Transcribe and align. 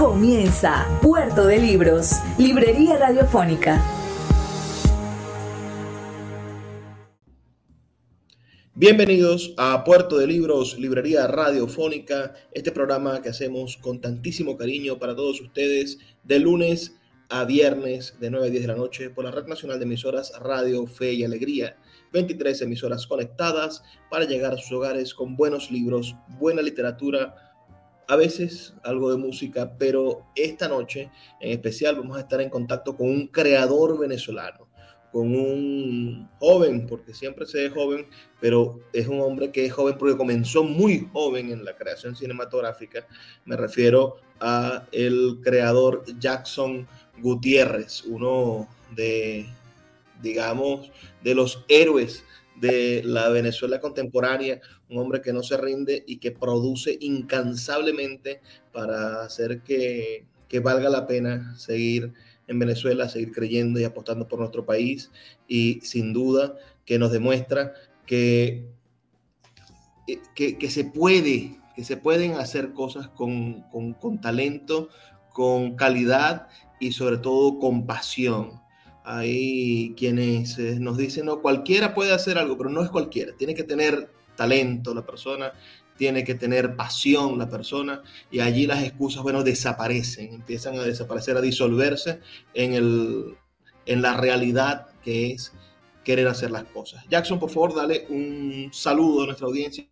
Comienza 0.00 0.98
Puerto 1.02 1.46
de 1.46 1.58
Libros, 1.58 2.22
Librería 2.38 2.96
Radiofónica. 2.96 3.84
Bienvenidos 8.74 9.52
a 9.58 9.84
Puerto 9.84 10.16
de 10.16 10.26
Libros, 10.26 10.78
Librería 10.78 11.26
Radiofónica, 11.26 12.32
este 12.52 12.72
programa 12.72 13.20
que 13.20 13.28
hacemos 13.28 13.76
con 13.76 14.00
tantísimo 14.00 14.56
cariño 14.56 14.98
para 14.98 15.14
todos 15.14 15.38
ustedes 15.42 15.98
de 16.24 16.38
lunes 16.38 16.96
a 17.28 17.44
viernes 17.44 18.14
de 18.20 18.30
9 18.30 18.46
a 18.46 18.50
10 18.50 18.62
de 18.62 18.68
la 18.68 18.76
noche 18.76 19.10
por 19.10 19.26
la 19.26 19.32
Red 19.32 19.48
Nacional 19.48 19.78
de 19.78 19.84
Emisoras 19.84 20.32
Radio 20.40 20.86
Fe 20.86 21.12
y 21.12 21.24
Alegría. 21.24 21.76
23 22.14 22.62
emisoras 22.62 23.06
conectadas 23.06 23.82
para 24.10 24.24
llegar 24.24 24.54
a 24.54 24.56
sus 24.56 24.72
hogares 24.72 25.12
con 25.12 25.36
buenos 25.36 25.70
libros, 25.70 26.16
buena 26.38 26.62
literatura, 26.62 27.49
a 28.10 28.16
veces 28.16 28.74
algo 28.82 29.12
de 29.12 29.18
música, 29.18 29.76
pero 29.78 30.26
esta 30.34 30.66
noche 30.66 31.12
en 31.40 31.52
especial 31.52 31.94
vamos 31.94 32.16
a 32.16 32.22
estar 32.22 32.40
en 32.40 32.50
contacto 32.50 32.96
con 32.96 33.08
un 33.08 33.28
creador 33.28 33.96
venezolano, 34.00 34.66
con 35.12 35.32
un 35.32 36.28
joven, 36.40 36.88
porque 36.88 37.14
siempre 37.14 37.46
se 37.46 37.66
es 37.66 37.72
joven, 37.72 38.08
pero 38.40 38.80
es 38.92 39.06
un 39.06 39.20
hombre 39.20 39.52
que 39.52 39.64
es 39.64 39.72
joven 39.72 39.96
porque 39.96 40.16
comenzó 40.16 40.64
muy 40.64 41.08
joven 41.12 41.52
en 41.52 41.64
la 41.64 41.76
creación 41.76 42.16
cinematográfica. 42.16 43.06
Me 43.44 43.56
refiero 43.56 44.16
a 44.40 44.88
el 44.90 45.38
creador 45.40 46.02
Jackson 46.18 46.88
Gutiérrez, 47.20 48.02
uno 48.06 48.66
de, 48.96 49.46
digamos, 50.20 50.90
de 51.22 51.36
los 51.36 51.64
héroes 51.68 52.24
de 52.56 53.02
la 53.04 53.28
Venezuela 53.28 53.80
contemporánea, 53.80 54.60
un 54.90 54.98
hombre 54.98 55.22
que 55.22 55.32
no 55.32 55.42
se 55.42 55.56
rinde 55.56 56.04
y 56.06 56.18
que 56.18 56.32
produce 56.32 56.98
incansablemente 57.00 58.40
para 58.72 59.22
hacer 59.22 59.62
que, 59.62 60.26
valga 60.62 60.90
la 60.90 61.06
pena 61.06 61.56
seguir 61.56 62.12
en 62.48 62.58
Venezuela, 62.58 63.08
seguir 63.08 63.30
creyendo 63.30 63.78
y 63.78 63.84
apostando 63.84 64.26
por 64.26 64.40
nuestro 64.40 64.66
país 64.66 65.10
y 65.46 65.80
sin 65.82 66.12
duda 66.12 66.56
que 66.84 66.98
nos 66.98 67.12
demuestra 67.12 67.72
que, 68.04 68.66
que, 70.34 70.70
se 70.70 70.84
puede, 70.84 71.56
que 71.76 71.84
se 71.84 71.96
pueden 71.96 72.32
hacer 72.32 72.72
cosas 72.72 73.06
con, 73.08 73.62
con 73.70 74.20
talento, 74.20 74.88
con 75.32 75.76
calidad 75.76 76.48
y 76.80 76.90
sobre 76.92 77.18
todo 77.18 77.60
con 77.60 77.86
pasión. 77.86 78.60
Hay 79.04 79.94
quienes 79.96 80.58
eh, 80.58 80.78
nos 80.78 80.96
dicen, 80.96 81.26
no, 81.26 81.40
cualquiera 81.40 81.94
puede 81.94 82.12
hacer 82.12 82.38
algo, 82.38 82.56
pero 82.56 82.70
no 82.70 82.82
es 82.82 82.90
cualquiera. 82.90 83.32
Tiene 83.36 83.54
que 83.54 83.64
tener 83.64 84.10
talento 84.40 84.94
la 84.94 85.04
persona, 85.04 85.52
tiene 85.98 86.24
que 86.24 86.34
tener 86.34 86.74
pasión 86.76 87.38
la 87.38 87.50
persona 87.50 88.02
y 88.30 88.40
allí 88.40 88.66
las 88.66 88.82
excusas, 88.82 89.22
bueno, 89.22 89.42
desaparecen, 89.42 90.32
empiezan 90.32 90.78
a 90.78 90.82
desaparecer, 90.82 91.36
a 91.36 91.42
disolverse 91.42 92.20
en, 92.54 92.72
el, 92.72 93.36
en 93.84 94.00
la 94.00 94.16
realidad 94.16 94.86
que 95.04 95.32
es 95.32 95.52
querer 96.04 96.26
hacer 96.26 96.50
las 96.52 96.64
cosas. 96.64 97.04
Jackson, 97.10 97.38
por 97.38 97.50
favor, 97.50 97.74
dale 97.74 98.06
un 98.08 98.70
saludo 98.72 99.24
a 99.24 99.26
nuestra 99.26 99.46
audiencia 99.46 99.86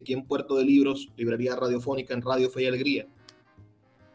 aquí 0.00 0.12
en 0.12 0.26
Puerto 0.26 0.56
de 0.56 0.64
Libros, 0.64 1.08
Librería 1.16 1.54
Radiofónica 1.54 2.14
en 2.14 2.22
Radio 2.22 2.50
Fe 2.50 2.64
y 2.64 2.66
Alegría. 2.66 3.06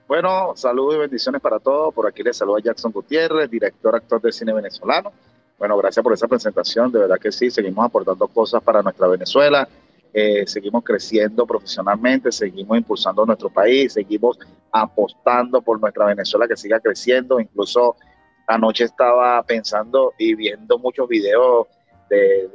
Bueno, 0.10 0.52
saludos 0.58 0.96
y 0.96 1.00
bendiciones 1.00 1.40
para 1.40 1.60
todos. 1.60 1.94
Por 1.94 2.06
aquí 2.06 2.22
les 2.22 2.36
saluda 2.36 2.60
Jackson 2.62 2.92
Gutiérrez, 2.92 3.50
director, 3.50 3.96
actor 3.96 4.22
de 4.22 4.34
cine 4.34 4.52
venezolano. 4.52 5.14
Bueno, 5.58 5.78
gracias 5.78 6.04
por 6.04 6.14
esa 6.14 6.28
presentación. 6.28 6.92
De 6.92 7.00
verdad 7.00 7.20
que 7.20 7.32
sí, 7.32 7.50
seguimos 7.50 7.86
aportando 7.86 8.28
cosas 8.28 8.62
para 8.62 8.82
nuestra 8.82 9.08
Venezuela. 9.08 9.68
Eh, 10.14 10.46
seguimos 10.46 10.84
creciendo 10.84 11.46
profesionalmente, 11.48 12.32
seguimos 12.32 12.78
impulsando 12.78 13.26
nuestro 13.26 13.50
país, 13.50 13.94
seguimos 13.94 14.38
apostando 14.72 15.60
por 15.62 15.80
nuestra 15.80 16.06
Venezuela 16.06 16.48
que 16.48 16.56
siga 16.56 16.80
creciendo. 16.80 17.40
Incluso 17.40 17.96
anoche 18.48 18.84
estaba 18.84 19.42
pensando 19.44 20.14
y 20.18 20.36
viendo 20.36 20.78
muchos 20.78 21.08
videos 21.08 21.68
de, 22.10 22.48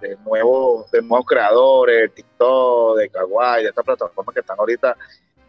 de, 0.00 0.16
nuevos, 0.24 0.90
de 0.90 1.02
nuevos 1.02 1.26
creadores, 1.26 2.14
TikTok, 2.14 2.98
de 2.98 3.08
Kawaii, 3.08 3.62
de 3.64 3.68
estas 3.70 3.84
plataformas 3.84 4.34
que 4.34 4.40
están 4.40 4.58
ahorita 4.58 4.96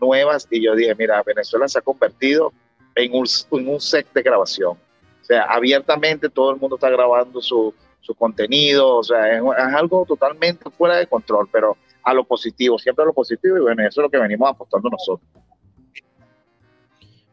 nuevas 0.02 0.48
y 0.50 0.64
yo 0.64 0.76
dije, 0.76 0.94
mira, 0.96 1.22
Venezuela 1.24 1.68
se 1.68 1.80
ha 1.80 1.82
convertido 1.82 2.52
en 2.96 3.14
un, 3.14 3.26
en 3.52 3.70
un 3.70 3.80
set 3.80 4.12
de 4.14 4.22
grabación. 4.22 4.78
O 5.26 5.28
sea, 5.28 5.42
abiertamente 5.46 6.30
todo 6.30 6.52
el 6.52 6.58
mundo 6.58 6.76
está 6.76 6.88
grabando 6.88 7.42
su, 7.42 7.74
su 8.00 8.14
contenido, 8.14 8.98
o 8.98 9.04
sea, 9.04 9.36
es, 9.36 9.42
algo 9.76 10.06
totalmente 10.08 10.70
fuera 10.70 10.98
de 10.98 11.08
control, 11.08 11.50
pero 11.52 11.76
a 12.04 12.14
lo 12.14 12.24
positivo, 12.24 12.78
siempre 12.78 13.02
a 13.02 13.08
lo 13.08 13.14
positivo 13.14 13.58
y 13.58 13.62
bueno, 13.62 13.82
eso 13.82 14.02
es 14.02 14.04
lo 14.04 14.10
que 14.12 14.20
venimos 14.20 14.52
apostando 14.52 14.88
nosotros. 14.88 15.28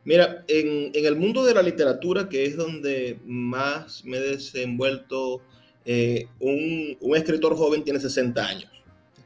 Mira, 0.05 0.43
en, 0.49 0.91
en 0.95 1.05
el 1.05 1.17
mundo 1.17 1.45
de 1.45 1.53
la 1.53 1.61
literatura, 1.61 2.31
que 2.31 2.47
es 2.47 2.57
donde 2.57 3.21
más 3.27 4.03
me 4.07 4.17
he 4.17 4.21
desenvuelto, 4.21 5.43
eh, 5.85 6.29
un, 6.41 6.97
un 6.99 7.15
escritor 7.15 7.55
joven 7.55 7.85
tiene 7.85 8.01
60 8.01 8.43
años. 8.43 8.71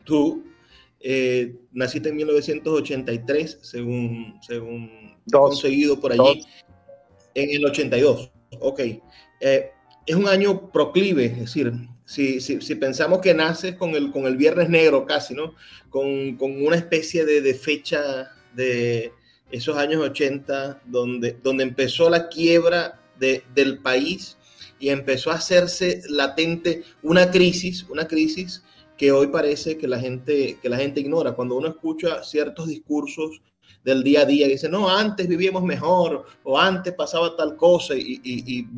Tú 0.03 0.45
eh, 1.01 1.55
naciste 1.71 2.09
en 2.09 2.17
1983, 2.17 3.59
según, 3.63 4.35
según 4.45 5.17
conseguido 5.31 6.01
por 6.01 6.11
allí, 6.11 6.43
en 7.35 7.51
el 7.51 7.65
82. 7.65 8.33
Ok. 8.61 8.81
Eh, 9.41 9.71
es 10.07 10.15
un 10.15 10.29
año 10.29 10.71
proclive, 10.71 11.27
es 11.27 11.39
decir, 11.39 11.73
si, 12.05 12.41
si, 12.41 12.61
si, 12.61 12.75
pensamos 12.77 13.21
que 13.21 13.35
naces 13.35 13.75
con 13.75 13.91
el, 13.97 14.13
con 14.13 14.27
el 14.27 14.37
Viernes 14.37 14.69
Negro 14.69 15.05
casi, 15.05 15.35
¿no? 15.35 15.55
Con, 15.91 16.37
con 16.37 16.65
una 16.65 16.77
especie 16.77 17.25
de, 17.25 17.55
fecha 17.55 18.31
de 18.55 19.13
esos 19.51 19.77
años 19.77 20.01
80, 20.03 20.83
donde, 20.87 21.37
donde 21.43 21.65
empezó 21.65 22.09
la 22.09 22.29
quiebra 22.29 23.01
de, 23.19 23.43
del 23.55 23.79
país 23.79 24.37
y 24.79 24.91
empezó 24.91 25.33
a 25.33 25.37
hacerse 25.37 26.03
latente 26.09 26.85
una 27.03 27.31
crisis, 27.31 27.85
una 27.89 28.07
crisis 28.07 28.63
que 28.97 29.13
hoy 29.13 29.27
parece 29.27 29.77
que 29.77 29.89
la 29.89 29.99
gente, 29.99 30.59
que 30.63 30.69
la 30.69 30.77
gente 30.77 31.01
ignora. 31.01 31.33
Cuando 31.33 31.57
uno 31.57 31.69
escucha 31.69 32.23
ciertos 32.23 32.69
discursos 32.69 33.43
del 33.85 34.03
día 34.03 34.23
a 34.23 34.25
día, 34.25 34.49
dice, 34.49 34.69
no, 34.69 34.89
antes 34.89 35.29
vivíamos 35.29 35.63
mejor 35.63 36.25
o 36.43 36.59
antes 36.59 36.93
pasaba 36.93 37.37
tal 37.37 37.57
cosa 37.57 37.95
y, 37.95 38.21
y, 38.25 38.59
y 38.59 38.69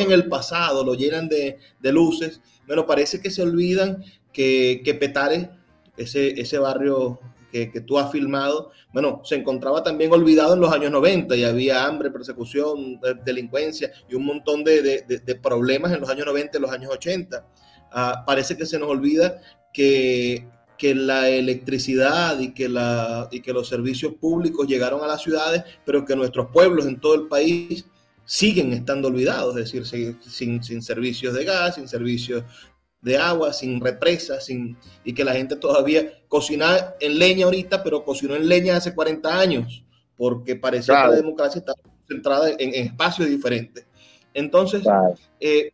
en 0.00 0.12
el 0.12 0.28
pasado, 0.28 0.84
lo 0.84 0.94
llenan 0.94 1.28
de, 1.28 1.58
de, 1.80 1.92
luces. 1.92 2.40
Bueno, 2.66 2.86
parece 2.86 3.20
que 3.20 3.30
se 3.30 3.42
olvidan 3.42 4.04
que, 4.32 4.82
que 4.84 4.94
Petare, 4.94 5.50
ese, 5.96 6.40
ese 6.40 6.58
barrio 6.58 7.20
que, 7.50 7.70
que, 7.70 7.80
tú 7.80 7.98
has 7.98 8.12
filmado, 8.12 8.70
bueno, 8.92 9.22
se 9.24 9.36
encontraba 9.36 9.82
también 9.82 10.12
olvidado 10.12 10.54
en 10.54 10.60
los 10.60 10.72
años 10.72 10.92
90 10.92 11.36
y 11.36 11.44
había 11.44 11.86
hambre, 11.86 12.10
persecución, 12.10 13.00
delincuencia 13.24 13.90
y 14.08 14.14
un 14.14 14.26
montón 14.26 14.62
de, 14.62 14.82
de, 14.82 15.18
de 15.18 15.34
problemas 15.36 15.92
en 15.92 16.00
los 16.00 16.10
años 16.10 16.26
90 16.26 16.58
y 16.58 16.60
los 16.60 16.70
años 16.70 16.92
80. 16.92 17.46
Ah, 17.92 18.24
parece 18.26 18.56
que 18.56 18.66
se 18.66 18.78
nos 18.78 18.88
olvida 18.88 19.40
que, 19.72 20.46
que 20.80 20.94
la 20.94 21.28
electricidad 21.28 22.40
y 22.40 22.54
que, 22.54 22.66
la, 22.66 23.28
y 23.30 23.42
que 23.42 23.52
los 23.52 23.68
servicios 23.68 24.14
públicos 24.14 24.66
llegaron 24.66 25.04
a 25.04 25.06
las 25.06 25.20
ciudades, 25.20 25.62
pero 25.84 26.06
que 26.06 26.16
nuestros 26.16 26.48
pueblos 26.50 26.86
en 26.86 26.98
todo 26.98 27.14
el 27.16 27.28
país 27.28 27.84
siguen 28.24 28.72
estando 28.72 29.08
olvidados, 29.08 29.58
es 29.58 29.70
decir, 29.70 30.16
sin, 30.22 30.62
sin 30.62 30.80
servicios 30.80 31.34
de 31.34 31.44
gas, 31.44 31.74
sin 31.74 31.86
servicios 31.86 32.44
de 33.02 33.18
agua, 33.18 33.52
sin 33.52 33.78
represas, 33.78 34.46
sin, 34.46 34.78
y 35.04 35.12
que 35.12 35.22
la 35.22 35.34
gente 35.34 35.56
todavía 35.56 36.14
cocina 36.28 36.94
en 36.98 37.18
leña 37.18 37.44
ahorita, 37.44 37.82
pero 37.82 38.02
cocinó 38.02 38.34
en 38.34 38.48
leña 38.48 38.76
hace 38.76 38.94
40 38.94 39.38
años, 39.38 39.84
porque 40.16 40.56
parecía 40.56 41.02
que 41.02 41.08
la 41.10 41.16
democracia 41.16 41.58
estaba 41.58 41.78
centrada 42.08 42.48
en, 42.48 42.74
en 42.74 42.86
espacios 42.86 43.28
diferentes. 43.28 43.86
Entonces, 44.32 44.82
eh, 45.40 45.72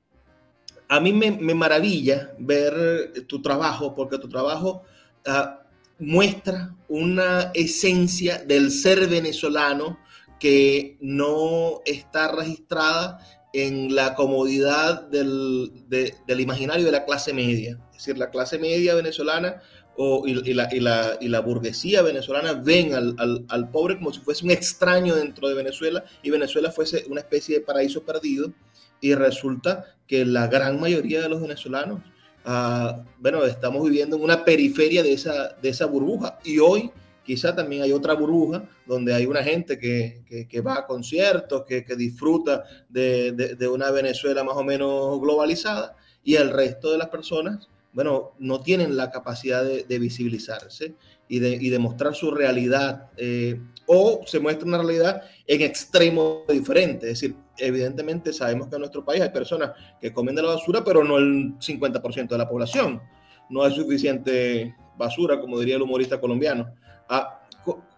a 0.88 1.00
mí 1.00 1.12
me, 1.12 1.54
maravilla 1.54 2.32
ver 2.38 3.12
tu 3.26 3.42
trabajo, 3.42 3.94
porque 3.94 4.18
tu 4.18 4.28
trabajo 4.28 4.82
uh, 5.26 5.66
muestra 5.98 6.74
una 6.88 7.50
esencia 7.54 8.38
del 8.38 8.70
ser 8.70 9.08
venezolano 9.08 9.98
que 10.38 10.98
no 11.00 11.80
está 11.86 12.30
registrada 12.32 13.18
en 13.52 13.94
la 13.94 14.14
comodidad 14.14 15.02
del, 15.08 15.70
de, 15.88 16.14
del 16.26 16.40
imaginario 16.40 16.84
de 16.84 16.92
la 16.92 17.04
clase 17.04 17.32
media. 17.32 17.78
Es 17.90 18.04
decir, 18.04 18.18
la 18.18 18.30
clase 18.30 18.58
media 18.58 18.94
venezolana 18.94 19.62
o, 19.96 20.26
y, 20.26 20.34
la, 20.34 20.68
y, 20.70 20.80
la, 20.80 21.16
y, 21.22 21.28
la, 21.28 21.40
burguesía 21.40 22.02
venezolana 22.02 22.52
ven 22.52 22.94
al, 22.94 23.14
al, 23.18 23.46
al, 23.48 23.70
pobre 23.70 23.96
como 23.96 24.12
si 24.12 24.20
fuese 24.20 24.44
un 24.44 24.50
extraño 24.50 25.14
dentro 25.14 25.48
de 25.48 25.54
Venezuela 25.54 26.04
y 26.22 26.28
Venezuela 26.28 26.70
fuese 26.70 27.06
una 27.08 27.20
especie 27.22 27.58
de 27.58 27.64
paraíso 27.64 28.04
perdido 28.04 28.52
y 29.00 29.14
resulta 29.14 29.86
que 30.06 30.26
la 30.26 30.48
gran 30.48 30.78
mayoría 30.78 31.22
de 31.22 31.30
los 31.30 31.40
venezolanos, 31.40 32.02
uh, 32.46 33.04
bueno, 33.18 33.44
estamos 33.44 33.82
viviendo 33.84 34.16
en 34.16 34.22
una 34.22 34.44
periferia 34.44 35.02
de 35.02 35.12
esa, 35.12 35.54
de 35.60 35.68
esa 35.68 35.86
burbuja 35.86 36.38
y 36.44 36.58
hoy 36.58 36.90
quizá 37.24 37.54
también 37.54 37.82
hay 37.82 37.92
otra 37.92 38.14
burbuja 38.14 38.64
donde 38.86 39.12
hay 39.12 39.26
una 39.26 39.42
gente 39.42 39.78
que, 39.78 40.22
que, 40.28 40.46
que 40.46 40.60
va 40.60 40.78
a 40.78 40.86
conciertos, 40.86 41.64
que, 41.66 41.84
que 41.84 41.96
disfruta 41.96 42.64
de, 42.88 43.32
de, 43.32 43.54
de 43.56 43.68
una 43.68 43.90
Venezuela 43.90 44.44
más 44.44 44.56
o 44.56 44.62
menos 44.62 45.20
globalizada 45.20 45.96
y 46.22 46.36
el 46.36 46.50
resto 46.50 46.92
de 46.92 46.98
las 46.98 47.08
personas 47.08 47.68
bueno, 47.96 48.32
no 48.38 48.60
tienen 48.60 48.94
la 48.94 49.10
capacidad 49.10 49.64
de, 49.64 49.84
de 49.84 49.98
visibilizarse 49.98 50.92
y 51.28 51.38
de, 51.38 51.56
y 51.58 51.78
mostrar 51.78 52.14
su 52.14 52.30
realidad, 52.30 53.08
eh, 53.16 53.58
o 53.86 54.20
se 54.26 54.38
muestra 54.38 54.68
una 54.68 54.76
realidad 54.76 55.22
en 55.46 55.62
extremo 55.62 56.44
diferente. 56.46 57.10
Es 57.10 57.20
decir, 57.20 57.36
evidentemente 57.58 58.32
sabemos 58.32 58.68
que 58.68 58.76
en 58.76 58.80
nuestro 58.80 59.04
país 59.04 59.20
hay 59.20 59.30
personas 59.30 59.72
que 60.00 60.12
comen 60.12 60.34
de 60.34 60.42
la 60.42 60.48
basura, 60.54 60.84
pero 60.84 61.04
no 61.04 61.18
el 61.18 61.58
50% 61.58 62.28
de 62.28 62.38
la 62.38 62.48
población. 62.48 63.00
No 63.48 63.62
hay 63.62 63.74
suficiente 63.74 64.74
basura, 64.96 65.40
como 65.40 65.58
diría 65.58 65.76
el 65.76 65.82
humorista 65.82 66.20
colombiano. 66.20 66.74
Ah, 67.08 67.42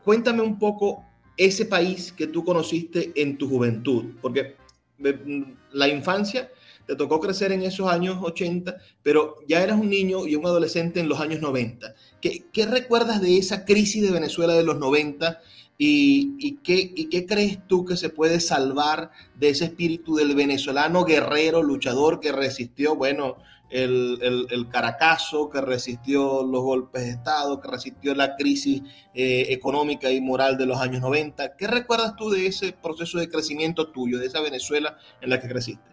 cuéntame 0.05 0.43
un 0.43 0.59
poco 0.59 1.05
ese 1.37 1.67
país 1.67 2.13
que 2.13 2.27
tú 2.27 2.45
conociste 2.45 3.13
en 3.15 3.39
tu 3.39 3.49
juventud, 3.49 4.17
porque 4.21 4.57
eh, 5.05 5.45
la 5.73 5.89
infancia 5.89 6.51
te 6.87 6.97
tocó 6.97 7.21
crecer 7.21 7.53
en 7.53 7.63
esos 7.63 7.87
años 7.87 8.19
80, 8.21 8.77
pero 9.03 9.37
ya 9.47 9.63
eras 9.63 9.79
un 9.79 9.91
niño 9.91 10.27
y 10.27 10.35
un 10.35 10.47
adolescente 10.47 11.01
en 11.01 11.09
los 11.09 11.21
años 11.21 11.41
90. 11.41 11.95
¿Qué, 12.21 12.47
qué 12.53 12.67
recuerdas 12.67 13.21
de 13.21 13.37
esa 13.37 13.65
crisis 13.65 14.03
de 14.03 14.11
Venezuela 14.11 14.55
de 14.55 14.65
los 14.65 14.79
90 14.79 15.41
y, 15.81 16.35
y, 16.41 16.57
qué, 16.57 17.25
crees 17.27 17.65
tú 17.69 17.85
que 17.85 17.97
se 17.97 18.11
puede 18.11 18.41
salvar 18.41 19.13
de 19.37 19.51
ese 19.51 19.67
espíritu 19.67 20.17
del 20.17 20.35
venezolano 20.35 21.05
guerrero, 21.05 21.63
luchador 21.63 22.19
que 22.19 22.33
resistió, 22.33 22.97
bueno, 22.97 23.37
el, 23.71 24.19
el, 24.21 24.47
el 24.51 24.69
caracazo, 24.69 25.49
que 25.49 25.61
resistió 25.61 26.43
los 26.43 26.63
golpes 26.63 27.05
de 27.05 27.11
Estado, 27.11 27.61
que 27.61 27.69
resistió 27.69 28.13
la 28.17 28.35
crisis 28.35 28.83
eh, 29.15 29.47
económica 29.51 30.11
y 30.11 30.21
moral 30.21 30.59
de 30.59 30.67
los 30.67 30.81
años 30.81 31.01
90? 31.01 31.57
¿Qué 31.57 31.69
recuerdas 31.69 32.17
tú 32.17 32.29
de 32.31 32.49
ese 32.49 32.73
proceso 32.73 33.19
de 33.19 33.29
crecimiento 33.29 33.89
tuyo, 33.89 34.19
de 34.19 34.27
esa 34.27 34.41
Venezuela 34.41 34.99
en 35.21 35.31
la 35.31 35.41
que 35.41 35.49
creciste? 35.49 35.91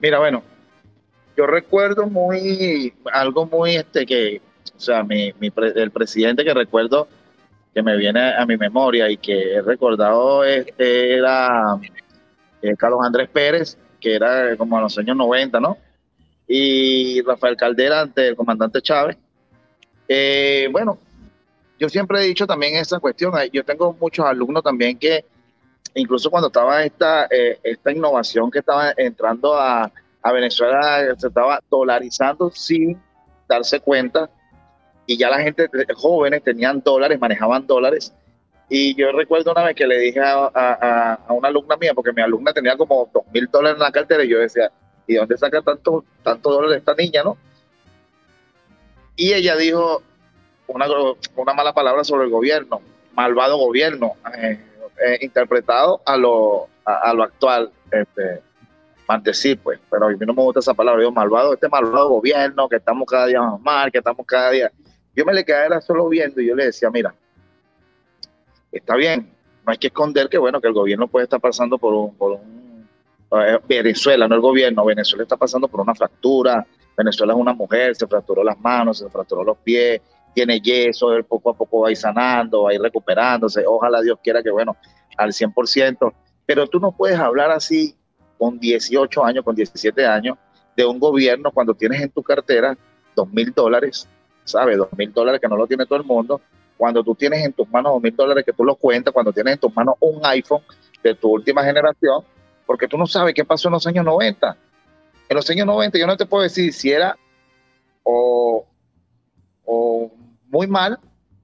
Mira, 0.00 0.18
bueno, 0.18 0.42
yo 1.36 1.46
recuerdo 1.46 2.08
muy, 2.08 2.92
algo 3.12 3.46
muy, 3.46 3.76
este, 3.76 4.04
que, 4.04 4.40
o 4.76 4.80
sea, 4.80 5.04
mi, 5.04 5.32
mi 5.38 5.52
el 5.76 5.92
presidente 5.92 6.42
que 6.44 6.54
recuerdo 6.54 7.06
que 7.76 7.82
me 7.82 7.94
viene 7.98 8.32
a 8.34 8.46
mi 8.46 8.56
memoria 8.56 9.10
y 9.10 9.18
que 9.18 9.56
he 9.56 9.60
recordado 9.60 10.42
este, 10.42 11.12
era 11.12 11.78
eh, 12.62 12.74
Carlos 12.74 13.00
Andrés 13.04 13.28
Pérez, 13.28 13.76
que 14.00 14.14
era 14.14 14.56
como 14.56 14.78
a 14.78 14.80
los 14.80 14.96
años 14.96 15.14
90, 15.14 15.60
¿no? 15.60 15.76
Y 16.48 17.20
Rafael 17.20 17.54
Caldera 17.54 18.00
ante 18.00 18.28
el 18.28 18.34
comandante 18.34 18.80
Chávez. 18.80 19.18
Eh, 20.08 20.68
bueno, 20.72 20.98
yo 21.78 21.90
siempre 21.90 22.20
he 22.20 22.24
dicho 22.24 22.46
también 22.46 22.76
esa 22.76 22.98
cuestión, 22.98 23.34
yo 23.52 23.62
tengo 23.62 23.94
muchos 24.00 24.24
alumnos 24.24 24.62
también 24.62 24.98
que 24.98 25.26
incluso 25.94 26.30
cuando 26.30 26.46
estaba 26.46 26.82
esta, 26.82 27.26
eh, 27.30 27.58
esta 27.62 27.92
innovación 27.92 28.50
que 28.50 28.60
estaba 28.60 28.94
entrando 28.96 29.54
a, 29.54 29.92
Venezuela, 30.32 31.14
se 31.18 31.28
estaba 31.28 31.60
dolarizando 31.70 32.50
sin 32.50 33.00
darse 33.48 33.78
cuenta, 33.78 34.28
y 35.06 35.16
ya 35.16 35.30
la 35.30 35.40
gente, 35.40 35.68
jóvenes, 35.94 36.42
tenían 36.42 36.80
dólares, 36.80 37.20
manejaban 37.20 37.66
dólares. 37.66 38.12
Y 38.68 38.94
yo 38.96 39.12
recuerdo 39.12 39.52
una 39.52 39.64
vez 39.64 39.76
que 39.76 39.86
le 39.86 39.98
dije 39.98 40.20
a, 40.20 40.50
a, 40.52 41.14
a 41.14 41.32
una 41.32 41.48
alumna 41.48 41.76
mía, 41.76 41.94
porque 41.94 42.12
mi 42.12 42.22
alumna 42.22 42.52
tenía 42.52 42.76
como 42.76 43.08
dos 43.12 43.22
mil 43.32 43.46
dólares 43.46 43.76
en 43.76 43.82
la 43.82 43.92
cartera, 43.92 44.24
y 44.24 44.28
yo 44.28 44.38
decía, 44.38 44.70
¿y 45.06 45.14
dónde 45.14 45.38
saca 45.38 45.62
tanto, 45.62 46.04
tanto 46.22 46.50
dólares 46.50 46.78
esta 46.78 46.94
niña, 46.94 47.22
no? 47.22 47.36
Y 49.14 49.32
ella 49.32 49.56
dijo 49.56 50.02
una, 50.66 50.86
una 51.36 51.54
mala 51.54 51.72
palabra 51.72 52.02
sobre 52.02 52.24
el 52.24 52.30
gobierno, 52.30 52.80
malvado 53.14 53.56
gobierno. 53.56 54.14
Eh, 54.36 54.58
eh, 54.98 55.18
interpretado 55.20 56.00
a 56.06 56.16
lo, 56.16 56.68
a, 56.84 57.12
lo 57.12 57.24
actual, 57.24 57.70
este, 57.90 58.40
decir, 59.22 59.58
pues, 59.62 59.78
pero 59.90 60.06
a 60.06 60.08
mí 60.08 60.16
no 60.20 60.32
me 60.32 60.42
gusta 60.42 60.60
esa 60.60 60.72
palabra, 60.72 61.02
yo 61.02 61.12
malvado, 61.12 61.52
este 61.52 61.68
malvado 61.68 62.08
gobierno, 62.08 62.66
que 62.66 62.76
estamos 62.76 63.06
cada 63.06 63.26
día 63.26 63.42
más 63.42 63.60
mal, 63.60 63.92
que 63.92 63.98
estamos 63.98 64.24
cada 64.26 64.50
día. 64.50 64.72
Yo 65.16 65.24
me 65.24 65.32
le 65.32 65.44
quedaba 65.44 65.80
solo 65.80 66.08
viendo 66.08 66.40
y 66.42 66.46
yo 66.46 66.54
le 66.54 66.66
decía, 66.66 66.90
mira, 66.90 67.14
está 68.70 68.94
bien, 68.96 69.32
no 69.64 69.72
hay 69.72 69.78
que 69.78 69.86
esconder 69.86 70.28
que, 70.28 70.36
bueno, 70.36 70.60
que 70.60 70.68
el 70.68 70.74
gobierno 70.74 71.08
puede 71.08 71.24
estar 71.24 71.40
pasando 71.40 71.78
por 71.78 71.94
un, 71.94 72.14
por 72.14 72.32
un 72.32 72.86
eh, 73.32 73.58
Venezuela, 73.66 74.28
no 74.28 74.34
el 74.34 74.42
gobierno, 74.42 74.84
Venezuela 74.84 75.22
está 75.22 75.38
pasando 75.38 75.68
por 75.68 75.80
una 75.80 75.94
fractura, 75.94 76.66
Venezuela 76.96 77.32
es 77.32 77.38
una 77.38 77.54
mujer, 77.54 77.96
se 77.96 78.06
fracturó 78.06 78.44
las 78.44 78.58
manos, 78.60 78.98
se 78.98 79.08
fracturó 79.08 79.42
los 79.42 79.56
pies, 79.58 80.02
tiene 80.34 80.60
yeso, 80.60 81.14
él 81.14 81.24
poco 81.24 81.50
a 81.50 81.54
poco 81.54 81.80
va 81.80 81.88
a 81.88 81.90
ir 81.90 81.96
sanando, 81.96 82.64
va 82.64 82.70
a 82.70 82.74
ir 82.74 82.80
recuperándose, 82.82 83.64
ojalá 83.66 84.02
Dios 84.02 84.18
quiera 84.22 84.42
que, 84.42 84.50
bueno, 84.50 84.76
al 85.16 85.32
100%, 85.32 86.12
pero 86.44 86.66
tú 86.66 86.78
no 86.78 86.92
puedes 86.92 87.18
hablar 87.18 87.50
así 87.50 87.96
con 88.38 88.58
18 88.58 89.24
años, 89.24 89.44
con 89.44 89.56
17 89.56 90.06
años, 90.06 90.36
de 90.76 90.84
un 90.84 90.98
gobierno 90.98 91.50
cuando 91.52 91.74
tienes 91.74 92.02
en 92.02 92.10
tu 92.10 92.22
cartera 92.22 92.76
dos 93.14 93.32
mil 93.32 93.50
dólares, 93.52 94.06
¿sabes? 94.46 94.78
Dos 94.78 94.88
mil 94.96 95.12
dólares 95.12 95.40
que 95.40 95.48
no 95.48 95.56
lo 95.56 95.66
tiene 95.66 95.84
todo 95.84 95.98
el 95.98 96.04
mundo, 96.04 96.40
cuando 96.76 97.02
tú 97.02 97.14
tienes 97.14 97.44
en 97.44 97.52
tus 97.52 97.68
manos 97.68 97.92
dos 97.92 98.02
mil 98.02 98.14
dólares 98.14 98.44
que 98.44 98.52
tú 98.52 98.64
lo 98.64 98.74
cuentas, 98.76 99.12
cuando 99.12 99.32
tienes 99.32 99.54
en 99.54 99.60
tus 99.60 99.74
manos 99.74 99.96
un 100.00 100.24
iPhone 100.24 100.62
de 101.02 101.14
tu 101.14 101.28
última 101.28 101.62
generación, 101.64 102.24
porque 102.64 102.88
tú 102.88 102.96
no 102.96 103.06
sabes 103.06 103.34
qué 103.34 103.44
pasó 103.44 103.68
en 103.68 103.72
los 103.72 103.86
años 103.86 104.04
90. 104.04 104.56
En 105.28 105.36
los 105.36 105.48
años 105.50 105.66
90 105.66 105.98
yo 105.98 106.06
no 106.06 106.16
te 106.16 106.26
puedo 106.26 106.42
decir 106.42 106.72
si 106.72 106.90
era 106.90 107.16
o, 108.02 108.66
o 109.64 110.10
muy 110.48 110.66
mal 110.66 110.98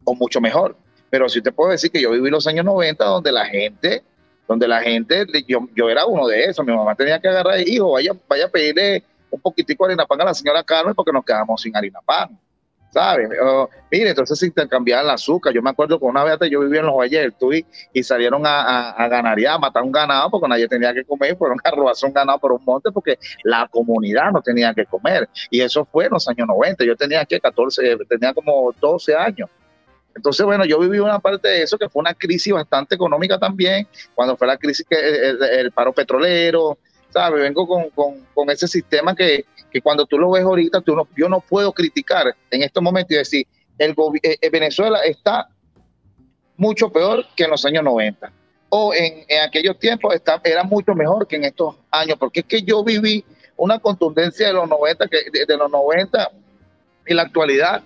o 0.05 0.15
mucho 0.15 0.41
mejor. 0.41 0.77
Pero 1.11 1.29
sí 1.29 1.43
te 1.43 1.53
puedo 1.53 1.71
decir 1.71 1.91
que 1.91 2.01
yo 2.01 2.11
viví 2.11 2.31
los 2.31 2.47
años 2.47 2.65
90 2.65 3.05
donde 3.05 3.33
la 3.33 3.45
gente, 3.45 4.03
donde 4.49 4.67
la 4.67 4.81
gente, 4.81 5.27
yo, 5.47 5.69
yo 5.75 5.91
era 5.91 6.07
uno 6.07 6.27
de 6.27 6.45
esos, 6.45 6.65
mi 6.65 6.75
mamá 6.75 6.95
tenía 6.95 7.21
que 7.21 7.29
agarrar, 7.29 7.61
hijo, 7.61 7.93
vaya, 7.93 8.13
vaya 8.29 8.47
a 8.47 8.49
pedirle 8.49 9.05
un 9.31 9.41
poquitico 9.41 9.85
de 9.85 9.93
harina 9.93 10.07
pan 10.07 10.21
a 10.21 10.25
la 10.27 10.35
señora 10.35 10.63
Carmen 10.63 10.95
porque 10.95 11.13
nos 11.13 11.25
quedamos 11.25 11.61
sin 11.61 11.77
harina 11.77 12.01
pan. 12.05 12.39
¿Sabes? 12.93 13.29
Uh, 13.31 13.67
mire, 13.91 14.11
entonces 14.11 14.39
se 14.39 14.47
intercambiaban 14.47 15.07
el 15.07 15.11
azúcar. 15.11 15.53
Yo 15.53 15.63
me 15.63 15.71
acuerdo 15.71 15.99
que 15.99 16.05
una 16.05 16.23
vez 16.25 16.39
yo 16.51 16.61
vivía 16.61 16.81
en 16.81 16.87
los 16.87 16.97
valles 16.97 17.33
y, 17.41 17.67
y 17.93 18.03
salieron 18.03 18.47
a, 18.47 18.63
a, 18.63 18.91
a 18.91 19.09
ganaría, 19.09 19.55
a 19.55 19.59
matar 19.59 19.83
un 19.83 19.93
ganado 19.93 20.31
porque 20.31 20.49
nadie 20.49 20.69
tenía 20.69 20.93
que 20.93 21.05
comer, 21.05 21.37
fueron 21.37 21.59
a 21.65 21.71
robarse 21.71 22.07
un 22.07 22.13
ganado 22.13 22.39
por 22.39 22.53
un 22.53 22.65
monte 22.65 22.91
porque 22.93 23.19
la 23.45 23.67
comunidad 23.69 24.31
no 24.31 24.43
tenía 24.43 24.75
que 24.75 24.85
comer. 24.85 25.29
Y 25.51 25.61
eso 25.61 25.85
fue 25.87 26.05
en 26.05 26.11
los 26.13 26.29
años 26.29 26.47
90. 26.47 26.85
Yo 26.85 26.97
tenía 26.97 27.25
que 27.25 27.41
14, 27.41 27.97
tenía 28.09 28.35
como 28.35 28.73
12 28.79 29.15
años. 29.15 29.49
Entonces, 30.15 30.45
bueno, 30.45 30.67
yo 30.67 30.79
viví 30.79 30.99
una 30.99 31.19
parte 31.19 31.49
de 31.49 31.63
eso 31.63 31.79
que 31.79 31.89
fue 31.89 32.01
una 32.01 32.13
crisis 32.13 32.53
bastante 32.53 32.95
económica 32.95 33.39
también, 33.39 33.89
cuando 34.15 34.37
fue 34.37 34.47
la 34.47 34.59
crisis 34.59 34.85
que 34.87 34.97
el, 34.99 35.43
el 35.43 35.73
paro 35.73 35.95
petrolero, 35.95 36.77
¿sabes? 37.09 37.41
Vengo 37.41 37.67
con, 37.67 37.89
con, 37.91 38.27
con 38.35 38.51
ese 38.51 38.69
sistema 38.69 39.15
que, 39.15 39.47
que 39.73 39.81
cuando 39.81 40.05
tú 40.07 40.19
lo 40.19 40.31
ves 40.31 40.45
ahorita, 40.45 40.81
tú 40.83 40.95
yo 41.17 41.29
no 41.29 41.41
puedo 41.41 41.73
criticar 41.73 42.35
en 42.51 42.63
estos 42.63 42.83
momentos 42.83 43.13
y 43.13 43.19
decir, 43.19 43.47
el, 43.79 43.95
eh, 44.23 44.37
eh, 44.41 44.51
Venezuela 44.51 45.01
está 45.05 45.49
mucho 46.57 46.91
peor 46.91 47.25
que 47.35 47.45
en 47.45 47.51
los 47.51 47.65
años 47.65 47.83
90. 47.83 48.31
O 48.69 48.93
en, 48.95 49.25
aquellos 49.41 49.79
tiempos 49.79 50.15
está, 50.15 50.41
era 50.45 50.63
mucho 50.63 50.95
mejor 50.95 51.27
que 51.27 51.37
en 51.37 51.45
estos 51.45 51.77
años, 51.91 52.17
porque 52.19 52.41
es 52.41 52.47
que 52.47 52.63
yo 52.63 52.85
viví 52.85 53.25
una 53.57 53.79
contundencia 53.79 54.47
de 54.47 54.53
los 54.53 54.69
90, 54.69 55.09
que, 55.09 55.19
de, 55.33 55.47
de 55.47 55.57
los 55.57 55.71
90 55.71 56.31
y 57.07 57.15
la 57.15 57.23
actualidad, 57.23 57.83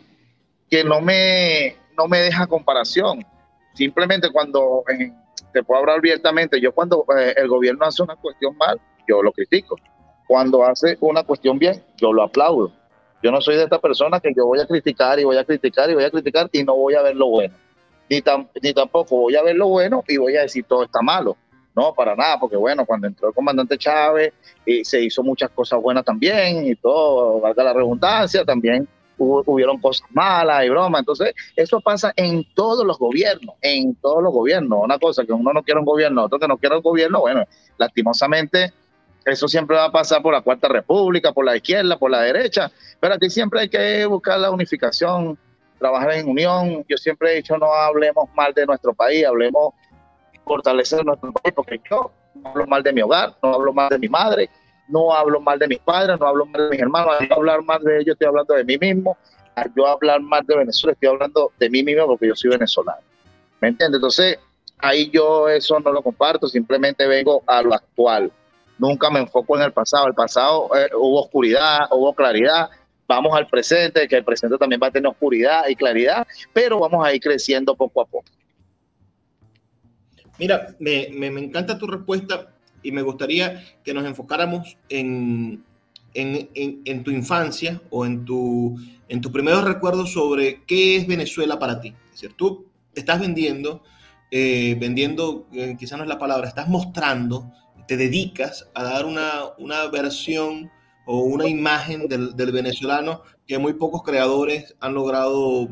que 0.68 0.82
no 0.82 1.00
me, 1.00 1.76
no 1.96 2.08
me 2.08 2.18
deja 2.18 2.46
comparación. 2.46 3.24
Simplemente 3.74 4.30
cuando, 4.30 4.84
eh, 4.88 5.12
te 5.52 5.62
puedo 5.62 5.80
hablar 5.80 5.98
abiertamente, 5.98 6.60
yo 6.60 6.72
cuando 6.72 7.04
eh, 7.16 7.34
el 7.36 7.48
gobierno 7.48 7.84
hace 7.84 8.02
una 8.02 8.16
cuestión 8.16 8.56
mal, 8.56 8.80
yo 9.08 9.22
lo 9.22 9.32
critico 9.32 9.76
cuando 10.26 10.64
hace 10.64 10.96
una 11.00 11.22
cuestión 11.22 11.58
bien, 11.58 11.82
yo 11.96 12.12
lo 12.12 12.22
aplaudo. 12.22 12.72
Yo 13.22 13.30
no 13.30 13.40
soy 13.40 13.56
de 13.56 13.64
esta 13.64 13.78
persona 13.78 14.20
que 14.20 14.32
yo 14.36 14.46
voy 14.46 14.60
a 14.60 14.66
criticar 14.66 15.18
y 15.18 15.24
voy 15.24 15.36
a 15.36 15.44
criticar 15.44 15.90
y 15.90 15.94
voy 15.94 16.04
a 16.04 16.10
criticar 16.10 16.48
y 16.52 16.62
no 16.62 16.76
voy 16.76 16.94
a 16.94 17.02
ver 17.02 17.16
lo 17.16 17.28
bueno. 17.28 17.54
Ni, 18.08 18.22
tam, 18.22 18.46
ni 18.62 18.72
tampoco 18.72 19.16
voy 19.16 19.36
a 19.36 19.42
ver 19.42 19.56
lo 19.56 19.68
bueno 19.68 20.04
y 20.06 20.16
voy 20.16 20.36
a 20.36 20.42
decir 20.42 20.64
todo 20.64 20.84
está 20.84 21.00
malo. 21.02 21.36
No, 21.74 21.92
para 21.92 22.14
nada, 22.14 22.38
porque 22.40 22.56
bueno, 22.56 22.86
cuando 22.86 23.06
entró 23.06 23.28
el 23.28 23.34
comandante 23.34 23.76
Chávez 23.76 24.32
y 24.64 24.84
se 24.84 25.02
hizo 25.02 25.22
muchas 25.22 25.50
cosas 25.50 25.80
buenas 25.80 26.04
también 26.04 26.66
y 26.66 26.74
todo, 26.74 27.40
valga 27.40 27.64
la 27.64 27.74
redundancia, 27.74 28.44
también 28.44 28.88
hubo, 29.18 29.42
hubieron 29.46 29.78
cosas 29.78 30.08
malas 30.10 30.64
y 30.64 30.70
bromas. 30.70 31.00
Entonces, 31.00 31.34
eso 31.54 31.80
pasa 31.80 32.12
en 32.16 32.46
todos 32.54 32.86
los 32.86 32.98
gobiernos, 32.98 33.56
en 33.60 33.94
todos 33.96 34.22
los 34.22 34.32
gobiernos. 34.32 34.80
Una 34.82 34.98
cosa 34.98 35.24
que 35.24 35.32
uno 35.32 35.52
no 35.52 35.62
quiere 35.62 35.80
un 35.80 35.86
gobierno, 35.86 36.24
otro 36.24 36.38
que 36.38 36.48
no 36.48 36.56
quiere 36.56 36.76
un 36.76 36.82
gobierno, 36.82 37.20
bueno, 37.20 37.44
lastimosamente 37.76 38.72
eso 39.26 39.48
siempre 39.48 39.76
va 39.76 39.86
a 39.86 39.92
pasar 39.92 40.22
por 40.22 40.32
la 40.32 40.40
Cuarta 40.40 40.68
República, 40.68 41.32
por 41.32 41.44
la 41.44 41.56
izquierda, 41.56 41.98
por 41.98 42.10
la 42.10 42.20
derecha, 42.20 42.70
pero 43.00 43.14
aquí 43.14 43.28
siempre 43.28 43.60
hay 43.60 43.68
que 43.68 44.06
buscar 44.06 44.38
la 44.38 44.52
unificación, 44.52 45.36
trabajar 45.78 46.12
en 46.12 46.28
unión. 46.28 46.84
Yo 46.88 46.96
siempre 46.96 47.32
he 47.32 47.36
dicho, 47.36 47.58
no 47.58 47.72
hablemos 47.72 48.28
mal 48.34 48.54
de 48.54 48.64
nuestro 48.64 48.94
país, 48.94 49.26
hablemos 49.26 49.74
fortalecer 50.44 51.04
nuestro 51.04 51.32
país, 51.32 51.52
porque 51.54 51.80
yo 51.90 52.12
no 52.34 52.50
hablo 52.50 52.66
mal 52.68 52.84
de 52.84 52.92
mi 52.92 53.02
hogar, 53.02 53.34
no 53.42 53.54
hablo 53.54 53.72
mal 53.72 53.88
de 53.88 53.98
mi 53.98 54.08
madre, 54.08 54.48
no 54.88 55.12
hablo 55.12 55.40
mal 55.40 55.58
de 55.58 55.66
mis 55.66 55.80
padres, 55.80 56.20
no 56.20 56.26
hablo 56.28 56.46
mal 56.46 56.62
de 56.62 56.70
mis 56.70 56.80
hermanos, 56.80 57.16
al 57.18 57.32
hablar 57.32 57.62
mal 57.64 57.82
de 57.82 57.96
ellos 57.96 58.12
estoy 58.12 58.28
hablando 58.28 58.54
de 58.54 58.64
mí 58.64 58.78
mismo, 58.78 59.16
al 59.56 59.72
yo 59.74 59.88
hablar 59.88 60.20
mal 60.20 60.46
de 60.46 60.56
Venezuela 60.56 60.92
estoy 60.92 61.08
hablando 61.08 61.50
de 61.58 61.68
mí 61.68 61.82
mismo 61.82 62.06
porque 62.06 62.28
yo 62.28 62.36
soy 62.36 62.50
venezolano. 62.50 63.00
¿Me 63.60 63.68
entiendes? 63.68 63.98
Entonces, 63.98 64.38
ahí 64.78 65.10
yo 65.10 65.48
eso 65.48 65.80
no 65.80 65.90
lo 65.90 66.00
comparto, 66.02 66.46
simplemente 66.46 67.08
vengo 67.08 67.42
a 67.46 67.62
lo 67.62 67.74
actual. 67.74 68.30
Nunca 68.78 69.10
me 69.10 69.20
enfoco 69.20 69.56
en 69.56 69.62
el 69.62 69.72
pasado. 69.72 70.06
El 70.06 70.14
pasado 70.14 70.70
eh, 70.76 70.88
hubo 70.94 71.22
oscuridad, 71.22 71.88
hubo 71.90 72.14
claridad. 72.14 72.68
Vamos 73.08 73.36
al 73.36 73.46
presente, 73.46 74.08
que 74.08 74.16
el 74.16 74.24
presente 74.24 74.58
también 74.58 74.80
va 74.82 74.88
a 74.88 74.90
tener 74.90 75.08
oscuridad 75.08 75.68
y 75.68 75.76
claridad, 75.76 76.26
pero 76.52 76.80
vamos 76.80 77.06
a 77.06 77.14
ir 77.14 77.20
creciendo 77.20 77.76
poco 77.76 78.00
a 78.00 78.04
poco. 78.04 78.24
Mira, 80.38 80.74
me, 80.78 81.08
me, 81.12 81.28
encanta 81.28 81.78
tu 81.78 81.86
respuesta 81.86 82.48
y 82.82 82.92
me 82.92 83.02
gustaría 83.02 83.62
que 83.82 83.94
nos 83.94 84.04
enfocáramos 84.04 84.76
en, 84.88 85.64
en, 86.14 86.50
en, 86.84 87.04
tu 87.04 87.10
infancia 87.10 87.80
o 87.90 88.04
en, 88.04 88.24
tu, 88.24 88.76
en 89.08 89.20
tus 89.20 89.32
primeros 89.32 89.64
recuerdos 89.64 90.12
sobre 90.12 90.62
qué 90.66 90.96
es 90.96 91.06
Venezuela 91.06 91.58
para 91.58 91.80
ti. 91.80 91.94
Es 92.06 92.20
decir, 92.20 92.34
tú 92.36 92.66
estás 92.94 93.20
vendiendo, 93.20 93.82
eh, 94.30 94.76
vendiendo, 94.78 95.46
eh, 95.52 95.76
quizás 95.78 95.96
no 95.96 96.04
es 96.04 96.08
la 96.08 96.18
palabra, 96.18 96.48
estás 96.48 96.68
mostrando, 96.68 97.50
te 97.86 97.96
dedicas 97.96 98.68
a 98.74 98.84
dar 98.84 99.06
una, 99.06 99.44
una 99.58 99.86
versión 99.88 100.70
o 101.06 101.20
una 101.20 101.46
imagen 101.46 102.08
del, 102.08 102.34
del, 102.34 102.52
venezolano 102.52 103.22
que 103.46 103.58
muy 103.58 103.74
pocos 103.74 104.02
creadores 104.02 104.74
han 104.80 104.94
logrado, 104.94 105.68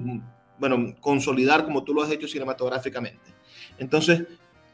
bueno, 0.59 0.95
consolidar 1.01 1.65
como 1.65 1.83
tú 1.83 1.93
lo 1.93 2.03
has 2.03 2.11
hecho 2.11 2.29
cinematográficamente. 2.29 3.35
Entonces, 3.79 4.23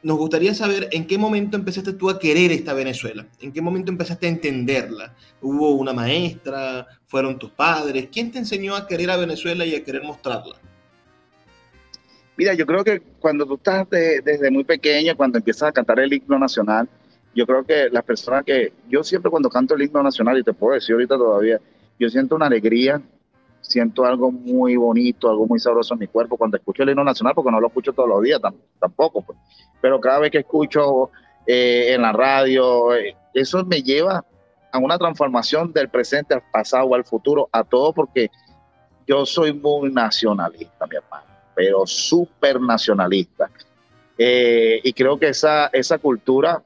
nos 0.02 0.18
gustaría 0.18 0.54
saber 0.54 0.88
en 0.92 1.06
qué 1.06 1.18
momento 1.18 1.56
empezaste 1.56 1.92
tú 1.92 2.08
a 2.08 2.18
querer 2.18 2.52
esta 2.52 2.72
Venezuela, 2.72 3.26
en 3.40 3.52
qué 3.52 3.60
momento 3.60 3.90
empezaste 3.90 4.26
a 4.26 4.30
entenderla. 4.30 5.14
¿Hubo 5.42 5.70
una 5.72 5.92
maestra? 5.92 6.86
¿Fueron 7.06 7.38
tus 7.38 7.50
padres? 7.50 8.08
¿Quién 8.10 8.30
te 8.30 8.38
enseñó 8.38 8.76
a 8.76 8.86
querer 8.86 9.10
a 9.10 9.16
Venezuela 9.16 9.64
y 9.66 9.74
a 9.74 9.84
querer 9.84 10.02
mostrarla? 10.02 10.56
Mira, 12.36 12.54
yo 12.54 12.64
creo 12.64 12.82
que 12.82 13.00
cuando 13.18 13.44
tú 13.44 13.56
estás 13.56 13.86
desde 13.90 14.50
muy 14.50 14.64
pequeño, 14.64 15.14
cuando 15.14 15.36
empiezas 15.36 15.68
a 15.68 15.72
cantar 15.72 16.00
el 16.00 16.12
himno 16.12 16.38
nacional, 16.38 16.88
yo 17.34 17.46
creo 17.46 17.64
que 17.64 17.88
las 17.90 18.04
personas 18.04 18.44
que, 18.44 18.72
yo 18.88 19.04
siempre 19.04 19.30
cuando 19.30 19.48
canto 19.48 19.74
el 19.74 19.82
himno 19.82 20.02
nacional, 20.02 20.38
y 20.38 20.42
te 20.42 20.52
puedo 20.52 20.74
decir 20.74 20.94
ahorita 20.94 21.16
todavía, 21.16 21.60
yo 21.98 22.08
siento 22.08 22.36
una 22.36 22.46
alegría, 22.46 23.00
siento 23.60 24.04
algo 24.04 24.30
muy 24.30 24.76
bonito, 24.76 25.28
algo 25.30 25.46
muy 25.46 25.58
sabroso 25.58 25.94
en 25.94 26.00
mi 26.00 26.06
cuerpo 26.06 26.36
cuando 26.36 26.56
escucho 26.56 26.82
el 26.82 26.90
himno 26.90 27.04
nacional, 27.04 27.34
porque 27.34 27.50
no 27.50 27.60
lo 27.60 27.68
escucho 27.68 27.92
todos 27.92 28.08
los 28.08 28.22
días 28.22 28.40
tampoco, 28.78 29.22
pues. 29.22 29.38
pero 29.80 30.00
cada 30.00 30.20
vez 30.20 30.30
que 30.30 30.38
escucho 30.38 31.10
eh, 31.46 31.94
en 31.94 32.02
la 32.02 32.12
radio, 32.12 32.94
eh, 32.94 33.16
eso 33.34 33.64
me 33.64 33.82
lleva 33.82 34.24
a 34.72 34.78
una 34.78 34.98
transformación 34.98 35.72
del 35.72 35.88
presente 35.88 36.34
al 36.34 36.42
pasado 36.52 36.94
al 36.94 37.04
futuro, 37.04 37.48
a 37.52 37.64
todo, 37.64 37.92
porque 37.92 38.30
yo 39.06 39.26
soy 39.26 39.52
muy 39.52 39.92
nacionalista, 39.92 40.86
mi 40.86 40.96
hermano 40.96 41.30
pero 41.60 41.86
súper 41.86 42.58
nacionalista. 42.58 43.50
Eh, 44.16 44.80
y 44.82 44.94
creo 44.94 45.18
que 45.18 45.28
esa, 45.28 45.66
esa 45.66 45.98
cultura 45.98 46.62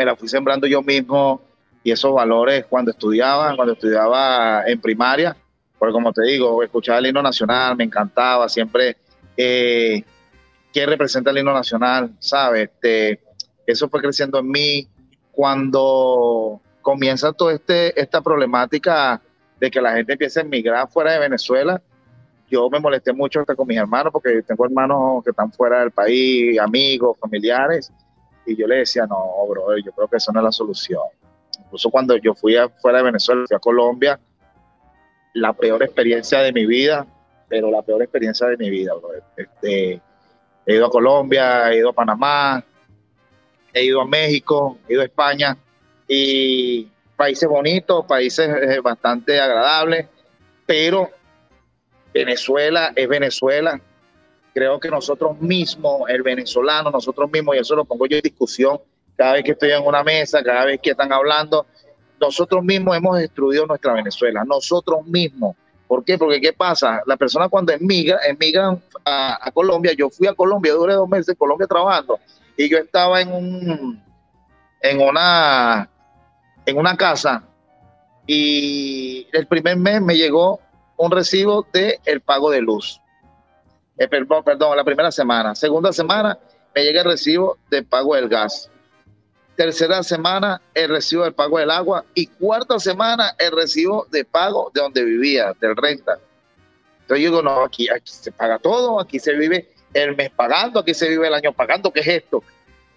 me 0.00 0.06
la 0.06 0.16
fui 0.16 0.28
sembrando 0.28 0.66
yo 0.66 0.80
mismo 0.80 1.42
y 1.84 1.90
esos 1.90 2.14
valores 2.14 2.64
cuando 2.64 2.90
estudiaba, 2.90 3.54
cuando 3.54 3.74
estudiaba 3.74 4.64
en 4.66 4.80
primaria, 4.80 5.36
porque 5.78 5.92
como 5.92 6.10
te 6.10 6.22
digo, 6.22 6.62
escuchaba 6.62 7.00
el 7.00 7.08
himno 7.08 7.22
nacional, 7.22 7.76
me 7.76 7.84
encantaba, 7.84 8.48
siempre, 8.48 8.96
eh, 9.36 10.02
¿qué 10.72 10.86
representa 10.86 11.30
el 11.30 11.36
himno 11.36 11.52
nacional? 11.52 12.12
¿Sabes? 12.18 12.70
Este, 12.70 13.20
eso 13.66 13.90
fue 13.90 14.00
creciendo 14.00 14.38
en 14.38 14.48
mí 14.48 14.88
cuando 15.32 16.62
comienza 16.80 17.34
toda 17.34 17.52
este, 17.52 18.00
esta 18.00 18.22
problemática 18.22 19.20
de 19.60 19.70
que 19.70 19.82
la 19.82 19.92
gente 19.92 20.12
empieza 20.14 20.40
a 20.40 20.44
emigrar 20.44 20.88
fuera 20.88 21.12
de 21.12 21.18
Venezuela 21.18 21.82
yo 22.50 22.68
me 22.68 22.80
molesté 22.80 23.12
mucho 23.12 23.40
hasta 23.40 23.54
con 23.54 23.66
mis 23.68 23.78
hermanos 23.78 24.12
porque 24.12 24.42
tengo 24.42 24.64
hermanos 24.64 25.22
que 25.22 25.30
están 25.30 25.52
fuera 25.52 25.80
del 25.80 25.92
país, 25.92 26.58
amigos, 26.58 27.16
familiares, 27.18 27.92
y 28.50 28.56
yo 28.56 28.66
le 28.66 28.76
decía, 28.76 29.06
no, 29.06 29.46
bro, 29.48 29.76
yo 29.78 29.92
creo 29.92 30.08
que 30.08 30.16
eso 30.16 30.32
no 30.32 30.40
es 30.40 30.44
la 30.44 30.52
solución. 30.52 31.02
Incluso 31.64 31.90
cuando 31.90 32.16
yo 32.16 32.34
fui 32.34 32.56
fuera 32.80 32.98
de 32.98 33.04
Venezuela, 33.04 33.44
fui 33.46 33.56
a 33.56 33.60
Colombia, 33.60 34.18
la 35.34 35.52
peor 35.52 35.82
experiencia 35.82 36.40
de 36.40 36.52
mi 36.52 36.66
vida, 36.66 37.06
pero 37.48 37.70
la 37.70 37.82
peor 37.82 38.02
experiencia 38.02 38.48
de 38.48 38.56
mi 38.56 38.70
vida, 38.70 38.92
bro. 38.94 39.10
Este, 39.36 40.00
he 40.66 40.74
ido 40.74 40.86
a 40.86 40.90
Colombia, 40.90 41.70
he 41.70 41.78
ido 41.78 41.90
a 41.90 41.92
Panamá, 41.92 42.64
he 43.72 43.84
ido 43.84 44.00
a 44.00 44.06
México, 44.06 44.78
he 44.88 44.94
ido 44.94 45.02
a 45.02 45.04
España, 45.04 45.56
y 46.08 46.88
países 47.16 47.48
bonitos, 47.48 48.04
países 48.06 48.48
eh, 48.48 48.80
bastante 48.80 49.40
agradables, 49.40 50.08
pero 50.66 51.08
Venezuela 52.12 52.92
es 52.96 53.08
Venezuela. 53.08 53.80
Creo 54.52 54.80
que 54.80 54.88
nosotros 54.88 55.40
mismos, 55.40 56.02
el 56.08 56.22
venezolano, 56.22 56.90
nosotros 56.90 57.30
mismos, 57.30 57.56
y 57.56 57.58
eso 57.60 57.76
lo 57.76 57.84
pongo 57.84 58.06
yo 58.06 58.16
en 58.16 58.22
discusión 58.22 58.80
cada 59.16 59.34
vez 59.34 59.44
que 59.44 59.52
estoy 59.52 59.70
en 59.70 59.84
una 59.84 60.02
mesa, 60.02 60.42
cada 60.42 60.64
vez 60.64 60.80
que 60.80 60.92
están 60.92 61.12
hablando, 61.12 61.66
nosotros 62.18 62.64
mismos 62.64 62.96
hemos 62.96 63.18
destruido 63.18 63.66
nuestra 63.66 63.92
Venezuela, 63.92 64.44
nosotros 64.46 65.06
mismos. 65.06 65.56
¿Por 65.86 66.04
qué? 66.04 66.16
Porque 66.16 66.40
¿qué 66.40 66.52
pasa? 66.52 67.02
La 67.04 67.18
persona 67.18 67.48
cuando 67.48 67.72
emigra, 67.72 68.18
emigran 68.26 68.80
a, 69.04 69.50
Colombia, 69.52 69.92
yo 69.92 70.08
fui 70.08 70.26
a 70.26 70.34
Colombia, 70.34 70.72
duré 70.72 70.94
dos 70.94 71.08
meses 71.08 71.30
en 71.30 71.34
Colombia 71.34 71.66
trabajando, 71.66 72.18
y 72.56 72.68
yo 72.68 72.78
estaba 72.78 73.20
en 73.20 73.32
un, 73.32 74.02
en 74.80 75.00
una, 75.02 75.90
en 76.64 76.78
una 76.78 76.96
casa, 76.96 77.42
y 78.26 79.26
el 79.32 79.46
primer 79.46 79.76
mes 79.76 80.00
me 80.00 80.16
llegó 80.16 80.60
un 80.96 81.10
recibo 81.10 81.66
de 81.72 81.98
pago 82.24 82.50
de 82.50 82.60
luz. 82.60 82.99
Eh, 84.00 84.08
perdón, 84.08 84.42
perdón, 84.42 84.78
la 84.78 84.82
primera 84.82 85.12
semana. 85.12 85.54
Segunda 85.54 85.92
semana 85.92 86.38
me 86.74 86.82
llega 86.84 87.02
el 87.02 87.06
recibo 87.06 87.58
de 87.68 87.82
pago 87.82 88.14
del 88.14 88.30
gas. 88.30 88.70
Tercera 89.56 90.02
semana 90.02 90.62
el 90.72 90.88
recibo 90.88 91.24
del 91.24 91.34
pago 91.34 91.58
del 91.58 91.70
agua 91.70 92.06
y 92.14 92.26
cuarta 92.26 92.78
semana 92.78 93.34
el 93.38 93.52
recibo 93.52 94.06
de 94.10 94.24
pago 94.24 94.70
de 94.72 94.80
donde 94.80 95.04
vivía, 95.04 95.52
del 95.60 95.76
renta. 95.76 96.18
Entonces 97.02 97.24
yo 97.24 97.30
digo, 97.30 97.42
no, 97.42 97.62
aquí, 97.62 97.90
aquí 97.90 98.10
se 98.10 98.32
paga 98.32 98.58
todo, 98.58 98.98
aquí 98.98 99.18
se 99.18 99.34
vive 99.34 99.68
el 99.92 100.16
mes 100.16 100.30
pagando, 100.30 100.80
aquí 100.80 100.94
se 100.94 101.06
vive 101.06 101.26
el 101.28 101.34
año 101.34 101.52
pagando, 101.52 101.92
¿qué 101.92 102.00
es 102.00 102.08
esto? 102.08 102.42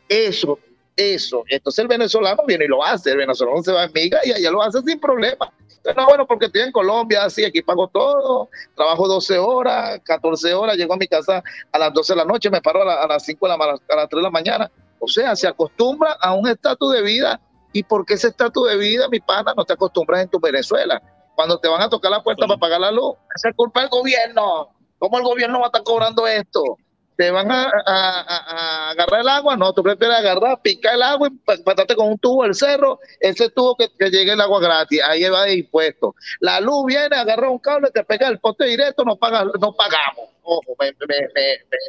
Eso, 0.07 0.57
eso. 0.95 1.43
Entonces 1.47 1.81
el 1.81 1.87
venezolano 1.87 2.43
viene 2.45 2.65
y 2.65 2.67
lo 2.67 2.83
hace, 2.83 3.11
el 3.11 3.17
venezolano 3.17 3.61
se 3.63 3.71
va 3.71 3.85
en 3.85 3.91
miga 3.93 4.19
y 4.23 4.31
allá 4.31 4.51
lo 4.51 4.61
hace 4.61 4.81
sin 4.81 4.99
problema 4.99 5.51
no, 5.95 6.05
bueno, 6.05 6.25
porque 6.25 6.45
estoy 6.45 6.61
en 6.61 6.71
Colombia, 6.71 7.25
así, 7.25 7.43
aquí 7.43 7.61
pago 7.61 7.87
todo, 7.89 8.49
trabajo 8.75 9.07
12 9.07 9.37
horas, 9.37 9.99
14 10.03 10.53
horas, 10.53 10.77
llego 10.77 10.93
a 10.93 10.97
mi 10.97 11.07
casa 11.07 11.43
a 11.71 11.79
las 11.79 11.93
12 11.93 12.13
de 12.13 12.17
la 12.17 12.25
noche, 12.25 12.49
me 12.49 12.61
paro 12.61 12.89
a, 12.89 13.07
las 13.07 13.25
5 13.25 13.45
de 13.45 13.57
la, 13.57 13.63
a 13.65 13.95
las 13.95 14.09
3 14.09 14.19
de 14.19 14.21
la 14.21 14.29
mañana. 14.29 14.71
O 14.99 15.07
sea, 15.07 15.35
se 15.35 15.47
acostumbra 15.47 16.13
a 16.13 16.33
un 16.33 16.47
estatus 16.47 16.93
de 16.93 17.01
vida. 17.01 17.41
¿Y 17.73 17.83
por 17.83 18.05
qué 18.05 18.13
ese 18.13 18.27
estatus 18.27 18.69
de 18.69 18.77
vida, 18.77 19.09
mi 19.09 19.19
pana, 19.19 19.53
no 19.57 19.65
te 19.65 19.73
acostumbras 19.73 20.21
en 20.21 20.29
tu 20.29 20.39
Venezuela? 20.39 21.01
Cuando 21.35 21.57
te 21.57 21.67
van 21.67 21.81
a 21.81 21.89
tocar 21.89 22.11
la 22.11 22.23
puerta 22.23 22.47
para 22.47 22.59
pagar 22.59 22.79
la 22.79 22.91
luz, 22.91 23.15
esa 23.35 23.49
es 23.49 23.55
culpa 23.55 23.81
del 23.81 23.89
gobierno. 23.89 24.69
¿Cómo 24.99 25.17
el 25.17 25.23
gobierno 25.23 25.59
va 25.59 25.65
a 25.65 25.67
estar 25.67 25.83
cobrando 25.83 26.25
esto? 26.27 26.77
Te 27.15 27.31
van 27.31 27.51
a, 27.51 28.91
agarrar 28.91 29.21
el 29.21 29.29
agua, 29.29 29.55
no, 29.55 29.73
tú 29.73 29.83
prefieres 29.83 30.17
agarrar, 30.17 30.61
picar 30.61 30.95
el 30.95 31.01
agua 31.01 31.29
y 31.31 31.57
pasarte 31.63 31.95
con 31.95 32.07
un 32.07 32.17
tubo 32.17 32.43
del 32.43 32.55
cerro, 32.55 32.99
ese 33.19 33.49
tubo 33.49 33.75
que, 33.75 33.89
llegue 34.09 34.33
el 34.33 34.41
agua 34.41 34.59
gratis, 34.59 35.01
ahí 35.03 35.23
va 35.29 35.43
de 35.43 35.57
impuesto. 35.57 36.15
La 36.39 36.59
luz 36.59 36.85
viene, 36.85 37.15
agarra 37.15 37.49
un 37.49 37.59
cable, 37.59 37.89
te 37.91 38.03
pega 38.03 38.27
el 38.27 38.39
poste 38.39 38.65
directo, 38.65 39.03
no, 39.03 39.15
paga, 39.15 39.45
no 39.59 39.75
pagamos. 39.75 40.29
Ojo, 40.41 40.75
me, 40.79 40.93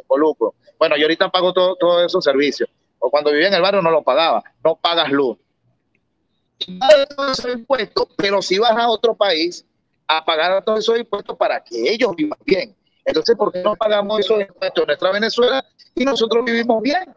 involucro. 0.01 0.55
Bueno, 0.79 0.95
yo 0.97 1.03
ahorita 1.03 1.29
pago 1.29 1.53
todos 1.53 1.77
todo 1.79 2.05
esos 2.05 2.23
servicios. 2.23 2.69
O 2.99 3.09
cuando 3.09 3.31
vivía 3.31 3.47
en 3.47 3.53
el 3.53 3.61
barrio 3.61 3.81
no 3.81 3.91
lo 3.91 4.03
pagaba, 4.03 4.43
no 4.63 4.75
pagas 4.75 5.11
luz. 5.11 5.37
Todos 7.07 7.39
esos 7.39 7.51
impuestos, 7.51 8.07
pero 8.15 8.41
si 8.41 8.57
vas 8.57 8.77
a 8.77 8.87
otro 8.89 9.15
país 9.15 9.65
a 10.07 10.23
pagar 10.23 10.63
todos 10.63 10.79
esos 10.79 10.97
impuestos 10.97 11.35
para 11.37 11.61
que 11.63 11.91
ellos 11.91 12.15
vivan 12.15 12.39
bien 12.45 12.75
entonces, 13.05 13.35
¿por 13.35 13.51
qué 13.51 13.61
no 13.61 13.75
pagamos 13.75 14.19
esos 14.19 14.41
impuestos 14.41 14.81
en 14.81 14.87
nuestra 14.87 15.11
Venezuela 15.11 15.65
y 15.93 16.03
nosotros 16.03 16.43
vivimos 16.43 16.81
bien? 16.81 17.15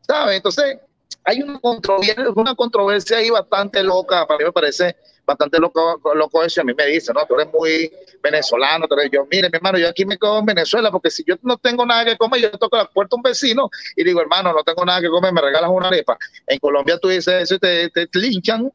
¿Sabes? 0.00 0.36
Entonces, 0.36 0.78
hay 1.24 1.42
una 1.42 1.58
controversia, 1.58 2.24
una 2.34 2.54
controversia 2.54 3.18
ahí 3.18 3.30
bastante 3.30 3.82
loca, 3.82 4.26
para 4.26 4.38
mí 4.38 4.44
me 4.44 4.52
parece 4.52 4.96
bastante 5.26 5.58
loco, 5.58 6.00
loco 6.14 6.44
eso, 6.44 6.60
a 6.60 6.64
mí 6.64 6.72
me 6.72 6.86
dice, 6.86 7.12
¿no? 7.12 7.26
Tú 7.26 7.34
eres 7.34 7.52
muy 7.52 7.90
venezolano, 8.22 8.86
pero 8.88 9.02
yo, 9.10 9.26
mire, 9.30 9.50
mi 9.50 9.56
hermano, 9.56 9.76
yo 9.76 9.88
aquí 9.88 10.06
me 10.06 10.16
quedo 10.16 10.38
en 10.38 10.46
Venezuela, 10.46 10.90
porque 10.90 11.10
si 11.10 11.24
yo 11.24 11.34
no 11.42 11.58
tengo 11.58 11.84
nada 11.84 12.04
que 12.04 12.16
comer, 12.16 12.40
yo 12.40 12.50
toco 12.52 12.76
la 12.76 12.88
puerta 12.88 13.16
a 13.16 13.18
un 13.18 13.22
vecino 13.22 13.68
y 13.96 14.04
digo, 14.04 14.20
hermano, 14.20 14.52
no 14.52 14.62
tengo 14.62 14.84
nada 14.84 15.00
que 15.00 15.08
comer, 15.08 15.32
me 15.32 15.40
regalas 15.40 15.68
una 15.68 15.88
arepa. 15.88 16.16
En 16.46 16.58
Colombia 16.60 16.96
tú 16.98 17.08
dices 17.08 17.42
eso 17.42 17.56
y 17.56 17.58
te, 17.58 17.90
te, 17.90 18.08
linchan. 18.14 18.72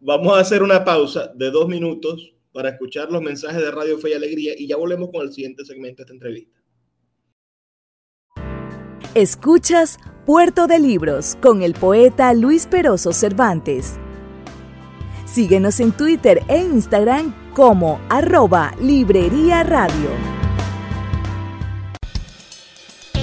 Vamos 0.00 0.36
a 0.36 0.40
hacer 0.40 0.62
una 0.62 0.84
pausa 0.84 1.32
de 1.34 1.50
dos 1.50 1.66
minutos 1.66 2.32
para 2.52 2.70
escuchar 2.70 3.10
los 3.10 3.22
mensajes 3.22 3.60
de 3.60 3.70
Radio 3.70 3.98
Fe 3.98 4.10
y 4.10 4.14
Alegría 4.14 4.54
y 4.56 4.66
ya 4.66 4.76
volvemos 4.76 5.10
con 5.12 5.22
el 5.22 5.32
siguiente 5.32 5.64
segmento 5.64 5.98
de 5.98 6.02
esta 6.02 6.14
entrevista. 6.14 6.60
Escuchas 9.14 9.98
Puerto 10.24 10.66
de 10.66 10.78
Libros 10.78 11.36
con 11.42 11.62
el 11.62 11.74
poeta 11.74 12.32
Luis 12.34 12.66
Peroso 12.66 13.12
Cervantes. 13.12 13.98
Síguenos 15.26 15.80
en 15.80 15.92
Twitter 15.92 16.42
e 16.48 16.58
Instagram 16.58 17.52
como 17.54 18.00
arroba 18.08 18.72
Librería 18.80 19.62
Radio. 19.64 20.39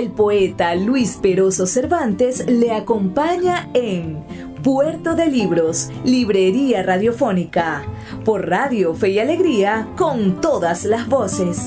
El 0.00 0.12
poeta 0.12 0.74
Luis 0.76 1.18
Peroso 1.20 1.66
Cervantes 1.66 2.46
le 2.48 2.72
acompaña 2.72 3.68
en 3.74 4.24
Puerto 4.62 5.14
de 5.14 5.26
Libros, 5.26 5.90
Librería 6.06 6.82
Radiofónica, 6.82 7.84
por 8.24 8.48
Radio 8.48 8.94
Fe 8.94 9.10
y 9.10 9.18
Alegría, 9.18 9.92
con 9.98 10.40
todas 10.40 10.86
las 10.86 11.06
voces. 11.06 11.58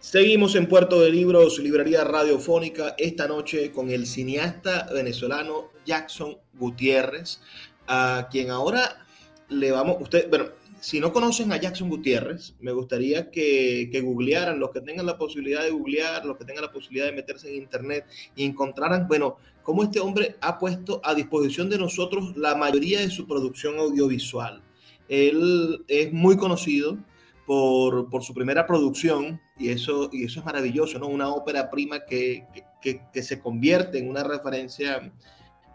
Seguimos 0.00 0.54
en 0.54 0.66
Puerto 0.66 1.00
de 1.00 1.10
Libros, 1.10 1.58
Librería 1.58 2.04
Radiofónica, 2.04 2.94
esta 2.98 3.26
noche 3.26 3.72
con 3.72 3.88
el 3.88 4.06
cineasta 4.06 4.86
venezolano 4.92 5.70
Jackson 5.86 6.36
Gutiérrez 6.58 7.40
a 7.86 8.28
quien 8.30 8.50
ahora 8.50 9.06
le 9.48 9.72
vamos, 9.72 9.96
usted, 10.02 10.28
bueno, 10.28 10.50
si 10.80 11.00
no 11.00 11.12
conocen 11.12 11.52
a 11.52 11.56
Jackson 11.56 11.88
Gutiérrez, 11.88 12.54
me 12.60 12.72
gustaría 12.72 13.30
que, 13.30 13.88
que, 13.90 14.00
googlearan, 14.00 14.58
los 14.58 14.70
que 14.70 14.80
tengan 14.80 15.06
la 15.06 15.18
posibilidad 15.18 15.62
de 15.62 15.70
googlear, 15.70 16.24
los 16.24 16.36
que 16.36 16.44
tengan 16.44 16.64
la 16.64 16.72
posibilidad 16.72 17.06
de 17.06 17.12
meterse 17.12 17.48
en 17.48 17.62
internet 17.62 18.06
y 18.36 18.44
encontraran, 18.44 19.06
bueno, 19.08 19.36
cómo 19.62 19.82
este 19.82 20.00
hombre 20.00 20.36
ha 20.40 20.58
puesto 20.58 21.00
a 21.04 21.14
disposición 21.14 21.68
de 21.68 21.78
nosotros 21.78 22.36
la 22.36 22.54
mayoría 22.54 23.00
de 23.00 23.10
su 23.10 23.26
producción 23.26 23.78
audiovisual. 23.78 24.62
Él 25.08 25.84
es 25.88 26.12
muy 26.12 26.36
conocido 26.36 26.98
por, 27.46 28.10
por 28.10 28.22
su 28.22 28.34
primera 28.34 28.66
producción 28.66 29.40
y 29.58 29.70
eso, 29.70 30.10
y 30.12 30.24
eso 30.24 30.40
es 30.40 30.46
maravilloso, 30.46 30.98
¿no? 30.98 31.08
Una 31.08 31.28
ópera 31.28 31.70
prima 31.70 32.04
que, 32.04 32.44
que, 32.82 33.02
que 33.12 33.22
se 33.22 33.40
convierte 33.40 33.98
en 33.98 34.08
una 34.08 34.22
referencia, 34.22 35.12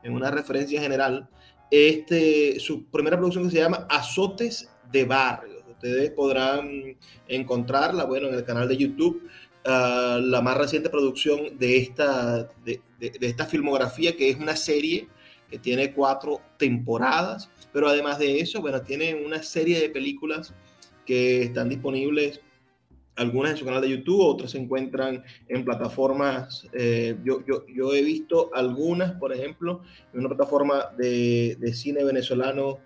en 0.03 0.13
una 0.13 0.31
referencia 0.31 0.81
general 0.81 1.29
este, 1.75 2.59
su 2.59 2.85
primera 2.85 3.17
producción 3.17 3.45
que 3.45 3.49
se 3.49 3.57
llama 3.57 3.87
Azotes 3.89 4.69
de 4.93 5.03
Barrio. 5.03 5.63
Ustedes 5.69 6.11
podrán 6.11 6.95
encontrarla, 7.27 8.05
bueno, 8.05 8.29
en 8.29 8.35
el 8.35 8.45
canal 8.45 8.69
de 8.69 8.77
YouTube, 8.77 9.27
ah, 9.65 10.19
la 10.23 10.41
más 10.41 10.57
reciente 10.57 10.89
producción 10.89 11.57
de 11.57 11.77
esta, 11.77 12.47
de, 12.63 12.79
esta 12.99 13.45
filmografía, 13.45 14.15
que 14.15 14.29
es 14.29 14.37
una 14.37 14.55
serie 14.55 15.09
que 15.49 15.59
tiene 15.59 15.93
cuatro 15.93 16.39
temporadas, 16.57 17.49
pero 17.73 17.89
además 17.89 18.17
de 18.19 18.39
eso, 18.39 18.61
bueno, 18.61 18.81
tiene 18.81 19.13
una 19.15 19.43
serie 19.43 19.79
de 19.81 19.89
películas 19.89 20.53
que 21.05 21.43
están 21.43 21.67
disponibles 21.67 22.39
algunas 23.15 23.51
en 23.51 23.57
su 23.57 23.65
canal 23.65 23.81
de 23.81 23.89
YouTube, 23.89 24.21
otras 24.21 24.51
se 24.51 24.57
encuentran 24.57 25.23
en 25.47 25.65
plataformas. 25.65 26.67
Eh, 26.73 27.15
yo, 27.23 27.45
yo, 27.45 27.65
yo, 27.67 27.93
he 27.93 28.01
visto 28.01 28.49
algunas, 28.55 29.11
por 29.13 29.33
ejemplo, 29.33 29.81
en 30.13 30.21
una 30.21 30.29
plataforma 30.29 30.85
de, 30.97 31.57
de 31.59 31.73
cine 31.73 32.03
venezolano 32.03 32.79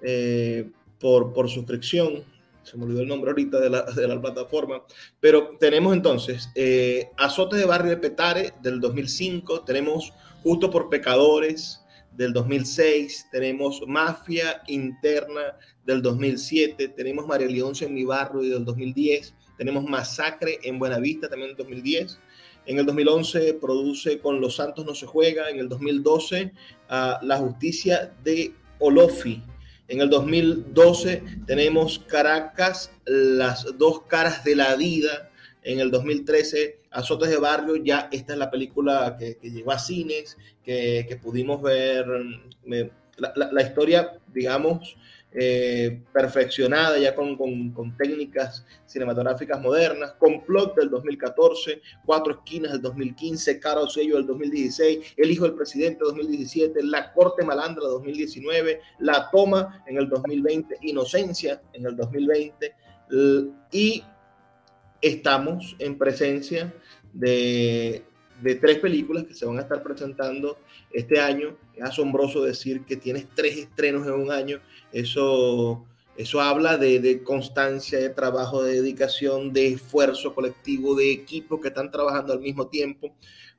eh, 0.00 0.70
por, 0.98 1.32
por, 1.32 1.48
suscripción. 1.50 2.24
Se 2.62 2.76
me 2.76 2.84
olvidó 2.84 3.02
el 3.02 3.08
nombre 3.08 3.30
ahorita 3.30 3.60
de 3.60 3.70
la, 3.70 3.82
de 3.82 4.08
la 4.08 4.20
plataforma. 4.20 4.82
Pero 5.20 5.56
tenemos 5.58 5.94
entonces 5.94 6.48
eh, 6.54 7.10
Azotes 7.16 7.58
de 7.58 7.66
Barrio 7.66 7.90
de 7.90 7.98
Petare 7.98 8.52
del 8.62 8.80
2005, 8.80 9.62
tenemos 9.62 10.12
Justo 10.42 10.70
por 10.70 10.90
Pecadores 10.90 11.80
del 12.12 12.32
2006, 12.32 13.28
tenemos 13.32 13.82
Mafia 13.86 14.62
Interna 14.68 15.58
del 15.84 16.02
2007, 16.02 16.88
tenemos 16.88 17.26
María 17.26 17.48
Leonce 17.48 17.86
en 17.86 17.94
mi 17.94 18.04
barrio 18.04 18.42
del 18.42 18.64
2010 18.64 19.34
tenemos 19.56 19.84
Masacre 19.84 20.58
en 20.62 20.78
Buenavista 20.78 21.28
también 21.28 21.52
en 21.52 21.56
2010. 21.56 22.18
En 22.66 22.78
el 22.78 22.86
2011 22.86 23.54
produce 23.54 24.18
Con 24.18 24.40
los 24.40 24.56
Santos 24.56 24.84
no 24.84 24.94
se 24.94 25.06
juega. 25.06 25.50
En 25.50 25.58
el 25.58 25.68
2012 25.68 26.52
ah, 26.88 27.20
La 27.22 27.38
Justicia 27.38 28.12
de 28.24 28.52
Olofi. 28.78 29.42
En 29.88 30.00
el 30.00 30.08
2012 30.08 31.22
tenemos 31.46 31.98
Caracas, 31.98 32.90
Las 33.04 33.66
dos 33.76 34.02
caras 34.02 34.44
de 34.44 34.56
la 34.56 34.76
vida. 34.76 35.30
En 35.62 35.80
el 35.80 35.90
2013 35.90 36.80
Azotes 36.90 37.30
de 37.30 37.38
Barrio, 37.38 37.76
ya 37.76 38.08
esta 38.12 38.34
es 38.34 38.38
la 38.38 38.50
película 38.50 39.16
que, 39.18 39.38
llegó 39.42 39.72
a 39.72 39.78
cines, 39.78 40.36
que, 40.62 41.18
pudimos 41.22 41.60
ver 41.62 42.06
mm, 42.06 42.72
la, 43.16 43.32
la 43.52 43.62
historia, 43.62 44.18
digamos, 44.32 44.96
eh, 45.36 46.00
perfeccionada 46.12 46.96
ya 46.96 47.14
con, 47.14 47.36
técnicas 47.98 48.64
cinematográficas 48.86 49.60
modernas, 49.60 50.12
Complot 50.12 50.76
del 50.76 50.90
2014, 50.90 51.82
Cuatro 52.06 52.34
Esquinas 52.34 52.72
del 52.72 52.82
2015, 52.82 53.58
Caro 53.58 53.88
Sello 53.88 54.16
del 54.16 54.26
2016, 54.26 55.14
El 55.16 55.30
Hijo 55.32 55.44
del 55.44 55.54
Presidente 55.54 56.04
2017, 56.04 56.82
La 56.84 57.12
Corte 57.12 57.44
Malandra 57.44 57.84
2019, 57.84 58.80
La 59.00 59.28
Toma 59.30 59.82
en 59.88 59.98
el 59.98 60.08
2020, 60.08 60.78
Inocencia 60.82 61.60
en 61.72 61.86
el 61.86 61.96
2020 61.96 62.74
y 63.70 64.04
estamos 65.00 65.76
en 65.78 65.98
presencia 65.98 66.72
de 67.12 68.04
de 68.40 68.54
tres 68.56 68.78
películas 68.78 69.24
que 69.24 69.34
se 69.34 69.46
van 69.46 69.58
a 69.58 69.62
estar 69.62 69.82
presentando 69.82 70.58
este 70.90 71.20
año. 71.20 71.56
Es 71.74 71.82
asombroso 71.82 72.42
decir 72.42 72.84
que 72.84 72.96
tienes 72.96 73.26
tres 73.34 73.56
estrenos 73.56 74.06
en 74.06 74.14
un 74.14 74.30
año. 74.30 74.60
Eso, 74.92 75.84
eso 76.16 76.40
habla 76.40 76.76
de, 76.76 77.22
constancia, 77.22 77.98
de 77.98 78.10
trabajo, 78.10 78.62
de 78.62 78.80
dedicación, 78.80 79.52
de 79.52 79.68
esfuerzo 79.68 80.34
colectivo, 80.34 80.94
de 80.94 81.12
equipos 81.12 81.60
que 81.60 81.68
están 81.68 81.90
trabajando 81.90 82.32
al 82.32 82.40
mismo 82.40 82.68
tiempo. 82.68 83.14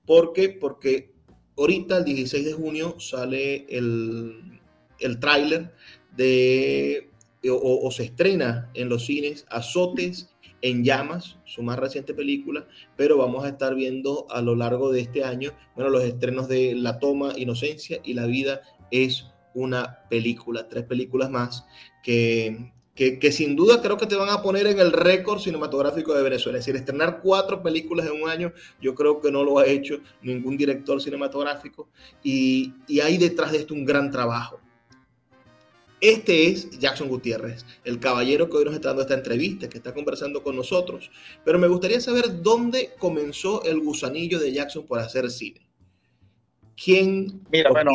¿Por 0.05 0.33
qué? 0.33 0.49
Porque 0.49 1.11
ahorita, 1.57 1.97
el 1.97 2.05
16 2.05 2.45
de 2.45 2.53
junio, 2.53 2.99
sale 2.99 3.65
el, 3.69 4.59
el 4.99 5.19
tráiler 5.19 5.73
de, 6.15 7.09
o 7.49 7.89
se 7.91 8.03
estrena 8.03 8.69
en 8.73 8.89
los 8.89 9.05
cines 9.05 9.45
Azotes 9.49 10.34
en 10.65 10.83
llamas, 10.83 11.37
su 11.45 11.61
más 11.61 11.77
reciente 11.77 12.15
película, 12.15 12.67
pero 12.97 13.19
vamos 13.19 13.45
a 13.45 13.49
estar 13.49 13.75
viendo 13.75 14.25
a 14.31 14.41
lo 14.41 14.55
largo 14.55 14.91
de 14.91 15.01
este 15.01 15.23
año, 15.23 15.51
bueno, 15.75 15.91
los 15.91 16.03
estrenos 16.03 16.47
de 16.47 16.73
La 16.73 16.97
Toma, 16.97 17.33
Inocencia 17.37 17.99
y 18.03 18.15
La 18.15 18.25
Vida 18.25 18.61
es 18.89 19.27
una 19.53 19.99
película, 20.09 20.67
tres 20.67 20.83
películas 20.85 21.29
más 21.29 21.67
que, 22.01 22.73
que, 22.95 23.31
sin 23.31 23.55
duda 23.55 23.79
creo 23.79 23.97
que 23.97 24.07
te 24.07 24.15
van 24.15 24.29
a 24.29 24.41
poner 24.41 24.65
en 24.65 24.79
el 24.79 24.91
récord 24.91 25.39
cinematográfico 25.39 26.15
de 26.15 26.23
Venezuela. 26.23 26.57
Es 26.57 26.65
decir, 26.65 26.79
estrenar 26.79 27.21
cuatro 27.21 27.61
películas 27.61 28.07
en 28.07 28.23
un 28.23 28.27
año, 28.27 28.51
yo 28.81 28.95
creo 28.95 29.21
que 29.21 29.31
no 29.31 29.43
lo 29.43 29.59
ha 29.59 29.67
hecho 29.67 29.99
ningún 30.23 30.57
director 30.57 30.99
cinematográfico 30.99 31.89
y, 32.23 32.73
y 32.87 33.01
hay 33.01 33.19
detrás 33.19 33.51
de 33.51 33.59
esto 33.59 33.75
un 33.75 33.85
gran 33.85 34.09
trabajo 34.09 34.64
Este 36.01 36.47
es 36.47 36.77
Jackson 36.77 37.07
Gutiérrez, 37.07 37.65
el 37.83 37.99
caballero 37.99 38.49
que 38.49 38.57
hoy 38.57 38.65
nos 38.65 38.75
está 38.75 38.89
dando 38.89 39.03
esta 39.03 39.13
entrevista, 39.13 39.69
que 39.69 39.77
está 39.77 39.93
conversando 39.93 40.43
con 40.43 40.55
nosotros. 40.55 41.09
Pero 41.43 41.57
me 41.57 41.67
gustaría 41.67 42.01
saber 42.01 42.41
dónde 42.41 42.91
comenzó 42.99 43.63
el 43.63 43.79
gusanillo 43.79 44.39
de 44.39 44.51
Jackson 44.51 44.85
por 44.85 44.99
hacer 44.99 45.29
cine. 45.31 45.61
¿Quién, 46.75 47.41
Mira, 47.49 47.71
bueno, 47.71 47.91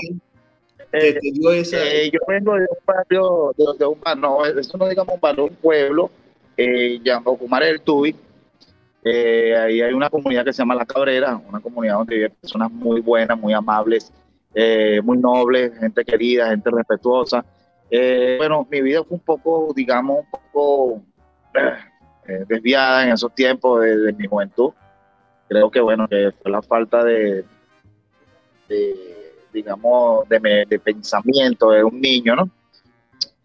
te, 0.91 1.21
dio 1.21 1.53
esa... 1.53 1.85
Eh, 1.85 2.11
yo 2.11 2.19
vengo 2.27 2.55
de 2.55 2.63
un 2.63 2.79
barrio, 2.87 3.55
de, 3.57 3.87
un 3.87 3.99
no, 4.19 4.45
eso 4.47 4.79
no 4.79 4.89
digamos 4.89 5.15
un 5.15 5.21
barrio, 5.21 5.45
un 5.45 5.57
pueblo, 5.57 6.11
eh, 6.57 6.99
llamado 7.05 7.37
Cumare 7.37 7.67
del 7.67 7.83
Tubi. 7.83 8.17
Eh, 9.03 9.57
ahí 9.57 9.81
hay 9.81 9.93
una 9.93 10.11
comunidad 10.11 10.45
que 10.45 10.53
se 10.53 10.59
llama 10.59 10.75
La 10.75 10.85
Cabrera, 10.85 11.37
una 11.37 11.61
comunidad 11.61 11.95
donde 11.97 12.15
viven 12.17 12.33
personas 12.41 12.71
muy 12.71 13.01
buenas, 13.01 13.39
muy 13.39 13.53
amables, 13.53 14.13
eh, 14.55 15.01
muy 15.03 15.17
nobles, 15.17 15.79
gente 15.79 16.05
querida, 16.05 16.49
gente 16.49 16.71
respetuosa. 16.71 17.45
Eh, 17.91 18.37
bueno, 18.39 18.67
mi 18.71 18.81
vida 18.81 19.03
fue 19.05 19.17
un 19.17 19.25
poco, 19.25 19.73
digamos, 19.75 20.21
un 20.21 20.31
poco 20.31 21.03
eh, 22.29 22.45
desviada 22.49 23.05
en 23.05 23.13
esos 23.13 23.35
tiempos 23.35 23.83
de, 23.83 24.13
mi 24.13 24.27
juventud. 24.27 24.71
Creo 25.49 25.71
que, 25.71 25.81
bueno, 25.81 26.07
fue 26.09 26.51
la 26.51 26.63
falta 26.63 27.03
de, 27.03 27.45
digamos, 29.53 30.29
de, 30.29 30.65
de, 30.69 30.79
pensamiento 30.79 31.71
de 31.71 31.83
un 31.83 32.01
niño, 32.01 32.37
¿no? 32.37 32.49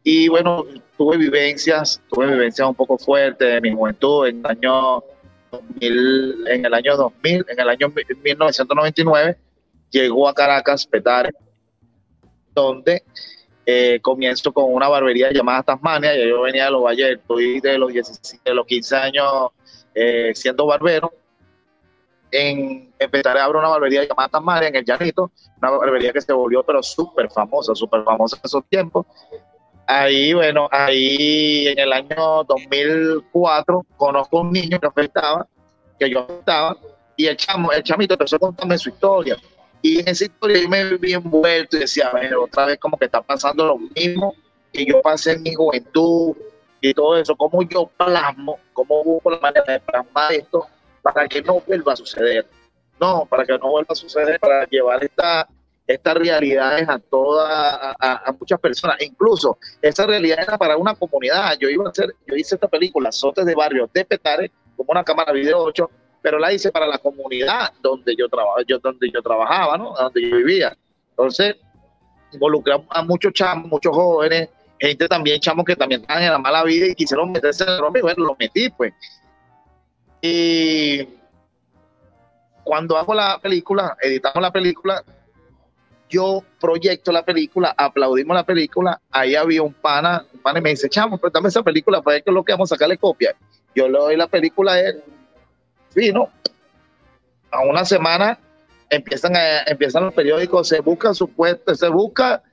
Y 0.03 0.27
bueno, 0.27 0.65
tuve 0.97 1.17
vivencias, 1.17 1.99
tuve 2.09 2.27
vivencias 2.27 2.67
un 2.67 2.75
poco 2.75 2.99
fuertes 2.99 3.55
de 3.55 3.59
mi 3.59 3.73
juventud 3.73 4.27
en 4.27 4.37
el 4.37 4.45
año 4.45 5.03
2000, 5.51 6.47
en 6.47 6.65
el 6.65 6.73
año 6.75 6.95
2000, 6.95 7.45
en 7.49 7.59
el 7.59 7.69
año 7.69 7.91
1999 8.23 9.37
llegó 9.89 10.27
a 10.27 10.33
Caracas, 10.33 10.85
Petare, 10.85 11.31
donde 12.53 13.03
eh, 13.65 13.99
comienzo 14.01 14.53
con 14.53 14.71
una 14.71 14.87
barbería 14.87 15.31
llamada 15.31 15.63
Tasmania, 15.63 16.15
y 16.15 16.29
yo 16.29 16.41
venía 16.41 16.65
de 16.65 16.71
los 16.71 16.83
valles, 16.83 17.17
estoy 17.19 17.59
de 17.61 17.77
los, 17.77 17.91
de 17.91 18.53
los 18.53 18.65
15 18.65 18.95
años 18.95 19.49
eh, 19.93 20.31
siendo 20.35 20.67
barbero. 20.67 21.11
En, 22.31 22.93
en 22.99 23.11
Petare 23.11 23.39
abro 23.39 23.59
una 23.59 23.69
barbería 23.69 24.03
llamada 24.03 24.29
Tasmania 24.29 24.67
en 24.67 24.75
el 24.75 24.85
Llanito, 24.85 25.31
una 25.57 25.71
barbería 25.71 26.11
que 26.11 26.21
se 26.21 26.33
volvió 26.33 26.63
pero 26.63 26.83
súper 26.83 27.29
famosa, 27.29 27.73
súper 27.73 28.03
famosa 28.03 28.35
en 28.35 28.41
esos 28.43 28.65
tiempos. 28.65 29.05
Ahí, 29.87 30.33
bueno, 30.33 30.67
ahí 30.71 31.67
en 31.67 31.79
el 31.79 31.93
año 31.93 32.43
2004 32.43 33.85
conozco 33.95 34.39
a 34.39 34.41
un 34.41 34.51
niño 34.51 34.79
que 34.79 34.87
afectaba, 34.87 35.47
que 35.97 36.09
yo 36.09 36.21
afectaba, 36.21 36.77
y 37.15 37.27
el 37.27 37.37
chamo, 37.37 37.71
el 37.71 37.83
chamito 37.83 38.15
empezó 38.15 38.35
a 38.35 38.39
contarme 38.39 38.77
su 38.77 38.89
historia 38.89 39.37
y 39.85 39.99
en 39.99 40.07
esa 40.09 40.25
historia 40.25 40.63
yo 40.63 40.67
me 40.67 40.97
vi 40.97 41.13
envuelto 41.13 41.77
y 41.77 41.81
decía, 41.81 42.07
a 42.07 42.13
ver, 42.15 42.35
otra 42.35 42.65
vez 42.65 42.79
como 42.79 42.97
que 42.97 43.05
está 43.05 43.21
pasando 43.21 43.67
lo 43.67 43.77
mismo 43.77 44.33
que 44.73 44.83
yo 44.83 44.99
pasé 44.99 45.33
en 45.33 45.43
mi 45.43 45.53
juventud 45.53 46.35
y 46.81 46.91
todo 46.91 47.15
eso, 47.17 47.35
cómo 47.35 47.61
yo 47.61 47.85
plasmo, 47.95 48.57
cómo 48.73 49.03
busco 49.03 49.29
la 49.29 49.39
manera 49.39 49.73
de 49.73 49.79
plasmar 49.79 50.33
esto 50.33 50.65
para 51.03 51.27
que 51.27 51.39
no 51.43 51.59
vuelva 51.59 51.93
a 51.93 51.95
suceder. 51.97 52.47
No, 52.99 53.27
para 53.29 53.45
que 53.45 53.55
no 53.59 53.69
vuelva 53.69 53.89
a 53.91 53.95
suceder, 53.95 54.39
para 54.39 54.65
llevar 54.65 55.03
esta, 55.03 55.47
estas 55.85 56.15
realidades 56.15 56.89
a 56.89 56.97
todas, 56.97 57.95
a, 57.99 58.35
muchas 58.39 58.59
personas. 58.59 58.99
Incluso 59.01 59.59
esa 59.83 60.07
realidad 60.07 60.39
era 60.41 60.57
para 60.57 60.77
una 60.77 60.95
comunidad. 60.95 61.59
Yo 61.59 61.69
iba 61.69 61.85
a 61.85 61.89
hacer, 61.89 62.15
yo 62.25 62.35
hice 62.35 62.55
esta 62.55 62.67
película, 62.67 63.11
Sotes 63.11 63.45
de 63.45 63.53
Barrio 63.53 63.87
de 63.93 64.03
Petare, 64.03 64.51
como 64.75 64.89
una 64.89 65.03
cámara 65.03 65.31
video 65.31 65.59
8, 65.59 65.91
pero 66.25 66.39
la 66.39 66.51
hice 66.51 66.71
para 66.71 66.87
la 66.87 66.97
comunidad 66.97 67.71
donde 67.83 68.15
yo, 68.15 68.27
trabajaba, 68.27 68.63
yo, 68.67 68.79
donde 68.79 69.11
yo 69.11 69.21
trabajaba, 69.21 69.77
¿no? 69.77 69.93
Donde 69.93 70.27
yo 70.27 70.37
vivía. 70.37 70.75
Entonces, 71.11 71.55
involucramos 72.33 72.87
a 72.89 73.03
muchos 73.03 73.31
chamos, 73.31 73.69
muchos 73.69 73.95
jóvenes, 73.95 74.49
gente 74.79 75.07
también, 75.07 75.39
chamos 75.39 75.63
que 75.65 75.75
también 75.75 76.01
estaban 76.01 76.23
en 76.23 76.31
la 76.31 76.39
mala 76.39 76.63
vida 76.63 76.87
y 76.87 76.95
quisieron 76.95 77.31
meterse 77.31 77.63
en 77.63 77.69
el 77.69 77.77
rompe, 77.77 78.01
bueno, 78.01 78.25
lo 78.25 78.35
metí, 78.39 78.71
pues. 78.71 78.91
Y 80.19 81.07
cuando 82.63 82.97
hago 82.97 83.13
la 83.13 83.37
película, 83.37 83.95
editamos 84.01 84.41
la 84.41 84.51
película, 84.51 85.03
yo 86.09 86.43
proyecto 86.59 87.11
la 87.11 87.23
película, 87.23 87.75
aplaudimos 87.77 88.35
la 88.35 88.43
película, 88.43 88.99
ahí 89.11 89.35
había 89.35 89.61
un 89.61 89.73
pana, 89.73 90.25
un 90.33 90.39
pana 90.39 90.57
y 90.57 90.63
me 90.63 90.69
dice, 90.71 90.89
chamo, 90.89 91.19
préstame 91.19 91.49
esa 91.49 91.61
película, 91.61 92.01
para 92.01 92.15
ver 92.15 92.23
qué 92.23 92.31
es 92.31 92.33
lo 92.33 92.43
que 92.43 92.53
vamos 92.53 92.71
a 92.71 92.75
sacarle 92.75 92.97
copia. 92.97 93.35
Yo 93.75 93.87
le 93.87 93.99
doy 93.99 94.17
la 94.17 94.25
película 94.25 94.71
a 94.71 94.79
él, 94.79 95.03
vino, 95.95 96.29
a 97.51 97.61
una 97.61 97.85
semana 97.85 98.37
empiezan, 98.89 99.35
a, 99.35 99.63
empiezan 99.63 100.03
los 100.03 100.13
periódicos, 100.13 100.67
se 100.67 100.81
busca 100.81 101.13
supuesto, 101.13 101.73
se 101.73 101.89
busca 101.89 102.43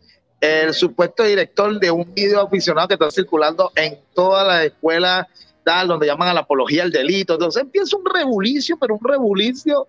el 0.41 0.75
supuesto 0.75 1.23
director 1.23 1.79
de 1.79 1.91
un 1.91 2.13
video 2.15 2.41
aficionado 2.41 2.89
que 2.89 2.95
está 2.95 3.11
circulando 3.11 3.71
en 3.77 3.99
todas 4.15 4.47
las 4.47 4.65
escuelas 4.65 5.27
tal, 5.65 5.89
donde 5.89 6.07
llaman 6.07 6.29
a 6.29 6.35
la 6.35 6.41
apología 6.41 6.83
al 6.83 6.91
delito. 6.91 7.35
Entonces 7.35 7.63
empieza 7.63 7.97
un 7.97 8.05
rebulicio, 8.05 8.77
pero 8.81 8.95
un 8.95 9.09
rebulicio 9.09 9.87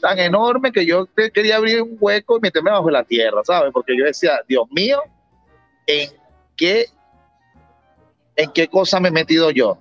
tan 0.00 0.18
enorme 0.18 0.70
que 0.70 0.86
yo 0.86 1.08
quería 1.32 1.56
abrir 1.56 1.82
un 1.82 1.96
hueco 1.98 2.36
y 2.36 2.40
meterme 2.40 2.70
bajo 2.70 2.90
la 2.90 3.02
tierra, 3.02 3.40
¿sabes? 3.44 3.72
Porque 3.72 3.96
yo 3.98 4.04
decía, 4.04 4.40
Dios 4.46 4.66
mío, 4.70 5.02
¿en 5.86 6.10
qué, 6.56 6.86
en 8.36 8.52
qué 8.52 8.68
cosa 8.68 9.00
me 9.00 9.08
he 9.08 9.12
metido 9.12 9.50
yo? 9.50 9.78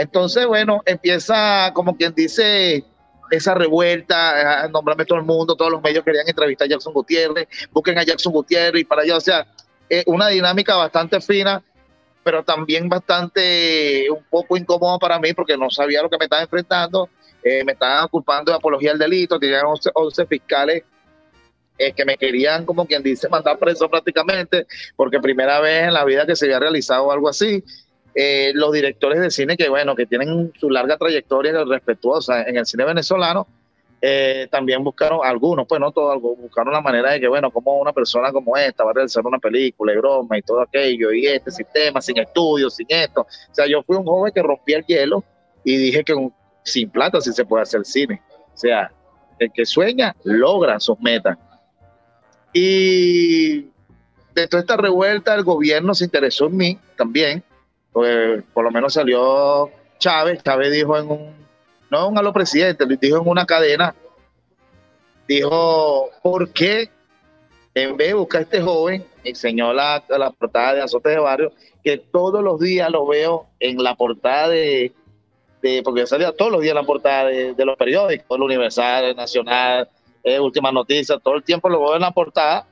Entonces, 0.00 0.46
bueno, 0.46 0.82
empieza 0.86 1.70
como 1.74 1.96
quien 1.96 2.14
dice 2.14 2.84
esa 3.30 3.54
revuelta, 3.54 4.66
nombrarme 4.68 5.04
todo 5.04 5.18
el 5.18 5.24
mundo, 5.24 5.54
todos 5.54 5.70
los 5.70 5.82
medios 5.82 6.04
querían 6.04 6.26
entrevistar 6.26 6.66
a 6.66 6.70
Jackson 6.70 6.92
Gutiérrez, 6.92 7.46
busquen 7.70 7.98
a 7.98 8.02
Jackson 8.02 8.32
Gutiérrez 8.32 8.80
y 8.80 8.84
para 8.84 9.02
allá, 9.02 9.16
o 9.16 9.20
sea, 9.20 9.46
una 10.06 10.28
dinámica 10.28 10.74
bastante 10.74 11.20
fina, 11.20 11.62
pero 12.24 12.42
también 12.42 12.88
bastante 12.88 14.10
un 14.10 14.24
poco 14.28 14.56
incómoda 14.56 14.98
para 14.98 15.18
mí 15.18 15.32
porque 15.32 15.56
no 15.56 15.70
sabía 15.70 16.02
lo 16.02 16.08
que 16.08 16.18
me 16.18 16.24
estaba 16.24 16.42
enfrentando, 16.42 17.08
eh, 17.42 17.62
me 17.64 17.72
estaban 17.72 18.08
culpando 18.08 18.52
de 18.52 18.56
apología 18.56 18.92
al 18.92 18.98
delito, 18.98 19.38
tenían 19.38 19.64
11, 19.66 20.26
fiscales 20.26 20.82
eh, 21.78 21.92
que 21.92 22.04
me 22.04 22.16
querían, 22.16 22.66
como 22.66 22.86
quien 22.86 23.02
dice, 23.02 23.28
mandar 23.30 23.58
preso 23.58 23.88
prácticamente, 23.88 24.66
porque 24.96 25.20
primera 25.20 25.60
vez 25.60 25.84
en 25.84 25.94
la 25.94 26.04
vida 26.04 26.26
que 26.26 26.36
se 26.36 26.46
había 26.46 26.58
realizado 26.58 27.10
algo 27.10 27.28
así. 27.28 27.62
Eh, 28.14 28.52
los 28.54 28.72
directores 28.72 29.20
de 29.20 29.30
cine 29.30 29.56
que, 29.56 29.68
bueno, 29.68 29.94
que 29.94 30.06
tienen 30.06 30.52
su 30.58 30.68
larga 30.68 30.96
trayectoria 30.96 31.64
respetuosa 31.64 32.42
en 32.42 32.56
el 32.56 32.66
cine 32.66 32.84
venezolano, 32.84 33.46
eh, 34.02 34.48
también 34.50 34.82
buscaron, 34.82 35.20
algunos, 35.22 35.66
pues 35.68 35.80
no 35.80 35.92
todos, 35.92 36.20
buscaron 36.20 36.72
la 36.72 36.80
manera 36.80 37.12
de 37.12 37.20
que, 37.20 37.28
bueno, 37.28 37.50
como 37.50 37.78
una 37.78 37.92
persona 37.92 38.32
como 38.32 38.56
esta 38.56 38.82
va 38.82 38.90
a 38.90 38.94
realizar 38.94 39.24
una 39.24 39.38
película 39.38 39.92
y 39.92 39.96
broma 39.98 40.38
y 40.38 40.42
todo 40.42 40.62
aquello, 40.62 41.12
y 41.12 41.26
este 41.26 41.50
sistema, 41.50 42.00
sin 42.00 42.18
estudios, 42.18 42.74
sin 42.74 42.86
esto. 42.88 43.22
O 43.22 43.54
sea, 43.54 43.66
yo 43.66 43.82
fui 43.82 43.96
un 43.96 44.04
joven 44.04 44.32
que 44.32 44.42
rompía 44.42 44.78
el 44.78 44.86
hielo 44.86 45.22
y 45.64 45.76
dije 45.76 46.02
que 46.02 46.14
sin 46.64 46.90
plata 46.90 47.20
sí 47.20 47.32
se 47.32 47.44
puede 47.44 47.62
hacer 47.62 47.84
cine. 47.84 48.22
O 48.54 48.56
sea, 48.56 48.90
el 49.38 49.52
que 49.52 49.66
sueña 49.66 50.16
logra 50.24 50.80
sus 50.80 50.98
metas. 51.00 51.36
Y 52.52 53.60
de 54.34 54.48
toda 54.48 54.62
esta 54.62 54.76
revuelta, 54.76 55.34
el 55.34 55.44
gobierno 55.44 55.94
se 55.94 56.04
interesó 56.04 56.46
en 56.46 56.56
mí 56.56 56.78
también 56.96 57.44
pues, 57.92 58.42
por 58.52 58.64
lo 58.64 58.70
menos 58.70 58.94
salió 58.94 59.70
Chávez, 59.98 60.42
Chávez 60.42 60.72
dijo 60.72 60.96
en 60.96 61.10
un, 61.10 61.34
no 61.90 62.08
un 62.08 62.18
a 62.18 62.22
los 62.22 62.32
presidentes, 62.32 62.86
dijo 63.00 63.18
en 63.18 63.28
una 63.28 63.46
cadena, 63.46 63.94
dijo, 65.26 66.10
¿por 66.22 66.50
qué 66.52 66.90
en 67.74 67.96
vez 67.96 68.08
de 68.08 68.14
buscar 68.14 68.40
a 68.40 68.42
este 68.42 68.60
joven, 68.60 69.06
enseñó 69.22 69.72
la, 69.72 70.02
la 70.08 70.30
portada 70.30 70.74
de 70.74 70.82
Azotes 70.82 71.14
de 71.14 71.20
Barrio, 71.20 71.52
que 71.84 71.98
todos 71.98 72.42
los 72.42 72.58
días 72.60 72.90
lo 72.90 73.06
veo 73.06 73.46
en 73.60 73.82
la 73.82 73.94
portada 73.94 74.48
de, 74.48 74.92
porque 75.84 76.06
salía 76.06 76.32
todos 76.32 76.50
los 76.50 76.62
días 76.62 76.72
en 76.72 76.76
la 76.76 76.86
portada 76.86 77.26
de, 77.26 77.64
los 77.64 77.76
periódicos, 77.76 78.36
el 78.36 78.42
Universal, 78.42 79.04
el 79.04 79.16
Nacional, 79.16 79.88
eh, 80.24 80.40
Última 80.40 80.72
Noticia, 80.72 81.18
todo 81.18 81.36
el 81.36 81.44
tiempo 81.44 81.68
lo 81.68 81.80
veo 81.80 81.94
en 81.94 82.02
la 82.02 82.10
portada, 82.10 82.66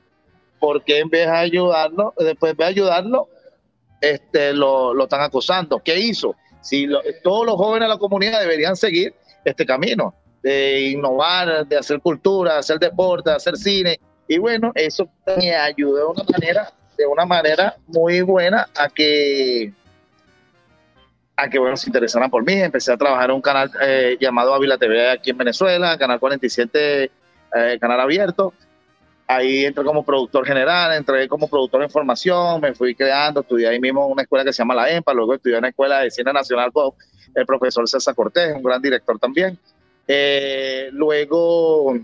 porque 0.59 0.99
en 0.99 1.09
vez 1.09 1.27
de 1.27 1.37
ayudarlo, 1.37 2.15
después 2.19 2.57
de 2.57 2.65
ayudarlo, 2.65 3.29
este, 4.01 4.53
lo, 4.53 4.95
lo 4.95 5.05
están 5.05 5.21
acusando. 5.21 5.81
¿Qué 5.81 5.99
hizo? 5.99 6.35
Si 6.61 6.89
todos 7.23 7.47
los 7.47 7.57
jóvenes 7.57 7.89
de 7.89 7.95
la 7.95 7.99
comunidad 7.99 8.41
deberían 8.41 8.77
seguir 8.77 9.15
este 9.45 9.65
camino 9.65 10.15
de 10.43 10.91
innovar, 10.91 11.67
de 11.67 11.77
hacer 11.77 12.01
cultura, 12.01 12.59
hacer 12.59 12.79
deporte, 12.79 13.31
de 13.31 13.37
hacer 13.37 13.57
cine. 13.57 14.01
Y 14.27 14.39
bueno, 14.39 14.73
eso 14.75 15.09
me 15.27 15.55
ayudó 15.55 15.97
de 15.97 16.05
una 16.05 16.25
manera, 16.25 16.73
de 16.97 17.07
una 17.07 17.25
manera 17.25 17.77
muy 17.87 18.21
buena 18.21 18.69
a 18.77 18.89
que 18.89 19.73
a 21.37 21.49
que 21.49 21.59
bueno, 21.59 21.77
se 21.77 21.89
interesaran 21.89 22.31
por 22.31 22.45
mí. 22.45 22.55
Empecé 22.55 22.93
a 22.93 22.97
trabajar 22.97 23.31
en 23.31 23.37
un 23.37 23.43
canal 23.43 23.71
eh, 23.81 24.17
llamado 24.21 24.53
Avila 24.55 24.77
TV 24.77 25.11
aquí 25.11 25.31
en 25.31 25.39
Venezuela, 25.39 25.97
Canal 25.97 26.19
47, 26.19 27.05
eh, 27.05 27.79
canal 27.81 28.01
abierto 28.01 28.53
ahí 29.29 29.67
entré 29.67 29.85
como 29.85 30.03
productor 30.05 30.47
general, 30.47 30.95
entré 30.95 31.29
como 31.29 31.49
productor 31.49 31.83
de 31.83 31.89
formación, 31.91 32.61
me 32.63 32.75
fui 32.75 32.95
creando, 32.95 33.43
estudié 33.43 33.69
ahí 33.69 33.79
mismo 33.79 34.07
en 34.07 34.13
una 34.13 34.23
escuela 34.23 34.45
que 34.45 34.53
se 34.55 34.59
llama 34.59 34.75
la 34.75 34.91
EMPA, 34.91 35.13
luego 35.13 35.35
estudié 35.35 35.57
en 35.57 35.63
la 35.63 35.69
Escuela 35.69 36.01
de 36.01 36.11
Cine 36.11 36.33
Nacional 36.33 36.73
con 36.73 36.93
el 37.35 37.47
profesor 37.47 37.87
César 37.87 38.15
Cortés, 38.15 38.55
un 38.57 38.63
gran 38.63 38.81
director 38.81 39.19
también. 39.19 39.59
Eh, 40.07 40.89
luego 40.93 41.95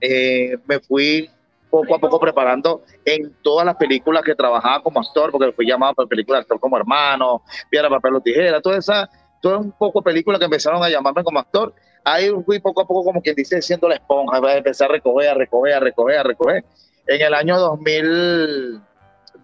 eh, 0.00 0.56
me 0.66 0.78
fui 0.78 1.28
poco 1.68 1.96
a 1.96 1.98
poco 1.98 2.20
preparando 2.20 2.84
en 3.04 3.34
todas 3.42 3.66
las 3.66 3.74
películas 3.74 4.22
que 4.22 4.36
trabajaba 4.36 4.80
como 4.84 5.00
actor, 5.00 5.32
porque 5.32 5.50
fui 5.50 5.66
llamado 5.66 5.94
para 5.94 6.08
películas 6.08 6.38
de 6.38 6.42
actor 6.42 6.60
como 6.60 6.76
hermano, 6.76 7.42
piedra, 7.68 7.90
papel 7.90 8.14
o 8.14 8.20
tijera, 8.20 8.60
toda 8.60 8.78
esa, 8.78 9.10
todo 9.42 9.58
un 9.58 9.72
poco 9.72 10.00
películas 10.00 10.38
que 10.38 10.44
empezaron 10.44 10.80
a 10.84 10.88
llamarme 10.88 11.24
como 11.24 11.40
actor. 11.40 11.74
Ahí 12.04 12.30
fui 12.44 12.58
poco 12.58 12.82
a 12.82 12.86
poco, 12.86 13.04
como 13.04 13.22
quien 13.22 13.34
dice, 13.34 13.62
siendo 13.62 13.88
la 13.88 13.94
esponja, 13.94 14.38
empecé 14.56 14.84
a 14.84 14.88
recoger, 14.88 15.30
a 15.30 15.34
recoger, 15.34 15.74
a 15.74 15.80
recoger, 15.80 16.18
a 16.18 16.22
recoger. 16.22 16.64
En 17.06 17.20
el 17.22 17.34
año 17.34 17.58
2000, 17.58 18.80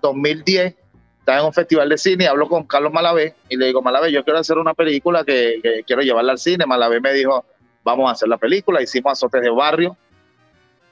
2010 0.02 0.74
estaba 1.20 1.38
en 1.38 1.44
un 1.46 1.52
festival 1.52 1.88
de 1.88 1.98
cine 1.98 2.26
hablo 2.26 2.48
con 2.48 2.64
Carlos 2.64 2.92
Malavé 2.92 3.34
y 3.48 3.56
le 3.56 3.66
digo, 3.66 3.82
Malavé, 3.82 4.10
yo 4.10 4.24
quiero 4.24 4.38
hacer 4.38 4.58
una 4.58 4.74
película 4.74 5.24
que, 5.24 5.82
quiero 5.86 6.02
llevarla 6.02 6.32
al 6.32 6.38
cine. 6.38 6.66
Malavé 6.66 7.00
me 7.00 7.12
dijo, 7.12 7.44
vamos 7.84 8.08
a 8.08 8.12
hacer 8.12 8.28
la 8.28 8.38
película. 8.38 8.82
Hicimos 8.82 9.12
Azotes 9.12 9.42
de 9.42 9.50
Barrio. 9.50 9.96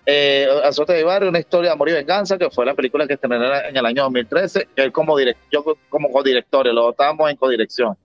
Eh, 0.04 0.48
de 0.88 1.04
Barrio, 1.04 1.28
una 1.28 1.38
historia 1.38 1.70
de 1.70 1.74
amor 1.74 1.90
y 1.90 1.92
venganza, 1.92 2.38
que 2.38 2.50
fue 2.50 2.64
la 2.64 2.74
película 2.74 3.06
que 3.06 3.14
estrenó 3.14 3.54
en 3.54 3.76
el 3.76 3.84
año 3.84 4.04
2013. 4.04 4.68
Él 4.76 4.92
como 4.92 5.18
direct, 5.18 5.38
yo 5.50 5.64
como 5.90 6.10
codirector, 6.10 6.66
lo 6.72 6.90
estábamos 6.90 7.30
en 7.30 7.36
codirección. 7.36 7.96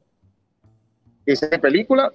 Hice 1.26 1.50
la 1.50 1.60
película, 1.60 2.12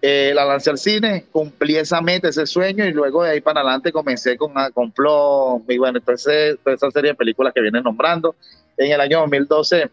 eh, 0.00 0.32
la 0.32 0.44
lancé 0.44 0.70
al 0.70 0.78
cine, 0.78 1.24
cumplí 1.32 1.76
esa 1.76 2.00
meta, 2.00 2.28
ese 2.28 2.46
sueño, 2.46 2.84
y 2.84 2.92
luego 2.92 3.24
de 3.24 3.30
ahí 3.30 3.40
para 3.40 3.60
adelante 3.60 3.90
comencé 3.90 4.36
con 4.36 4.52
Complot, 4.72 5.68
y 5.68 5.78
bueno, 5.78 5.98
entonces 5.98 6.56
toda 6.62 6.76
esa 6.76 6.90
serie 6.92 7.10
de 7.10 7.16
películas 7.16 7.52
que 7.52 7.60
vienen 7.60 7.82
nombrando. 7.82 8.36
En 8.76 8.92
el 8.92 9.00
año 9.00 9.18
2012 9.20 9.90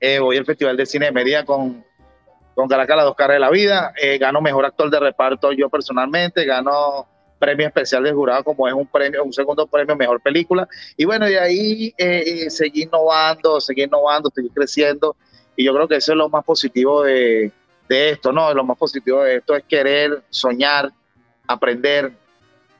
eh, 0.00 0.18
voy 0.18 0.38
al 0.38 0.46
Festival 0.46 0.78
de 0.78 0.86
Cine 0.86 1.06
de 1.06 1.12
Mérida 1.12 1.44
con, 1.44 1.84
con 2.54 2.68
Caracas, 2.68 2.96
las 2.96 3.04
dos 3.04 3.16
caras 3.16 3.34
de 3.34 3.40
la 3.40 3.50
vida, 3.50 3.92
eh, 4.00 4.16
gano 4.16 4.40
Mejor 4.40 4.64
Actor 4.64 4.90
de 4.90 4.98
Reparto 4.98 5.52
yo 5.52 5.68
personalmente, 5.68 6.46
gano 6.46 7.06
premio 7.38 7.66
especial 7.66 8.02
de 8.04 8.12
jurado 8.12 8.42
como 8.42 8.66
es 8.66 8.74
un 8.74 8.86
premio, 8.86 9.22
un 9.22 9.32
segundo 9.32 9.66
premio 9.66 9.94
Mejor 9.94 10.22
Película, 10.22 10.66
y 10.96 11.04
bueno, 11.04 11.26
de 11.26 11.38
ahí 11.38 11.94
seguí 12.48 12.84
innovando, 12.84 13.60
seguí 13.60 13.82
innovando, 13.82 14.30
seguí 14.34 14.48
creciendo, 14.48 15.16
y 15.54 15.64
yo 15.64 15.74
creo 15.74 15.86
que 15.86 15.96
eso 15.96 16.12
es 16.12 16.18
lo 16.18 16.30
más 16.30 16.44
positivo 16.44 17.02
de 17.02 17.52
de 17.88 18.10
esto, 18.10 18.32
¿no? 18.32 18.52
Lo 18.52 18.64
más 18.64 18.76
positivo 18.76 19.22
de 19.22 19.36
esto 19.36 19.56
es 19.56 19.64
querer, 19.64 20.22
soñar, 20.28 20.90
aprender. 21.46 22.12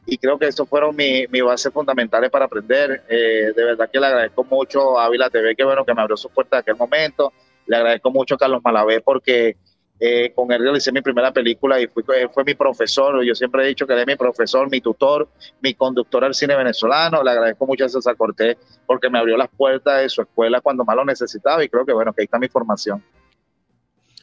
Y 0.06 0.16
creo 0.18 0.38
que 0.38 0.46
eso 0.46 0.64
fueron 0.66 0.94
mis 0.96 1.28
mi 1.30 1.40
bases 1.40 1.72
fundamentales 1.72 2.30
para 2.30 2.46
aprender. 2.46 3.04
Eh, 3.08 3.52
de 3.54 3.64
verdad 3.64 3.88
que 3.90 4.00
le 4.00 4.06
agradezco 4.06 4.44
mucho 4.44 4.98
a 4.98 5.06
Ávila 5.06 5.30
TV, 5.30 5.54
que 5.54 5.64
bueno, 5.64 5.84
que 5.84 5.94
me 5.94 6.00
abrió 6.00 6.16
su 6.16 6.30
puerta 6.30 6.56
en 6.56 6.60
aquel 6.60 6.76
momento. 6.76 7.32
Le 7.66 7.76
agradezco 7.76 8.10
mucho 8.10 8.34
a 8.34 8.38
Carlos 8.38 8.60
Malavé 8.64 9.00
porque 9.00 9.56
eh, 10.00 10.32
con 10.34 10.50
él 10.52 10.62
realicé 10.62 10.92
mi 10.92 11.02
primera 11.02 11.32
película 11.32 11.80
y 11.80 11.88
fue, 11.88 12.28
fue 12.28 12.44
mi 12.44 12.54
profesor. 12.54 13.22
Yo 13.22 13.34
siempre 13.34 13.64
he 13.64 13.68
dicho 13.68 13.86
que 13.86 13.92
él 13.94 14.00
es 14.00 14.06
mi 14.06 14.16
profesor, 14.16 14.70
mi 14.70 14.80
tutor, 14.80 15.28
mi 15.60 15.74
conductor 15.74 16.24
al 16.24 16.34
cine 16.34 16.56
venezolano. 16.56 17.22
Le 17.22 17.30
agradezco 17.30 17.66
mucho 17.66 17.84
a 17.84 17.88
César 17.88 18.16
Cortés 18.16 18.56
porque 18.86 19.10
me 19.10 19.18
abrió 19.18 19.36
las 19.36 19.48
puertas 19.48 20.00
de 20.00 20.08
su 20.08 20.22
escuela 20.22 20.60
cuando 20.60 20.84
más 20.84 20.96
lo 20.96 21.04
necesitaba 21.04 21.62
y 21.64 21.68
creo 21.68 21.84
que 21.84 21.92
bueno, 21.92 22.12
que 22.12 22.22
ahí 22.22 22.24
está 22.26 22.38
mi 22.38 22.48
formación. 22.48 23.02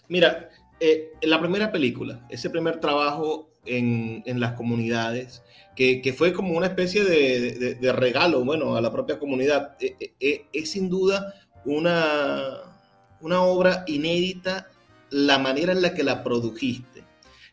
Mira, 0.08 0.50
eh, 0.80 1.14
la 1.22 1.40
primera 1.40 1.72
película, 1.72 2.26
ese 2.30 2.50
primer 2.50 2.80
trabajo 2.80 3.50
en, 3.66 4.24
en 4.26 4.40
las 4.40 4.54
comunidades, 4.54 5.44
que, 5.76 6.02
que, 6.02 6.14
fue 6.14 6.34
como 6.34 6.56
una 6.56 6.68
especie 6.68 7.04
de, 7.04 7.76
de, 7.76 7.92
regalo, 7.92 8.44
bueno, 8.46 8.76
a 8.76 8.82
la 8.82 8.92
propia 8.92 9.20
comunidad, 9.20 9.76
eh, 9.80 10.14
eh, 10.20 10.46
es 10.54 10.72
sin 10.72 10.90
duda 10.90 11.34
una, 11.66 12.60
una 13.22 13.42
obra 13.42 13.84
inédita 13.88 14.70
la 15.10 15.38
manera 15.38 15.72
en 15.72 15.82
la 15.82 15.94
que 15.94 16.04
la 16.04 16.24
produjiste. 16.24 17.04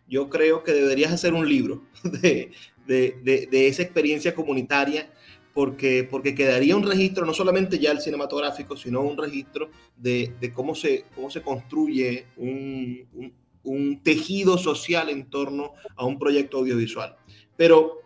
Yo 0.09 0.29
creo 0.29 0.63
que 0.63 0.73
deberías 0.73 1.13
hacer 1.13 1.33
un 1.33 1.49
libro 1.49 1.85
de, 2.05 2.53
de 2.87 3.67
esa 3.69 3.83
experiencia 3.83 4.35
comunitaria 4.35 5.11
porque, 5.55 6.07
porque 6.09 6.35
quedaría 6.35 6.77
un 6.77 6.87
registro, 6.87 7.27
no 7.27 7.35
solamente 7.35 7.79
ya 7.79 7.91
el 7.91 8.01
cinematográfico, 8.01 8.77
sino 8.77 9.01
un 9.01 9.17
registro 9.17 9.71
de, 9.97 10.35
de 10.41 10.53
cómo, 10.53 10.75
se, 10.75 11.05
cómo 11.15 11.31
se 11.31 11.43
construye 11.43 12.27
un, 12.37 13.33
un, 13.65 14.03
tejido 14.03 14.59
social 14.59 15.09
en 15.11 15.29
torno 15.29 15.73
a 15.97 16.05
un 16.05 16.19
proyecto 16.19 16.59
audiovisual. 16.59 17.17
Pero 17.57 18.01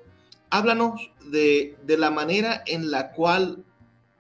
háblanos 0.51 1.13
de, 1.31 1.77
de 1.85 1.99
la 1.99 2.11
manera 2.11 2.63
en 2.67 2.91
la 2.91 3.13
cual 3.13 3.65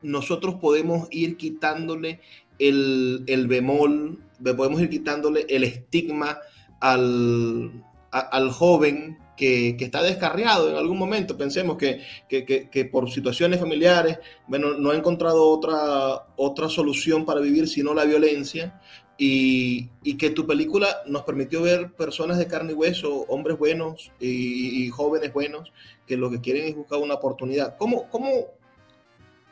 nosotros 0.03 0.57
podemos 0.57 1.09
ir 1.11 1.37
quitándole 1.37 2.21
el, 2.59 3.25
el 3.27 3.49
bemol, 3.49 4.23
podemos 4.43 4.81
ir 4.81 4.89
quitándole 4.89 5.47
el 5.49 5.65
estigma 5.65 6.39
al, 6.81 7.85
al 8.11 8.51
joven 8.51 9.19
que, 9.37 9.77
está 9.79 10.03
descarriado 10.03 10.71
en 10.71 10.77
algún 10.77 10.99
momento. 10.99 11.37
Pensemos 11.37 11.77
que, 11.77 12.03
que, 12.29 12.85
por 12.91 13.11
situaciones 13.11 13.61
familiares, 13.61 14.19
bueno, 14.47 14.75
no 14.75 14.91
ha 14.91 14.97
encontrado 14.97 15.49
otra, 15.49 16.27
otra 16.37 16.69
solución 16.69 17.25
para 17.25 17.41
vivir 17.41 17.69
sino 17.69 17.95
la 17.95 18.05
violencia. 18.05 18.81
Y, 19.19 19.89
y, 20.03 20.19
que 20.19 20.29
tu 20.29 20.47
película 20.47 20.99
nos 21.07 21.23
permitió 21.23 21.63
ver 21.63 21.95
personas 21.95 22.37
de 22.37 22.47
carne 22.47 22.73
y 22.73 22.75
hueso, 22.75 23.25
hombres 23.29 23.57
buenos 23.57 24.13
y, 24.21 24.91
jóvenes 24.91 25.33
buenos, 25.33 25.73
que 26.07 26.19
lo 26.19 26.31
que 26.31 26.43
quieren 26.43 26.67
es 26.67 26.77
buscar 26.77 26.99
una 26.99 27.15
oportunidad. 27.15 27.79
¿Cómo, 27.79 28.11
cómo, 28.11 28.29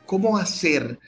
cómo 0.05 0.37
hacer 0.37 0.99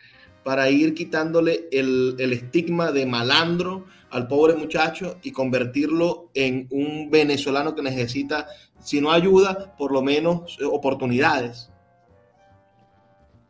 para 0.43 0.71
ir 0.71 0.95
quitándole 0.95 1.67
el, 1.71 2.15
el 2.17 2.33
estigma 2.33 2.91
de 2.91 3.05
malandro 3.05 3.85
al 4.09 4.27
pobre 4.27 4.55
muchacho 4.55 5.17
y 5.21 5.31
convertirlo 5.31 6.29
en 6.33 6.67
un 6.71 7.09
venezolano 7.09 7.75
que 7.75 7.81
necesita 7.81 8.47
si 8.87 9.01
no 9.01 9.11
ayuda, 9.11 9.75
por 9.77 9.91
lo 9.91 10.01
menos 10.01 10.57
eh, 10.61 10.63
oportunidades. 10.63 11.69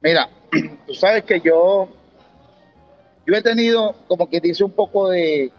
Mira, 0.02 0.32
tú 0.88 0.95
sabes 0.95 1.26
que 1.26 1.39
yo, 1.39 1.88
yo 3.23 3.36
he 3.36 3.41
tenido, 3.43 3.93
como 4.08 4.28
que 4.28 4.39
dice, 4.41 4.63
un 4.63 4.71
poco 4.71 5.10
de, 5.10 5.52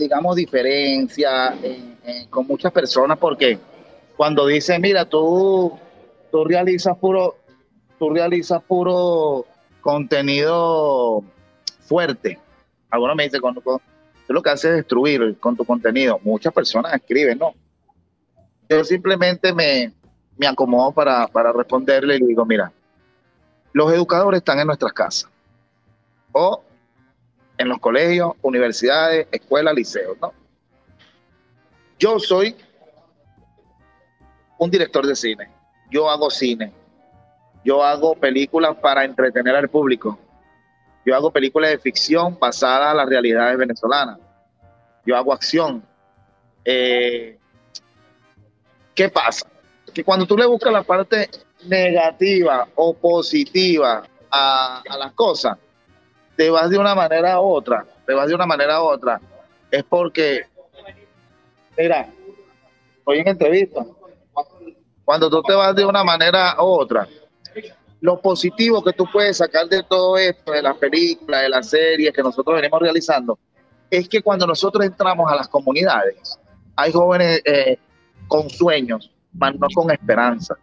digamos, 0.00 0.34
diferencia 0.34 1.56
con 2.28 2.48
muchas 2.48 2.72
personas, 2.72 3.18
porque 3.18 3.60
cuando 4.16 4.48
dicen, 4.48 4.82
mira, 4.82 5.04
tú, 5.04 5.78
tú 6.32 6.44
realizas 6.44 6.96
puro, 6.96 7.36
tú 8.00 8.10
realizas 8.10 8.60
puro 8.64 9.46
contenido 9.80 11.22
fuerte. 11.82 12.36
Algunos 12.90 13.14
me 13.14 13.24
dicen, 13.24 13.42
tú 14.26 14.34
lo 14.34 14.42
que 14.42 14.50
haces 14.50 14.70
es 14.72 14.76
destruir 14.78 15.38
con 15.38 15.56
tu 15.56 15.64
contenido. 15.64 16.18
Muchas 16.24 16.52
personas 16.52 16.94
escriben, 16.94 17.38
¿no? 17.38 17.54
Yo 18.68 18.84
simplemente 18.84 19.52
me, 19.52 19.92
me 20.36 20.46
acomodo 20.46 20.92
para, 20.92 21.26
para 21.26 21.52
responderle 21.52 22.16
y 22.16 22.20
le 22.20 22.26
digo, 22.26 22.44
mira, 22.44 22.72
los 23.72 23.92
educadores 23.92 24.38
están 24.38 24.58
en 24.60 24.66
nuestras 24.66 24.92
casas 24.92 25.30
o 26.32 26.62
en 27.56 27.68
los 27.68 27.78
colegios, 27.78 28.32
universidades, 28.42 29.26
escuelas, 29.32 29.74
liceos, 29.74 30.16
¿no? 30.20 30.32
Yo 31.98 32.18
soy 32.20 32.54
un 34.58 34.70
director 34.70 35.04
de 35.06 35.16
cine, 35.16 35.50
yo 35.90 36.08
hago 36.08 36.30
cine, 36.30 36.72
yo 37.64 37.82
hago 37.82 38.14
películas 38.14 38.76
para 38.76 39.04
entretener 39.04 39.56
al 39.56 39.68
público, 39.68 40.18
yo 41.04 41.16
hago 41.16 41.32
películas 41.32 41.70
de 41.70 41.78
ficción 41.78 42.38
basadas 42.38 42.92
en 42.92 42.98
las 42.98 43.08
realidades 43.08 43.58
venezolanas, 43.58 44.18
yo 45.04 45.16
hago 45.16 45.32
acción, 45.32 45.82
eh, 46.64 47.37
¿Qué 48.98 49.08
pasa? 49.08 49.46
Que 49.94 50.02
cuando 50.02 50.26
tú 50.26 50.36
le 50.36 50.44
buscas 50.44 50.72
la 50.72 50.82
parte 50.82 51.30
negativa 51.66 52.66
o 52.74 52.94
positiva 52.94 54.02
a, 54.28 54.82
las 54.98 55.12
cosas, 55.12 55.56
te 56.34 56.50
vas 56.50 56.68
de 56.68 56.78
una 56.78 56.96
manera 56.96 57.34
a 57.34 57.40
otra, 57.40 57.86
te 58.04 58.12
vas 58.12 58.26
de 58.26 58.34
una 58.34 58.44
manera 58.44 58.74
a 58.74 58.82
otra. 58.82 59.20
Es 59.70 59.84
porque, 59.84 60.46
mira, 61.76 62.08
hoy 63.04 63.20
en 63.20 63.28
entrevista, 63.28 63.86
cuando 65.04 65.30
tú 65.30 65.44
te 65.44 65.54
vas 65.54 65.76
de 65.76 65.84
una 65.84 66.02
manera 66.02 66.50
a 66.50 66.62
otra, 66.64 67.06
lo 68.00 68.20
positivo 68.20 68.82
que 68.82 68.94
tú 68.94 69.06
puedes 69.12 69.36
sacar 69.36 69.68
de 69.68 69.84
todo 69.84 70.18
esto, 70.18 70.50
de 70.50 70.62
las 70.62 70.76
películas, 70.76 71.42
de 71.42 71.48
las 71.50 71.70
series 71.70 72.12
que 72.12 72.22
nosotros 72.24 72.56
venimos 72.56 72.80
realizando, 72.80 73.38
es 73.88 74.08
que 74.08 74.20
cuando 74.22 74.44
nosotros 74.44 74.84
entramos 74.84 75.30
a 75.30 75.36
las 75.36 75.46
comunidades, 75.46 76.36
hay 76.74 76.90
jóvenes 76.90 77.40
eh, 77.44 77.78
con 78.28 78.48
sueños, 78.48 79.10
mas 79.32 79.58
no 79.58 79.66
con 79.74 79.90
esperanza. 79.90 80.54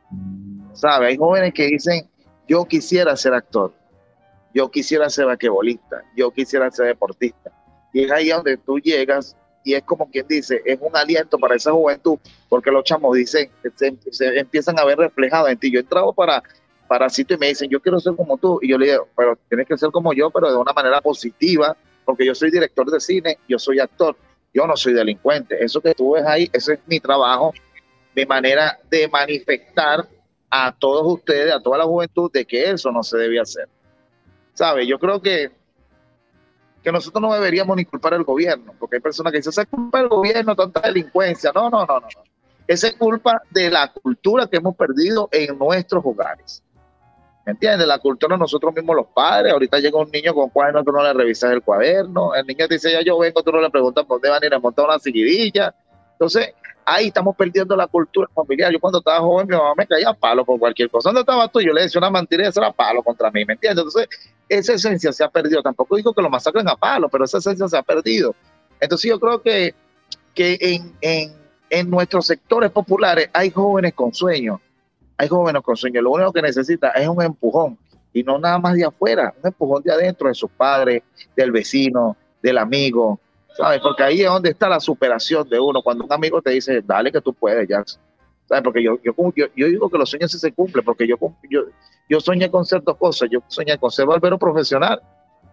¿Sabe? 0.74 1.08
Hay 1.08 1.18
jóvenes 1.18 1.54
que 1.54 1.68
dicen, 1.68 2.08
yo 2.48 2.66
quisiera 2.66 3.16
ser 3.16 3.34
actor, 3.34 3.74
yo 4.54 4.70
quisiera 4.70 5.10
ser 5.10 5.26
basquetbolista, 5.26 6.04
yo 6.16 6.32
quisiera 6.32 6.70
ser 6.72 6.88
deportista. 6.88 7.52
Y 7.92 8.04
es 8.04 8.12
ahí 8.12 8.30
donde 8.30 8.58
tú 8.58 8.80
llegas 8.80 9.36
y 9.64 9.74
es 9.74 9.84
como 9.84 10.10
quien 10.10 10.28
dice, 10.28 10.62
es 10.64 10.78
un 10.80 10.96
aliento 10.96 11.40
para 11.40 11.56
esa 11.56 11.72
juventud, 11.72 12.20
porque 12.50 12.70
los 12.70 12.84
chamos 12.84 13.16
dicen, 13.16 13.50
se, 13.76 14.40
empiezan 14.40 14.78
a 14.78 14.86
ver 14.86 14.98
reflejados 14.98 15.50
en 15.50 15.58
ti. 15.58 15.72
Yo 15.72 15.80
he 15.80 15.82
entrado 15.82 16.14
para, 16.14 16.44
para 16.88 17.10
sitio 17.10 17.36
y 17.36 17.40
me 17.40 17.48
dicen, 17.48 17.70
yo 17.70 17.82
quiero 17.82 18.00
ser 18.00 18.16
como 18.16 18.38
tú. 18.38 18.60
Y 18.62 18.70
yo 18.70 18.78
le 18.78 18.92
digo, 18.92 19.08
pero 19.18 19.38
tienes 19.50 19.68
que 19.68 19.78
ser 19.78 19.90
como 19.90 20.14
yo, 20.14 20.30
pero 20.30 20.52
de 20.52 20.58
una 20.58 20.72
manera 20.74 21.02
positiva, 21.02 21.76
porque 22.04 22.26
yo 22.26 22.36
soy 22.36 22.52
director 22.52 22.92
de 22.92 23.00
cine, 23.00 23.40
yo 23.48 23.58
soy 23.58 23.80
actor 23.80 24.16
yo 24.56 24.66
no 24.66 24.78
soy 24.78 24.94
delincuente. 24.94 25.64
Eso 25.64 25.82
que 25.82 25.94
tú 25.94 26.14
ves 26.14 26.26
ahí, 26.26 26.50
ese 26.54 26.76
es 26.76 26.80
mi 26.88 27.02
trabajo, 27.02 27.54
mi 28.16 28.26
manera 28.26 28.80
de 28.90 29.08
manifestar 29.10 30.08
a 30.50 30.74
todos 30.74 31.06
ustedes, 31.06 31.54
a 31.54 31.60
toda 31.60 31.78
la 31.80 31.84
juventud, 31.84 32.32
de 32.32 32.46
que 32.46 32.72
eso 32.72 32.90
no 32.90 33.04
se 33.04 33.18
debía 33.18 33.42
hacer. 33.42 33.68
¿Sabe? 34.54 34.88
Yo 34.88 34.98
creo 34.98 35.22
que, 35.22 35.52
que 36.82 36.92
nosotros 36.92 37.22
no 37.22 37.34
deberíamos 37.34 37.76
ni 37.76 37.84
culpar 37.84 38.14
al 38.14 38.24
gobierno, 38.24 38.74
porque 38.80 38.96
hay 38.96 39.02
personas 39.02 39.34
que 39.34 39.40
dicen, 39.40 39.52
es 39.58 39.68
culpa 39.68 40.00
del 40.00 40.08
gobierno, 40.08 40.56
tanta 40.56 40.80
delincuencia. 40.80 41.52
No, 41.54 41.70
no, 41.70 41.86
no. 41.86 42.00
no. 42.00 42.08
Esa 42.66 42.88
es 42.88 42.96
culpa 42.96 43.42
de 43.52 43.70
la 43.70 43.92
cultura 43.92 44.48
que 44.48 44.58
hemos 44.58 44.76
perdido 44.78 45.28
en 45.34 45.58
nuestros 45.60 46.02
hogares. 46.06 46.64
¿Me 47.46 47.52
entiendes? 47.52 47.88
La 47.88 48.00
cultura 48.00 48.36
nosotros 48.38 48.74
mismos 48.74 48.96
los 48.96 49.08
padres. 49.08 49.54
Ahorita 49.54 49.78
llega 49.78 50.00
un 50.00 50.10
niño 50.10 50.34
con 50.34 50.50
cuaderno, 50.50 50.84
tú 50.84 50.92
no 50.92 51.04
le 51.04 51.14
revisas 51.14 51.52
el 51.52 51.62
cuaderno. 51.62 52.34
El 52.34 52.46
niño 52.48 52.68
dice, 52.68 52.92
ya 52.92 53.02
yo 53.02 53.20
vengo, 53.20 53.44
tú 53.44 53.52
no 53.52 53.62
le 53.62 53.70
preguntas 53.70 54.04
por 54.06 54.18
dónde 54.18 54.30
van 54.30 54.44
a 54.44 54.46
ir 54.48 54.54
a 54.56 54.60
montar 54.60 54.86
una 54.86 54.98
seguidilla. 54.98 55.76
Entonces, 56.14 56.54
ahí 56.86 57.08
estamos 57.08 57.36
perdiendo 57.36 57.76
la 57.76 57.86
cultura 57.86 58.28
familiar. 58.34 58.72
Yo 58.72 58.80
cuando 58.80 58.98
estaba 58.98 59.20
joven, 59.20 59.48
mi 59.48 59.56
mamá 59.56 59.74
me 59.78 59.86
caía 59.86 60.10
a 60.10 60.14
palo 60.16 60.44
por 60.44 60.58
cualquier 60.58 60.90
cosa. 60.90 61.10
¿Dónde 61.10 61.22
estabas 61.22 61.52
tú? 61.52 61.62
Yo 61.62 61.72
le 61.72 61.84
decía 61.84 62.00
una 62.00 62.10
mentira 62.10 62.46
y 62.46 62.48
eso 62.48 62.60
era 62.60 62.72
palo 62.72 63.04
contra 63.04 63.30
mí, 63.30 63.46
¿me 63.46 63.54
entiendes? 63.54 63.86
Entonces, 63.86 64.10
esa 64.50 64.74
esencia 64.74 65.14
se 65.14 65.24
ha 65.24 65.30
perdido. 65.30 65.62
Tampoco 65.62 65.98
digo 65.98 66.14
que 66.14 66.24
lo 66.24 66.32
masacren 66.32 66.68
a 66.68 66.76
palo, 66.76 67.10
pero 67.10 67.26
esa 67.26 67.38
esencia 67.38 67.68
se 67.68 67.78
ha 67.78 67.84
perdido. 67.84 68.34
Entonces, 68.80 69.08
yo 69.08 69.20
creo 69.20 69.44
que, 69.44 69.76
que 70.34 70.58
en, 70.62 70.96
en, 71.02 71.32
en 71.70 71.90
nuestros 71.92 72.26
sectores 72.26 72.72
populares 72.72 73.30
hay 73.34 73.52
jóvenes 73.52 73.94
con 73.94 74.12
sueños 74.16 74.60
hay 75.18 75.28
jóvenes 75.28 75.62
con 75.62 75.76
sueños, 75.76 76.04
lo 76.04 76.12
único 76.12 76.34
que 76.34 76.42
necesita 76.42 76.90
es 76.92 77.08
un 77.08 77.22
empujón 77.22 77.78
y 78.14 78.24
no 78.24 78.40
nada 78.40 78.58
más 78.60 78.76
de 78.76 78.86
afuera, 78.86 79.34
un 79.42 79.48
empujón 79.48 79.84
de 79.84 79.92
adentro, 79.92 80.30
de 80.30 80.36
sus 80.36 80.50
padres, 80.50 81.04
del 81.36 81.52
vecino, 81.52 82.16
del 82.42 82.58
amigo, 82.58 83.20
¿sabes? 83.58 83.80
Porque 83.82 84.04
ahí 84.04 84.22
es 84.22 84.28
donde 84.28 84.50
está 84.52 84.70
la 84.70 84.80
superación 84.80 85.48
de 85.50 85.60
uno, 85.60 85.82
cuando 85.82 86.06
un 86.06 86.14
amigo 86.14 86.42
te 86.42 86.52
dice, 86.52 86.82
dale 86.82 87.12
que 87.12 87.22
tú 87.22 87.34
puedes, 87.34 87.68
ya. 87.68 87.84
¿Sabes? 88.48 88.64
Porque 88.64 88.84
yo, 88.84 89.00
yo, 89.04 89.14
yo, 89.36 89.68
digo 89.68 89.90
que 89.90 89.98
los 89.98 90.10
sueños 90.10 90.32
sí 90.32 90.38
se 90.38 90.52
cumplen, 90.54 90.86
porque 90.86 91.08
yo, 91.08 91.18
yo, 91.50 91.64
yo 92.08 92.20
soñé 92.20 92.50
con 92.50 92.64
ciertas 92.64 92.96
cosas, 92.96 93.28
yo 93.32 93.40
soñé 93.48 93.78
con 93.78 93.92
ser 93.92 94.06
barbero 94.06 94.38
profesional 94.38 95.02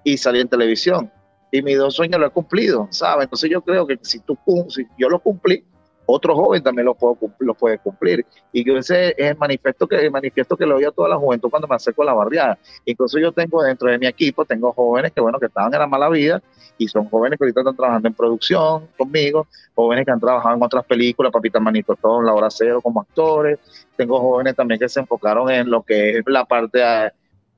y 0.04 0.16
salir 0.16 0.42
en 0.42 0.48
televisión. 0.48 1.10
Y 1.50 1.62
mis 1.62 1.78
dos 1.78 1.94
sueños 1.94 2.20
lo 2.20 2.26
he 2.26 2.30
cumplido, 2.30 2.88
¿sabes? 2.90 3.24
Entonces 3.24 3.50
yo 3.50 3.62
creo 3.62 3.86
que 3.86 3.98
si 4.02 4.20
tú 4.20 4.38
si 4.68 4.86
yo 4.98 5.08
lo 5.08 5.18
cumplí, 5.18 5.64
otro 6.06 6.34
joven 6.34 6.62
también 6.62 6.86
lo 6.86 6.94
puede, 6.94 7.16
lo 7.38 7.54
puede 7.54 7.78
cumplir. 7.78 8.24
Y 8.52 8.68
ese 8.70 9.08
es 9.10 9.14
el 9.18 9.36
manifiesto 9.36 9.86
que, 9.86 9.96
el 9.96 10.10
manifiesto 10.10 10.56
que 10.56 10.66
le 10.66 10.74
doy 10.74 10.84
a 10.84 10.90
toda 10.90 11.08
la 11.08 11.16
juventud 11.16 11.50
cuando 11.50 11.68
me 11.68 11.76
acerco 11.76 12.02
a 12.02 12.06
la 12.06 12.14
barriada. 12.14 12.58
Incluso 12.84 13.18
yo 13.18 13.32
tengo 13.32 13.62
dentro 13.62 13.90
de 13.90 13.98
mi 13.98 14.06
equipo, 14.06 14.44
tengo 14.44 14.72
jóvenes 14.72 15.12
que, 15.12 15.20
bueno, 15.20 15.38
que 15.38 15.46
estaban 15.46 15.72
en 15.72 15.80
la 15.80 15.86
mala 15.86 16.08
vida 16.08 16.42
y 16.78 16.88
son 16.88 17.08
jóvenes 17.08 17.38
que 17.38 17.44
ahorita 17.44 17.60
están 17.60 17.76
trabajando 17.76 18.08
en 18.08 18.14
producción 18.14 18.88
conmigo, 18.96 19.46
jóvenes 19.74 20.04
que 20.04 20.10
han 20.10 20.20
trabajado 20.20 20.56
en 20.56 20.62
otras 20.62 20.84
películas, 20.84 21.32
Papita 21.32 21.60
Todo, 22.00 22.22
La 22.22 22.34
Hora 22.34 22.50
Cero 22.50 22.80
como 22.82 23.00
actores. 23.00 23.58
Tengo 23.96 24.18
jóvenes 24.20 24.56
también 24.56 24.80
que 24.80 24.88
se 24.88 25.00
enfocaron 25.00 25.50
en 25.50 25.70
lo 25.70 25.82
que 25.82 26.18
es 26.18 26.24
la 26.26 26.44
parte 26.44 26.82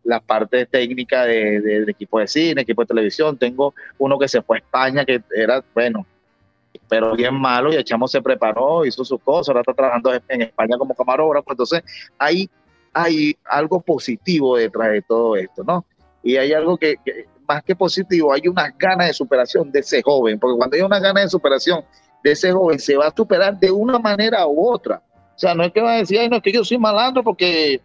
la 0.04 0.20
parte 0.20 0.66
técnica 0.66 1.24
de, 1.24 1.60
del 1.60 1.88
equipo 1.88 2.20
de 2.20 2.28
cine, 2.28 2.60
equipo 2.60 2.82
de 2.82 2.88
televisión. 2.88 3.38
Tengo 3.38 3.74
uno 3.98 4.18
que 4.18 4.28
se 4.28 4.42
fue 4.42 4.58
a 4.58 4.60
España, 4.60 5.04
que 5.04 5.22
era, 5.34 5.64
bueno, 5.74 6.06
pero 6.88 7.14
bien 7.14 7.34
malo 7.34 7.72
y 7.72 7.76
Echamo 7.76 8.08
se 8.08 8.22
preparó, 8.22 8.84
hizo 8.84 9.04
sus 9.04 9.20
cosas, 9.20 9.48
ahora 9.48 9.60
está 9.60 9.74
trabajando 9.74 10.12
en 10.28 10.42
España 10.42 10.76
como 10.78 10.94
camarógrafo, 10.94 11.50
entonces 11.50 11.82
hay, 12.18 12.48
hay 12.92 13.36
algo 13.44 13.80
positivo 13.80 14.56
detrás 14.56 14.90
de 14.90 15.02
todo 15.02 15.36
esto, 15.36 15.64
¿no? 15.64 15.84
Y 16.22 16.36
hay 16.36 16.52
algo 16.52 16.76
que, 16.76 16.96
más 17.46 17.62
que 17.62 17.76
positivo, 17.76 18.32
hay 18.32 18.48
una 18.48 18.72
ganas 18.76 19.08
de 19.08 19.14
superación 19.14 19.70
de 19.70 19.80
ese 19.80 20.02
joven, 20.02 20.38
porque 20.38 20.56
cuando 20.56 20.76
hay 20.76 20.82
una 20.82 20.98
gana 20.98 21.20
de 21.20 21.28
superación 21.28 21.84
de 22.22 22.32
ese 22.32 22.52
joven, 22.52 22.78
se 22.78 22.96
va 22.96 23.08
a 23.08 23.14
superar 23.14 23.58
de 23.58 23.70
una 23.70 23.98
manera 23.98 24.46
u 24.46 24.66
otra. 24.66 25.02
O 25.36 25.38
sea, 25.38 25.54
no 25.54 25.64
es 25.64 25.72
que 25.72 25.80
va 25.80 25.94
a 25.94 25.96
decir, 25.96 26.18
ay, 26.18 26.28
no, 26.28 26.36
es 26.36 26.42
que 26.42 26.52
yo 26.52 26.64
soy 26.64 26.78
malandro 26.78 27.22
porque 27.22 27.80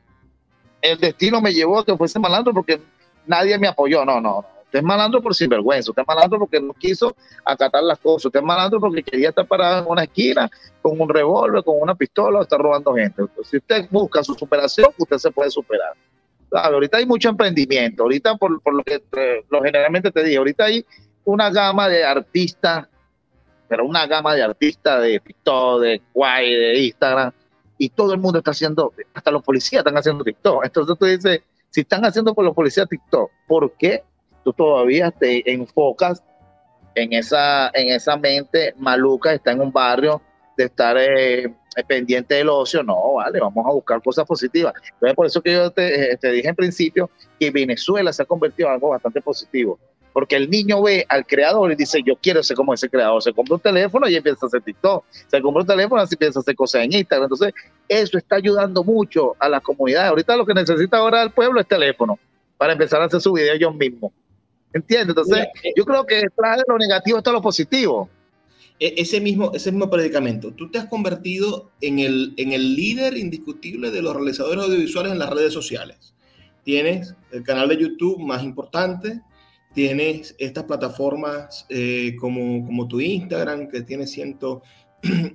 el 0.82 1.00
destino 1.00 1.42
me 1.42 1.52
llevó 1.52 1.80
a 1.80 1.86
que 1.86 1.98
fuese 1.98 2.20
malandro 2.20 2.54
porque 2.54 2.80
nadie 3.26 3.58
me 3.58 3.68
apoyó. 3.68 4.06
No, 4.06 4.22
no, 4.22 4.42
no. 4.42 4.46
Usted 4.70 4.80
es 4.80 4.86
malandro 4.86 5.20
por 5.20 5.34
sinvergüenza, 5.34 5.90
usted 5.90 6.04
es 6.04 6.08
malandro 6.08 6.38
porque 6.38 6.62
no 6.62 6.76
quiso 6.76 7.16
acatar 7.44 7.82
las 7.82 7.98
cosas, 7.98 8.28
usted 8.28 8.40
es 8.40 8.46
malandro 8.46 8.80
porque 8.80 9.02
quería 9.02 9.30
estar 9.30 9.48
parado 9.48 9.84
en 9.84 9.90
una 9.90 10.04
esquina 10.04 10.48
con 10.80 11.02
un 11.02 11.10
revólver, 11.10 11.64
con 11.64 11.82
una 11.82 11.96
pistola 11.96 12.38
o 12.38 12.42
estar 12.44 12.62
robando 12.62 12.94
gente. 12.94 13.24
si 13.42 13.58
usted 13.58 13.88
busca 13.90 14.24
su 14.24 14.36
superación, 14.36 14.92
usted 14.96 15.18
se 15.18 15.32
puede 15.32 15.50
superar. 15.50 15.94
Ahorita 16.52 17.00
hay 17.00 17.08
mucho 17.08 17.30
emprendimiento, 17.30 18.04
ahorita 18.04 18.36
por, 18.36 18.52
lo 18.52 18.84
que 18.84 19.02
lo 19.50 19.64
generalmente 19.64 20.12
te 20.12 20.24
dije, 20.24 20.38
ahorita 20.38 20.66
hay 20.66 20.86
una 21.26 21.50
gama 21.50 21.90
de 21.90 22.06
artistas, 22.06 22.88
pero 23.68 23.88
una 23.88 24.06
gama 24.06 24.36
de 24.36 24.44
artistas 24.44 25.02
de 25.02 25.20
TikTok, 25.20 25.82
de 25.82 26.02
Kwai, 26.14 26.54
de 26.54 26.80
Instagram, 26.86 27.32
y 27.80 27.90
todo 27.90 28.14
el 28.14 28.20
mundo 28.20 28.38
está 28.38 28.52
haciendo, 28.52 28.94
hasta 29.16 29.32
los 29.32 29.42
policías 29.42 29.80
están 29.80 29.98
haciendo 29.98 30.24
TikTok. 30.24 30.64
Entonces 30.64 30.96
tú 30.96 31.06
dices, 31.08 31.42
si 31.72 31.82
están 31.82 32.06
haciendo 32.06 32.36
por 32.36 32.46
los 32.46 32.54
policías 32.54 32.88
TikTok, 32.88 33.32
¿por 33.48 33.74
qué 33.74 34.04
tú 34.44 34.54
todavía 34.54 35.12
te 35.12 35.50
enfocas 35.52 36.24
en 36.96 37.14
esa, 37.14 37.70
en 37.74 37.90
esa 37.90 38.18
mente 38.18 38.74
maluca, 38.78 39.34
está 39.34 39.52
en 39.52 39.62
un 39.62 39.72
barrio 39.72 40.22
de 40.58 40.66
estar 40.66 40.98
eh, 40.98 41.54
pendiente 41.88 42.36
del 42.36 42.50
ocio, 42.50 42.84
no, 42.84 43.14
vale, 43.14 43.40
vamos 43.40 43.66
a 43.66 43.72
buscar 43.72 44.02
cosas 44.02 44.26
positivas. 44.26 44.74
Entonces, 44.94 45.16
por 45.16 45.26
eso 45.26 45.42
que 45.42 45.54
yo 45.54 45.72
te, 45.72 46.12
eh, 46.12 46.18
te, 46.18 46.32
dije 46.32 46.50
en 46.50 46.56
principio 46.56 47.10
que 47.40 47.52
Venezuela 47.52 48.12
se 48.12 48.24
ha 48.24 48.26
convertido 48.26 48.68
en 48.68 48.76
algo 48.76 48.90
bastante 48.90 49.22
positivo, 49.22 49.80
porque 50.12 50.36
el 50.36 50.50
niño 50.50 50.82
ve 50.82 51.06
al 51.08 51.26
creador 51.26 51.72
y 51.72 51.76
dice, 51.76 52.02
yo 52.06 52.16
quiero 52.18 52.44
ser 52.44 52.58
como 52.58 52.74
ese 52.74 52.90
creador, 52.90 53.22
se 53.22 53.32
compra 53.32 53.56
un 53.56 53.62
teléfono 53.62 54.10
y 54.10 54.16
empieza 54.16 54.46
a 54.46 54.48
hacer 54.48 54.62
TikTok, 54.62 55.06
se 55.10 55.42
compra 55.42 55.62
un 55.62 55.68
teléfono 55.68 56.02
y 56.02 56.14
empieza 56.14 56.40
a 56.40 56.42
hacer 56.42 56.56
cosas 56.56 56.84
en 56.84 56.94
Instagram, 56.94 57.26
entonces 57.32 57.54
eso 57.88 58.18
está 58.18 58.36
ayudando 58.36 58.84
mucho 58.84 59.36
a 59.40 59.48
la 59.48 59.62
comunidad. 59.62 60.08
Ahorita 60.08 60.36
lo 60.36 60.46
que 60.46 60.54
necesita 60.54 60.98
ahora 60.98 61.24
el 61.24 61.32
pueblo 61.32 61.62
es 61.62 61.68
teléfono 61.68 62.20
para 62.58 62.74
empezar 62.74 63.02
a 63.02 63.06
hacer 63.06 63.22
su 63.22 63.32
video 63.32 63.54
ellos 63.54 63.74
mismos. 63.74 64.12
¿Entiendes? 64.74 65.10
Entonces, 65.10 65.48
yo 65.76 65.86
creo 65.86 66.06
que 66.06 66.16
de 66.16 66.30
lo 66.68 66.78
negativo 66.78 67.18
está 67.18 67.32
lo 67.32 67.42
positivo. 67.42 68.10
E, 68.80 68.94
ese 68.98 69.20
mismo, 69.20 69.52
ese 69.54 69.72
mismo 69.72 69.90
predicamento, 69.90 70.54
tú 70.54 70.70
te 70.70 70.78
has 70.78 70.86
convertido 70.86 71.72
en 71.82 72.00
el, 72.00 72.34
en 72.38 72.54
el 72.54 72.76
líder 72.76 73.18
indiscutible 73.18 73.92
de 73.92 74.02
los 74.02 74.16
realizadores 74.16 74.64
audiovisuales 74.64 75.12
en 75.12 75.20
las 75.20 75.30
redes 75.30 75.54
sociales. 75.54 76.14
Tienes 76.64 77.16
el 77.32 77.44
canal 77.44 77.70
de 77.70 77.78
YouTube 77.78 78.20
más 78.20 78.44
importante, 78.44 79.22
tienes 79.74 80.36
estas 80.40 80.66
plataformas 80.66 81.66
eh, 81.70 82.16
como, 82.20 82.66
como 82.66 82.88
tu 82.88 83.00
Instagram, 83.00 83.70
que 83.70 83.82
tiene 83.82 84.08
ciento 84.08 84.62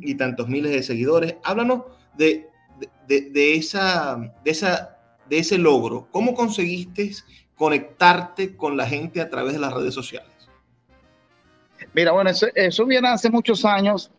y 0.01 0.15
tantos 0.15 0.49
miles 0.49 0.73
de 0.73 0.83
seguidores. 0.83 1.37
Háblanos 1.43 1.83
de, 2.17 2.47
de, 3.09 3.31
de, 3.31 3.55
esa, 3.55 4.35
de, 4.45 4.51
esa, 4.51 4.99
de 5.29 5.39
ese 5.39 5.59
logro. 5.59 6.09
¿Cómo 6.11 6.35
conseguiste 6.35 7.11
conectarte 7.57 8.57
con 8.57 8.77
la 8.77 8.87
gente 8.87 9.21
a 9.21 9.31
través 9.31 9.55
de 9.55 9.59
las 9.61 9.73
redes 9.73 9.95
sociales? 9.95 10.29
Mira, 11.93 12.13
bueno, 12.13 12.31
eso, 12.31 12.87
viene 12.87 13.09
hace 13.09 13.31
muchos 13.31 13.65
años, 13.65 14.11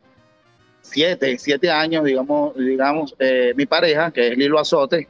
siete, 0.81 1.37
siete 1.37 1.69
años, 1.69 2.03
digamos, 2.03 2.55
digamos 2.55 3.15
eh, 3.19 3.53
mi 3.55 3.65
pareja, 3.65 4.11
que 4.11 4.29
es 4.29 4.37
Lilo 4.37 4.59
Azote, 4.59 5.07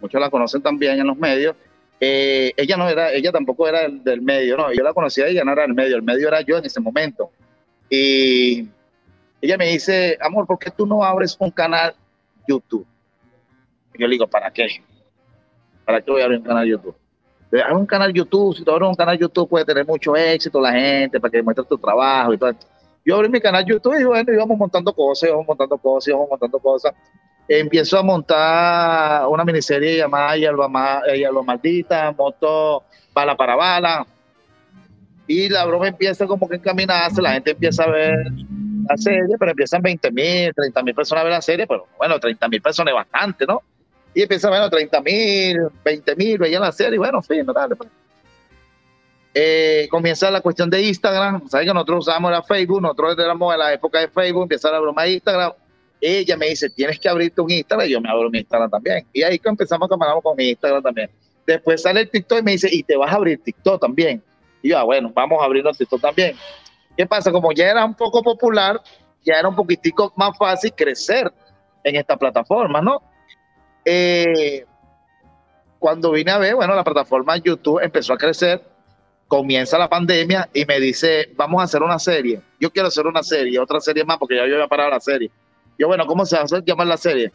muchos 0.00 0.20
la 0.20 0.30
conocen 0.30 0.62
también 0.62 1.00
en 1.00 1.06
los 1.06 1.16
medios, 1.16 1.56
eh, 2.00 2.52
ella 2.56 2.76
no 2.76 2.88
era, 2.88 3.12
ella 3.12 3.32
tampoco 3.32 3.66
era 3.66 3.88
del, 3.88 4.20
medio, 4.20 4.56
no, 4.56 4.72
yo 4.72 4.82
la 4.82 4.92
conocía, 4.92 5.26
ella 5.26 5.44
no 5.44 5.52
era 5.52 5.62
del 5.62 5.74
medio, 5.74 5.96
el 5.96 6.02
medio 6.02 6.28
era 6.28 6.40
yo 6.42 6.58
en 6.58 6.66
ese 6.66 6.80
momento. 6.80 7.30
Y 7.88 8.68
ella 9.40 9.56
me 9.56 9.68
dice, 9.68 10.18
amor, 10.20 10.46
¿por 10.46 10.58
qué 10.58 10.70
tú 10.70 10.86
no 10.86 11.02
abres 11.02 11.36
un 11.38 11.50
canal 11.50 11.94
YouTube? 12.46 12.86
Y 13.94 14.00
yo 14.00 14.06
le 14.06 14.12
digo, 14.12 14.26
¿para 14.26 14.50
qué? 14.50 14.66
¿Para 15.84 16.00
qué 16.02 16.10
voy 16.10 16.20
a 16.20 16.24
abrir 16.24 16.40
un 16.40 16.46
canal 16.46 16.66
YouTube? 16.66 16.96
Haz 17.62 17.72
un 17.72 17.86
canal 17.86 18.12
YouTube, 18.12 18.56
si 18.56 18.64
tú 18.64 18.70
abres 18.70 18.88
un 18.88 18.94
canal 18.94 19.18
YouTube 19.18 19.48
puede 19.48 19.64
tener 19.64 19.86
mucho 19.86 20.16
éxito 20.16 20.60
la 20.60 20.72
gente 20.72 21.20
para 21.20 21.30
que 21.30 21.42
muestre 21.42 21.64
tu 21.64 21.78
trabajo 21.78 22.32
y 22.32 22.38
todo. 22.38 22.52
Yo 23.04 23.16
abrí 23.16 23.28
mi 23.28 23.40
canal 23.40 23.64
YouTube 23.64 24.00
y 24.00 24.04
bueno, 24.04 24.32
íbamos 24.32 24.56
montando 24.56 24.92
cosas, 24.92 25.28
íbamos 25.28 25.46
montando 25.46 25.76
cosas, 25.76 26.08
íbamos 26.08 26.28
montando 26.30 26.58
cosas. 26.58 26.94
Empiezo 27.46 27.98
a 27.98 28.02
montar 28.02 29.26
una 29.28 29.44
miniserie 29.44 29.98
llamada 29.98 30.34
Ella 30.34 31.30
lo 31.30 31.44
Maldita, 31.44 32.12
moto 32.12 32.84
Bala 33.12 33.36
para 33.36 33.54
Bala. 33.54 34.06
Y 35.26 35.48
la 35.48 35.64
broma 35.66 35.88
empieza 35.88 36.26
como 36.26 36.48
que 36.48 36.56
encaminarse, 36.56 37.20
la 37.20 37.32
gente 37.32 37.50
empieza 37.50 37.84
a 37.84 37.90
ver 37.90 38.26
la 38.88 38.96
serie, 38.96 39.36
pero 39.38 39.50
empiezan 39.50 39.82
20 39.82 40.10
mil, 40.10 40.52
30 40.54 40.82
mil 40.82 40.94
personas 40.94 41.22
a 41.22 41.24
ver 41.24 41.32
la 41.32 41.42
serie, 41.42 41.66
pero 41.66 41.86
bueno, 41.98 42.18
30 42.18 42.48
mil 42.48 42.60
personas 42.60 42.92
es 42.92 42.96
bastante, 42.96 43.46
¿no? 43.46 43.62
Y 44.14 44.22
empieza, 44.22 44.48
bueno, 44.48 44.70
30 44.70 45.00
mil, 45.00 45.68
20 45.84 46.16
mil, 46.16 46.38
veían 46.38 46.62
la 46.62 46.72
serie, 46.72 46.98
bueno, 46.98 47.20
fin, 47.22 47.44
dale, 47.46 47.76
pues. 47.76 47.90
Eh, 49.36 49.88
comienza 49.90 50.30
la 50.30 50.40
cuestión 50.40 50.70
de 50.70 50.80
Instagram, 50.82 51.48
sabes 51.48 51.66
que 51.66 51.74
nosotros 51.74 52.06
usamos 52.06 52.30
la 52.30 52.42
Facebook, 52.42 52.80
nosotros 52.80 53.16
éramos 53.18 53.52
en 53.52 53.58
la 53.58 53.72
época 53.72 53.98
de 53.98 54.08
Facebook, 54.08 54.42
empieza 54.42 54.70
la 54.70 54.78
broma 54.78 55.02
de 55.02 55.14
Instagram, 55.14 55.52
ella 56.00 56.36
me 56.36 56.46
dice, 56.46 56.70
tienes 56.70 57.00
que 57.00 57.08
abrirte 57.08 57.40
un 57.40 57.50
Instagram, 57.50 57.88
y 57.88 57.90
yo 57.90 58.00
me 58.00 58.08
abro 58.08 58.30
mi 58.30 58.38
Instagram 58.38 58.70
también, 58.70 59.04
y 59.12 59.22
ahí 59.22 59.40
empezamos 59.42 59.90
a 59.90 60.20
con 60.20 60.36
mi 60.36 60.50
Instagram 60.50 60.82
también. 60.82 61.10
Después 61.46 61.82
sale 61.82 62.02
el 62.02 62.10
TikTok 62.10 62.38
y 62.38 62.42
me 62.42 62.52
dice, 62.52 62.68
y 62.70 62.82
te 62.84 62.96
vas 62.96 63.12
a 63.12 63.16
abrir 63.16 63.42
TikTok 63.42 63.80
también. 63.80 64.22
Y 64.62 64.70
yo, 64.70 64.78
ah, 64.78 64.84
bueno, 64.84 65.10
vamos 65.14 65.42
a 65.42 65.44
abrirnos 65.44 65.76
TikTok 65.76 66.00
también. 66.00 66.36
¿Qué 66.96 67.04
pasa? 67.06 67.30
Como 67.30 67.52
ya 67.52 67.70
era 67.70 67.84
un 67.84 67.94
poco 67.94 68.22
popular, 68.22 68.80
ya 69.24 69.34
era 69.34 69.48
un 69.48 69.56
poquitico 69.56 70.12
más 70.16 70.36
fácil 70.38 70.72
crecer 70.74 71.30
en 71.82 71.96
esta 71.96 72.16
plataforma, 72.16 72.80
¿no? 72.80 73.02
Eh, 73.84 74.64
cuando 75.78 76.12
vine 76.12 76.30
a 76.30 76.38
ver, 76.38 76.54
bueno, 76.54 76.74
la 76.74 76.84
plataforma 76.84 77.36
YouTube 77.36 77.80
empezó 77.82 78.14
a 78.14 78.18
crecer, 78.18 78.62
comienza 79.28 79.76
la 79.76 79.88
pandemia 79.88 80.48
y 80.54 80.64
me 80.64 80.80
dice, 80.80 81.30
vamos 81.36 81.60
a 81.60 81.64
hacer 81.64 81.82
una 81.82 81.98
serie. 81.98 82.40
Yo 82.58 82.70
quiero 82.70 82.88
hacer 82.88 83.06
una 83.06 83.22
serie, 83.22 83.58
otra 83.58 83.80
serie 83.80 84.04
más, 84.04 84.16
porque 84.18 84.36
ya 84.36 84.46
yo 84.46 84.54
había 84.54 84.68
parado 84.68 84.90
la 84.90 85.00
serie. 85.00 85.30
Yo, 85.78 85.88
bueno, 85.88 86.06
¿cómo 86.06 86.24
se 86.24 86.36
va 86.36 86.42
a 86.42 86.64
llamar 86.64 86.86
la 86.86 86.96
serie? 86.96 87.32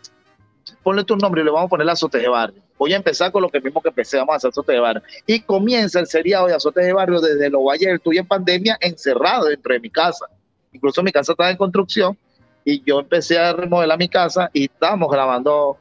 Ponle 0.83 1.03
tu 1.03 1.15
nombre 1.15 1.41
y 1.41 1.45
le 1.45 1.51
vamos 1.51 1.67
a 1.67 1.69
poner 1.69 1.85
la 1.85 1.93
Azotes 1.93 2.21
de 2.21 2.29
Barrio. 2.29 2.61
Voy 2.77 2.93
a 2.93 2.95
empezar 2.95 3.31
con 3.31 3.41
lo 3.41 3.49
que 3.49 3.59
mismo 3.59 3.81
que 3.81 3.89
empecé, 3.89 4.17
vamos 4.17 4.33
a 4.33 4.37
hacer 4.37 4.49
Azotes 4.49 4.73
de 4.73 4.79
Barrio. 4.79 5.03
Y 5.27 5.41
comienza 5.41 5.99
el 5.99 6.07
seriado 6.07 6.47
de 6.47 6.55
Azotes 6.55 6.85
de 6.85 6.93
Barrio 6.93 7.21
desde 7.21 7.49
los 7.49 7.63
valles 7.63 7.99
del 8.03 8.17
en 8.17 8.25
pandemia, 8.25 8.77
encerrado 8.81 9.45
dentro 9.45 9.73
de 9.73 9.79
mi 9.79 9.89
casa. 9.89 10.25
Incluso 10.71 11.03
mi 11.03 11.11
casa 11.11 11.33
estaba 11.33 11.51
en 11.51 11.57
construcción 11.57 12.17
y 12.65 12.83
yo 12.83 12.99
empecé 12.99 13.37
a 13.37 13.53
remodelar 13.53 13.97
mi 13.97 14.09
casa 14.09 14.49
y 14.53 14.65
estábamos 14.65 15.11
grabando 15.11 15.77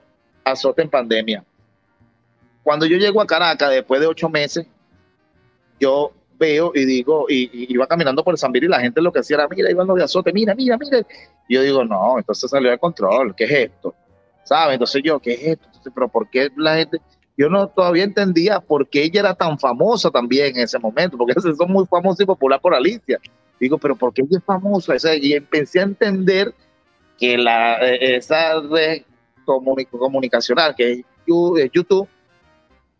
Azote 0.50 0.82
en 0.82 0.90
pandemia. 0.90 1.44
Cuando 2.62 2.86
yo 2.86 2.96
llego 2.96 3.20
a 3.20 3.26
Caracas, 3.26 3.70
después 3.70 4.00
de 4.00 4.06
ocho 4.06 4.28
meses, 4.28 4.66
yo 5.80 6.12
veo 6.38 6.72
y 6.74 6.84
digo, 6.84 7.26
y, 7.28 7.72
iba 7.72 7.86
caminando 7.86 8.22
por 8.22 8.34
el 8.34 8.38
San 8.38 8.54
y 8.54 8.60
la 8.60 8.80
gente 8.80 9.00
lo 9.00 9.12
que 9.12 9.20
hacía 9.20 9.36
era, 9.36 9.48
mira, 9.48 9.70
iban 9.70 9.86
los 9.86 9.96
de 9.96 10.04
azote, 10.04 10.32
mira, 10.32 10.54
mira, 10.54 10.76
mira. 10.78 11.00
Y 11.48 11.54
yo 11.54 11.62
digo, 11.62 11.84
no, 11.84 12.18
entonces 12.18 12.50
salió 12.50 12.70
de 12.70 12.78
control, 12.78 13.34
¿qué 13.34 13.44
es 13.44 13.50
esto? 13.50 13.94
¿Sabes? 14.44 14.74
Entonces 14.74 15.02
yo, 15.04 15.18
¿qué 15.18 15.32
es 15.32 15.42
esto? 15.42 15.68
pero 15.94 16.08
¿por 16.08 16.28
qué 16.28 16.50
la 16.56 16.76
gente? 16.76 17.00
Yo 17.36 17.48
no 17.48 17.68
todavía 17.68 18.04
entendía 18.04 18.60
por 18.60 18.88
qué 18.88 19.04
ella 19.04 19.20
era 19.20 19.34
tan 19.34 19.58
famosa 19.58 20.10
también 20.10 20.56
en 20.56 20.64
ese 20.64 20.78
momento, 20.78 21.16
porque 21.16 21.34
son 21.56 21.70
muy 21.70 21.86
famosos 21.86 22.20
y 22.20 22.26
popular 22.26 22.60
por 22.60 22.74
Alicia. 22.74 23.18
Digo, 23.60 23.78
pero 23.78 23.96
¿por 23.96 24.12
qué 24.12 24.22
ella 24.22 24.38
es 24.38 24.44
famosa? 24.44 24.94
y 25.20 25.32
empecé 25.32 25.80
a 25.80 25.84
entender 25.84 26.54
que 27.18 27.36
la, 27.36 27.78
eh, 27.80 28.16
esa 28.16 28.60
red 28.60 29.02
comunicacional 29.90 30.74
que 30.76 30.92
es 30.92 31.04
YouTube 31.72 32.08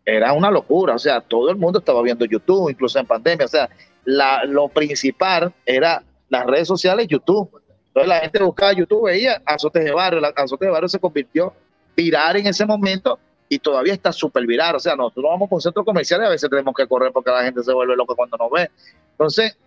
era 0.05 0.33
una 0.33 0.49
locura, 0.49 0.95
o 0.95 0.99
sea, 0.99 1.21
todo 1.21 1.49
el 1.49 1.57
mundo 1.57 1.79
estaba 1.79 2.01
viendo 2.01 2.25
YouTube, 2.25 2.69
incluso 2.69 2.99
en 2.99 3.05
pandemia, 3.05 3.45
o 3.45 3.49
sea, 3.49 3.69
la, 4.05 4.43
lo 4.45 4.67
principal 4.67 5.53
era 5.65 6.03
las 6.29 6.45
redes 6.45 6.67
sociales 6.67 7.07
YouTube. 7.07 7.49
Entonces 7.87 8.07
la 8.07 8.19
gente 8.19 8.41
buscaba 8.43 8.73
YouTube, 8.73 9.05
veía 9.05 9.41
Azotes 9.45 9.83
de 9.83 9.91
Barrio, 9.91 10.19
la 10.19 10.29
Azotes 10.29 10.67
de 10.67 10.71
Barrio 10.71 10.89
se 10.89 10.99
convirtió 10.99 11.53
viral 11.95 12.37
en 12.37 12.47
ese 12.47 12.65
momento 12.65 13.19
y 13.49 13.59
todavía 13.59 13.93
está 13.93 14.11
súper 14.11 14.45
viral, 14.45 14.75
o 14.75 14.79
sea, 14.79 14.95
nosotros 14.95 15.25
vamos 15.27 15.49
con 15.49 15.59
centros 15.59 15.85
comerciales 15.85 16.27
a 16.27 16.31
veces 16.31 16.49
tenemos 16.49 16.73
que 16.75 16.87
correr 16.87 17.11
porque 17.11 17.31
la 17.31 17.43
gente 17.43 17.63
se 17.63 17.73
vuelve 17.73 17.95
loca 17.95 18.13
cuando 18.15 18.37
nos 18.37 18.51
ve. 18.51 18.69
Entonces, 19.11 19.57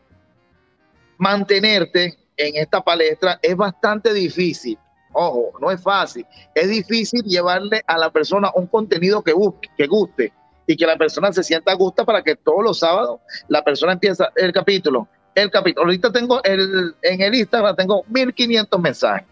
mantenerte 1.19 2.17
en 2.37 2.57
esta 2.57 2.81
palestra 2.81 3.39
es 3.43 3.57
bastante 3.57 4.13
difícil. 4.13 4.79
Ojo, 5.13 5.53
no 5.61 5.71
es 5.71 5.83
fácil. 5.83 6.27
Es 6.55 6.69
difícil 6.69 7.23
llevarle 7.23 7.83
a 7.87 7.99
la 7.99 8.11
persona 8.11 8.51
un 8.55 8.67
contenido 8.67 9.23
que, 9.23 9.33
busque, 9.33 9.69
que 9.77 9.87
guste 9.87 10.33
y 10.67 10.77
que 10.77 10.87
la 10.87 10.97
persona 10.97 11.33
se 11.33 11.43
sienta 11.43 11.73
a 11.73 11.75
gusto 11.75 12.05
para 12.05 12.23
que 12.23 12.37
todos 12.37 12.63
los 12.63 12.79
sábados 12.79 13.21
la 13.49 13.63
persona 13.63 13.93
empieza 13.93 14.33
el 14.37 14.53
capítulo. 14.53 15.09
El 15.35 15.51
capítulo. 15.51 15.87
Ahorita 15.87 16.13
tengo 16.13 16.43
el, 16.43 16.95
en 17.03 17.21
el 17.21 17.35
Instagram 17.35 17.75
tengo 17.77 18.05
1500 18.09 18.81
mensajes 18.81 19.27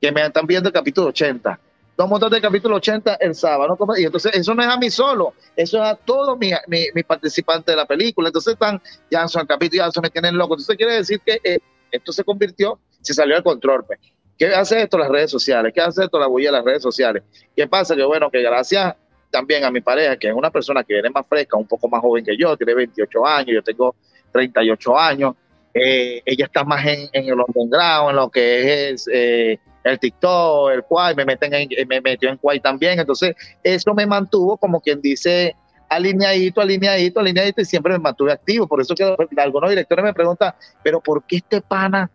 que 0.00 0.12
me 0.12 0.24
están 0.24 0.46
viendo 0.46 0.68
el 0.68 0.72
capítulo 0.72 1.08
80. 1.08 1.58
Dos 1.96 2.08
montones 2.08 2.36
de 2.36 2.40
capítulo 2.40 2.76
80 2.76 3.14
el 3.14 3.34
sábado. 3.34 3.76
Y 3.96 4.04
entonces 4.04 4.32
eso 4.34 4.54
no 4.54 4.62
es 4.62 4.68
a 4.68 4.76
mí 4.76 4.88
solo, 4.88 5.34
eso 5.56 5.78
es 5.78 5.82
a 5.82 5.96
todos 5.96 6.38
mis, 6.38 6.54
participantes 7.04 7.72
de 7.72 7.76
la 7.76 7.86
película. 7.86 8.28
Entonces 8.28 8.52
están, 8.52 8.80
ya 9.10 9.26
son 9.26 9.42
el 9.42 9.48
capítulo, 9.48 9.90
se 9.90 10.00
me 10.00 10.10
tienen 10.10 10.36
loco. 10.36 10.54
Entonces 10.54 10.76
quiere 10.76 10.94
decir 10.94 11.20
que 11.24 11.40
eh, 11.42 11.58
esto 11.90 12.12
se 12.12 12.22
convirtió, 12.22 12.78
se 13.00 13.14
salió 13.14 13.36
al 13.36 13.42
control. 13.42 13.84
Pues. 13.84 13.98
¿Qué 14.38 14.46
hace 14.46 14.82
esto 14.82 14.96
las 14.96 15.08
redes 15.08 15.30
sociales? 15.32 15.72
¿Qué 15.74 15.80
hace 15.80 16.04
esto 16.04 16.18
la 16.18 16.28
bulla 16.28 16.50
de 16.50 16.58
las 16.58 16.64
redes 16.64 16.82
sociales? 16.82 17.24
¿Qué 17.56 17.66
pasa? 17.66 17.96
Que 17.96 18.04
bueno, 18.04 18.30
que 18.30 18.40
gracias 18.40 18.94
también 19.30 19.64
a 19.64 19.70
mi 19.70 19.80
pareja, 19.80 20.16
que 20.16 20.28
es 20.28 20.34
una 20.34 20.50
persona 20.50 20.84
que 20.84 20.94
viene 20.94 21.10
más 21.10 21.26
fresca, 21.26 21.56
un 21.56 21.66
poco 21.66 21.88
más 21.88 22.00
joven 22.00 22.24
que 22.24 22.36
yo, 22.36 22.56
tiene 22.56 22.74
28 22.74 23.26
años, 23.26 23.54
yo 23.54 23.62
tengo 23.62 23.96
38 24.32 24.98
años, 24.98 25.34
eh, 25.74 26.22
ella 26.24 26.46
está 26.46 26.64
más 26.64 26.86
en, 26.86 27.08
en, 27.12 27.24
el 27.28 27.38
underground, 27.46 28.10
en 28.10 28.16
lo 28.16 28.30
que 28.30 28.90
es 28.90 29.08
eh, 29.12 29.58
el 29.84 29.98
TikTok, 29.98 30.70
el 30.70 30.82
Quai, 30.84 31.14
me, 31.14 31.24
meten 31.24 31.52
en, 31.52 31.68
me 31.88 32.00
metió 32.00 32.30
en 32.30 32.36
Quai 32.36 32.60
también, 32.60 32.98
entonces 32.98 33.34
eso 33.62 33.92
me 33.92 34.06
mantuvo 34.06 34.56
como 34.56 34.80
quien 34.80 35.00
dice 35.00 35.54
alineadito, 35.88 36.60
alineadito, 36.60 37.20
alineadito 37.20 37.60
y 37.60 37.64
siempre 37.64 37.92
me 37.92 37.98
mantuve 37.98 38.32
activo, 38.32 38.66
por 38.66 38.80
eso 38.80 38.94
que 38.94 39.16
algunos 39.36 39.70
directores 39.70 40.04
me 40.04 40.14
preguntan, 40.14 40.54
pero 40.82 41.00
¿por 41.00 41.24
qué 41.24 41.36
este 41.36 41.60
pana 41.60 42.10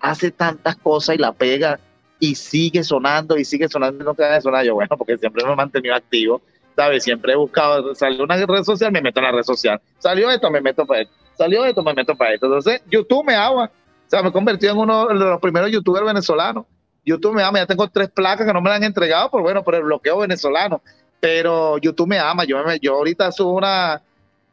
hace 0.00 0.30
tantas 0.30 0.76
cosas 0.76 1.16
y 1.16 1.18
la 1.18 1.32
pega 1.32 1.78
y 2.20 2.34
sigue 2.34 2.82
sonando 2.82 3.36
y 3.36 3.44
sigue 3.44 3.68
sonando 3.68 4.02
y 4.02 4.06
no 4.06 4.14
queda 4.14 4.34
de 4.34 4.40
sonar. 4.40 4.64
Yo, 4.64 4.74
bueno, 4.74 4.96
porque 4.96 5.18
siempre 5.18 5.44
me 5.44 5.52
he 5.52 5.56
mantenido 5.56 5.94
activo, 5.94 6.40
¿sabes? 6.76 7.04
Siempre 7.04 7.32
he 7.32 7.36
buscado, 7.36 7.94
salió 7.94 8.24
una 8.24 8.36
red 8.36 8.62
social, 8.64 8.92
me 8.92 9.00
meto 9.00 9.20
en 9.20 9.24
la 9.24 9.32
red 9.32 9.42
social. 9.42 9.80
Salió 9.98 10.30
esto, 10.30 10.50
me 10.50 10.60
meto 10.60 10.86
para 10.86 11.02
esto. 11.02 11.14
Salió 11.36 11.64
esto, 11.64 11.82
me 11.82 11.94
meto 11.94 12.16
para 12.16 12.34
esto. 12.34 12.46
Entonces, 12.46 12.82
YouTube 12.90 13.24
me 13.24 13.34
ama. 13.34 13.66
O 13.66 14.10
sea, 14.10 14.22
me 14.22 14.30
he 14.30 14.32
convertido 14.32 14.72
en 14.72 14.78
uno 14.78 15.06
de 15.06 15.14
los 15.14 15.40
primeros 15.40 15.70
youtubers 15.70 16.04
venezolanos. 16.04 16.64
YouTube 17.04 17.34
me 17.34 17.42
ama, 17.42 17.58
ya 17.58 17.66
tengo 17.66 17.88
tres 17.88 18.10
placas 18.10 18.46
que 18.46 18.52
no 18.52 18.60
me 18.60 18.68
las 18.68 18.78
han 18.78 18.84
entregado 18.84 19.30
por, 19.30 19.42
bueno, 19.42 19.62
por 19.62 19.74
el 19.74 19.82
bloqueo 19.82 20.18
venezolano. 20.18 20.82
Pero 21.20 21.78
YouTube 21.78 22.08
me 22.08 22.18
ama. 22.18 22.44
Yo, 22.44 22.58
yo 22.80 22.94
ahorita 22.94 23.30
subo 23.32 23.52
una, 23.52 24.02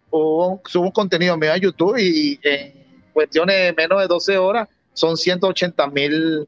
subo 0.09 0.85
un 0.85 0.91
contenido 0.91 1.37
mío 1.37 1.51
a 1.51 1.57
YouTube 1.57 1.97
y 1.97 2.39
en 2.43 2.73
cuestiones 3.13 3.55
de 3.55 3.73
menos 3.73 3.99
de 3.99 4.07
12 4.07 4.37
horas 4.37 4.67
son 4.95 5.17
180 5.17 5.87
mil 5.87 6.47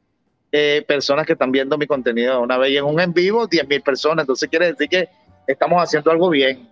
eh, 0.50 0.82
personas 0.88 1.26
que 1.26 1.34
están 1.34 1.52
viendo 1.52 1.78
mi 1.78 1.86
contenido. 1.86 2.40
Una 2.40 2.58
vez 2.58 2.76
en 2.76 2.84
un 2.84 2.98
en 2.98 3.12
vivo, 3.12 3.46
10 3.46 3.68
mil 3.68 3.82
personas. 3.82 4.24
Entonces 4.24 4.48
quiere 4.48 4.72
decir 4.72 4.88
que 4.88 5.08
estamos 5.46 5.80
haciendo 5.80 6.10
algo 6.10 6.30
bien. 6.30 6.68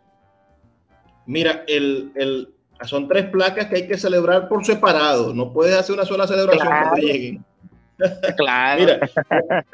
Mira, 1.26 1.64
el, 1.68 2.10
el, 2.14 2.48
son 2.84 3.06
tres 3.06 3.26
placas 3.26 3.66
que 3.66 3.76
hay 3.76 3.86
que 3.86 3.98
celebrar 3.98 4.48
por 4.48 4.64
separado. 4.64 5.34
No 5.34 5.52
puedes 5.52 5.76
hacer 5.76 5.94
una 5.94 6.04
sola 6.04 6.26
celebración 6.26 6.66
cuando 6.66 6.96
lleguen. 6.96 7.44
Claro. 8.36 8.80
Mira, 8.80 9.64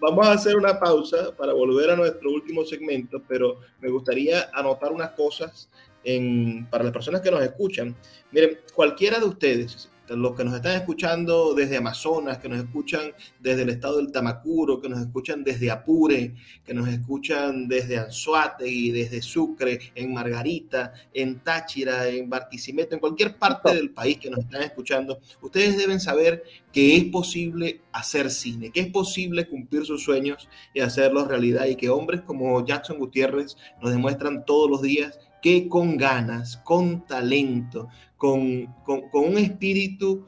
vamos 0.00 0.26
a 0.26 0.32
hacer 0.32 0.56
una 0.56 0.78
pausa 0.78 1.34
para 1.36 1.52
volver 1.52 1.90
a 1.90 1.96
nuestro 1.96 2.30
último 2.30 2.64
segmento, 2.64 3.22
pero 3.28 3.60
me 3.80 3.90
gustaría 3.90 4.48
anotar 4.52 4.92
unas 4.92 5.10
cosas 5.10 5.68
en, 6.04 6.66
para 6.70 6.84
las 6.84 6.92
personas 6.92 7.20
que 7.20 7.30
nos 7.30 7.42
escuchan. 7.42 7.94
Miren, 8.30 8.58
cualquiera 8.74 9.18
de 9.18 9.26
ustedes, 9.26 9.90
los 10.08 10.36
que 10.36 10.44
nos 10.44 10.54
están 10.54 10.76
escuchando 10.76 11.54
desde 11.54 11.78
Amazonas, 11.78 12.38
que 12.38 12.48
nos 12.48 12.58
escuchan 12.58 13.12
desde 13.40 13.62
el 13.62 13.70
estado 13.70 13.96
del 13.96 14.12
Tamacuro, 14.12 14.80
que 14.80 14.88
nos 14.88 15.00
escuchan 15.00 15.42
desde 15.42 15.70
Apure, 15.70 16.34
que 16.64 16.74
nos 16.74 16.88
escuchan 16.88 17.66
desde 17.66 17.98
Anzuategui, 17.98 18.90
desde 18.90 19.22
Sucre, 19.22 19.78
en 19.94 20.12
Margarita, 20.12 20.92
en 21.12 21.40
Táchira, 21.40 22.08
en 22.08 22.28
Barquisimeto, 22.30 22.94
en 22.94 23.00
cualquier 23.00 23.36
parte 23.36 23.74
del 23.74 23.90
país 23.90 24.18
que 24.18 24.30
nos 24.30 24.40
están 24.40 24.62
escuchando, 24.62 25.18
ustedes 25.40 25.76
deben 25.76 26.00
saber 26.00 26.44
que 26.72 26.96
es 26.96 27.04
posible 27.04 27.80
hacer 27.92 28.30
cine, 28.30 28.70
que 28.70 28.80
es 28.80 28.88
posible 28.88 29.48
cumplir 29.48 29.86
sus 29.86 30.04
sueños 30.04 30.48
y 30.74 30.80
hacerlos 30.80 31.28
realidad 31.28 31.66
y 31.66 31.76
que 31.76 31.88
hombres 31.88 32.20
como 32.20 32.64
Jackson 32.64 32.98
Gutiérrez 32.98 33.56
nos 33.80 33.90
demuestran 33.90 34.44
todos 34.44 34.70
los 34.70 34.82
días 34.82 35.18
que 35.46 35.68
con 35.68 35.96
ganas, 35.96 36.56
con 36.56 37.06
talento, 37.06 37.86
con, 38.16 38.66
un 39.12 39.38
espíritu 39.38 40.26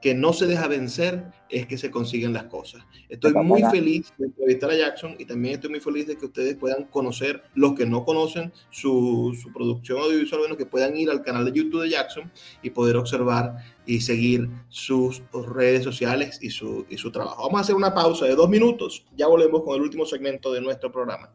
que 0.00 0.14
no 0.14 0.32
se 0.32 0.46
deja 0.46 0.68
vencer, 0.68 1.26
es 1.50 1.66
que 1.66 1.76
se 1.76 1.90
consiguen 1.90 2.32
las 2.32 2.44
cosas. 2.44 2.82
Estoy 3.10 3.34
muy 3.34 3.62
feliz 3.64 4.10
de 4.16 4.24
entrevistar 4.24 4.70
a 4.70 4.76
Jackson 4.76 5.16
y 5.18 5.26
también 5.26 5.56
estoy 5.56 5.68
muy 5.68 5.80
feliz 5.80 6.06
de 6.06 6.16
que 6.16 6.24
ustedes 6.24 6.56
puedan 6.56 6.84
conocer, 6.84 7.42
los 7.54 7.74
que 7.74 7.84
no 7.84 8.06
conocen 8.06 8.54
su, 8.70 9.36
producción 9.52 9.98
audiovisual, 9.98 10.40
bueno, 10.40 10.56
que 10.56 10.64
puedan 10.64 10.96
ir 10.96 11.10
al 11.10 11.20
canal 11.20 11.44
de 11.44 11.52
YouTube 11.52 11.82
de 11.82 11.90
Jackson 11.90 12.32
y 12.62 12.70
poder 12.70 12.96
observar 12.96 13.56
y 13.84 14.00
seguir 14.00 14.48
sus 14.70 15.22
redes 15.30 15.84
sociales 15.84 16.38
y 16.40 16.48
su, 16.48 16.86
y 16.88 16.96
su 16.96 17.12
trabajo. 17.12 17.42
Vamos 17.42 17.58
a 17.58 17.60
hacer 17.60 17.74
una 17.74 17.92
pausa 17.92 18.24
de 18.24 18.34
dos 18.34 18.48
minutos, 18.48 19.04
ya 19.14 19.26
volvemos 19.26 19.62
con 19.62 19.76
el 19.76 19.82
último 19.82 20.06
segmento 20.06 20.54
de 20.54 20.62
nuestro 20.62 20.90
programa. 20.90 21.34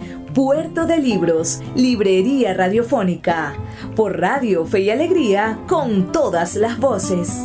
Puerto 0.33 0.85
de 0.85 0.99
Libros, 0.99 1.59
Librería 1.75 2.53
Radiofónica, 2.53 3.53
por 3.97 4.17
Radio 4.17 4.65
Fe 4.65 4.79
y 4.79 4.89
Alegría, 4.89 5.59
con 5.67 6.13
todas 6.13 6.55
las 6.55 6.79
voces. 6.79 7.37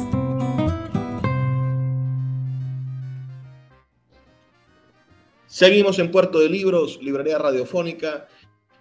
Seguimos 5.49 5.99
en 5.99 6.13
Puerto 6.13 6.39
de 6.39 6.49
Libros, 6.49 7.01
Librería 7.03 7.39
Radiofónica, 7.39 8.29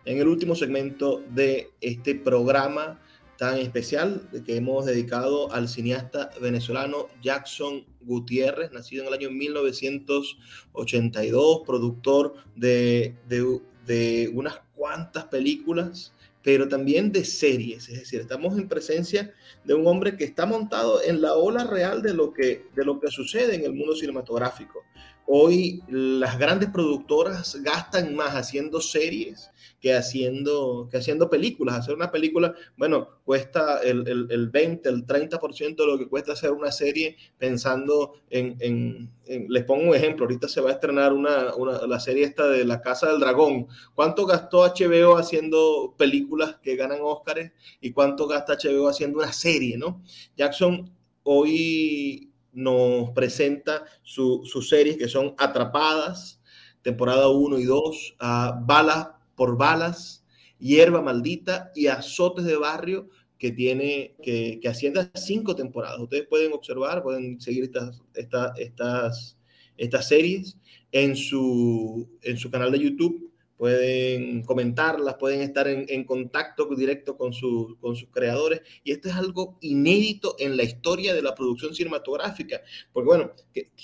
en 0.06 0.20
el 0.20 0.28
último 0.28 0.53
segmento 0.53 1.24
de 1.32 1.72
este 1.82 2.14
programa 2.14 3.01
tan 3.38 3.58
especial 3.58 4.30
que 4.45 4.58
hemos 4.58 4.86
dedicado 4.86 5.51
al 5.51 5.68
cineasta 5.68 6.30
venezolano 6.39 7.08
Jackson 7.24 7.84
Gutiérrez, 8.01 8.72
nacido 8.72 9.01
en 9.03 9.10
el 9.10 9.16
año 9.16 9.32
1982, 9.32 11.62
productor 11.66 12.36
de, 12.56 13.16
de, 13.28 13.62
de 13.86 14.32
unas 14.34 14.60
cuantas 14.76 15.26
películas, 15.26 16.14
pero 16.44 16.68
también 16.68 17.12
de 17.12 17.26
series. 17.26 17.90
Es 17.90 18.00
decir, 18.00 18.22
estamos 18.22 18.58
en 18.58 18.68
presencia 18.68 19.34
de 19.64 19.74
un 19.74 19.88
hombre 19.88 20.16
que 20.16 20.26
está 20.26 20.46
montado 20.46 21.02
en 21.02 21.22
la 21.22 21.34
ola 21.34 21.64
real 21.64 22.02
de 22.02 22.14
lo 22.14 22.34
que, 22.34 22.68
de 22.76 22.86
lo 22.86 23.00
que 23.00 23.10
sucede 23.10 23.56
en 23.56 23.64
el 23.64 23.74
mundo 23.74 23.96
cinematográfico. 23.96 24.84
Hoy 25.28 25.82
las 25.88 26.38
grandes 26.38 26.70
productoras 26.70 27.56
gastan 27.64 28.16
más 28.16 28.36
haciendo 28.36 28.80
series 28.80 29.50
que 29.80 29.94
haciendo, 29.94 30.88
que 30.90 30.98
haciendo 30.98 31.30
películas. 31.30 31.76
Hacer 31.76 31.96
una 31.96 32.12
película, 32.12 32.54
bueno, 32.78 33.08
cuesta 33.24 33.82
el, 33.84 34.08
el, 34.08 34.28
el 34.30 34.50
20, 34.50 34.90
el 34.90 35.06
30% 35.06 35.76
de 35.76 35.86
lo 35.86 35.98
que 35.98 36.08
cuesta 36.08 36.34
hacer 36.34 36.52
una 36.52 36.72
serie 36.72 37.18
pensando 37.38 38.14
en, 38.30 38.58
en, 38.60 39.12
les 39.50 39.64
pongo 39.64 39.90
un 39.90 39.96
ejemplo, 39.96 40.26
ahorita 40.26 40.48
se 40.48 40.62
va 40.62 40.70
a 40.70 40.74
estrenar 40.74 41.14
una, 41.14 41.56
una, 41.56 41.86
la 41.88 42.00
serie 42.00 42.26
esta 42.26 42.48
de 42.48 42.66
La 42.66 42.82
Casa 42.82 43.10
del 43.10 43.20
Dragón. 43.20 43.68
¿Cuánto 43.94 44.26
gastó 44.26 44.64
HBO 44.64 45.18
haciendo 45.18 45.96
películas 45.98 46.58
que 46.62 46.76
ganan 46.76 47.00
Óscares 47.02 47.52
y 47.82 47.92
cuánto 47.92 48.28
gasta 48.28 48.58
HBO 48.58 48.88
haciendo 48.88 49.20
una 49.20 49.34
serie, 49.34 49.78
no? 49.78 50.02
Jackson 50.36 50.92
hoy 51.24 52.32
nos 52.54 53.12
presenta 53.12 53.84
su, 54.02 54.42
sus 54.46 54.70
series 54.70 54.98
que 54.98 55.08
son 55.08 55.36
Atrapadas, 55.38 56.42
temporada 56.82 57.30
1 57.30 57.60
y 57.60 57.66
2, 57.66 58.16
a 58.20 58.60
Balas 58.64 59.14
por 59.36 59.58
Balas, 59.58 60.26
Hierba 60.60 61.02
Maldita 61.02 61.72
y 61.76 61.88
Azotes 61.88 62.46
de 62.46 62.58
Barrio, 62.58 63.10
que 63.38 63.52
tiene, 63.52 64.16
que, 64.24 64.60
que 64.62 64.68
asciende 64.68 65.02
a 65.02 65.12
cinco 65.18 65.56
temporadas. 65.56 66.00
Ustedes 66.00 66.28
pueden 66.28 66.54
observar, 66.54 67.04
pueden 67.04 67.40
seguir 67.42 67.66
estas, 67.66 68.02
estas, 68.14 69.38
estas, 69.78 70.08
series 70.08 70.58
en 70.92 71.16
su, 71.16 72.10
en 72.22 72.38
su 72.38 72.50
canal 72.50 72.72
de 72.72 72.80
YouTube 72.80 73.35
pueden 73.58 74.43
comentarlas, 74.43 75.16
pueden 75.16 75.41
estar 75.41 75.68
en, 75.68 75.86
en 75.88 76.03
contacto 76.03 76.68
directo 76.76 77.18
con, 77.18 77.34
su, 77.34 77.78
con, 77.80 77.95
sus 77.95 78.10
creadores. 78.10 78.62
Y 78.84 78.91
esto 78.91 79.10
es 79.10 79.16
algo 79.16 79.58
inédito 79.62 80.36
en 80.39 80.58
la 80.58 80.64
historia 80.64 81.14
de 81.14 81.22
la 81.22 81.36
producción 81.36 81.74
cinematográfica. 81.74 82.62
Porque 82.91 83.08
bueno, 83.08 83.32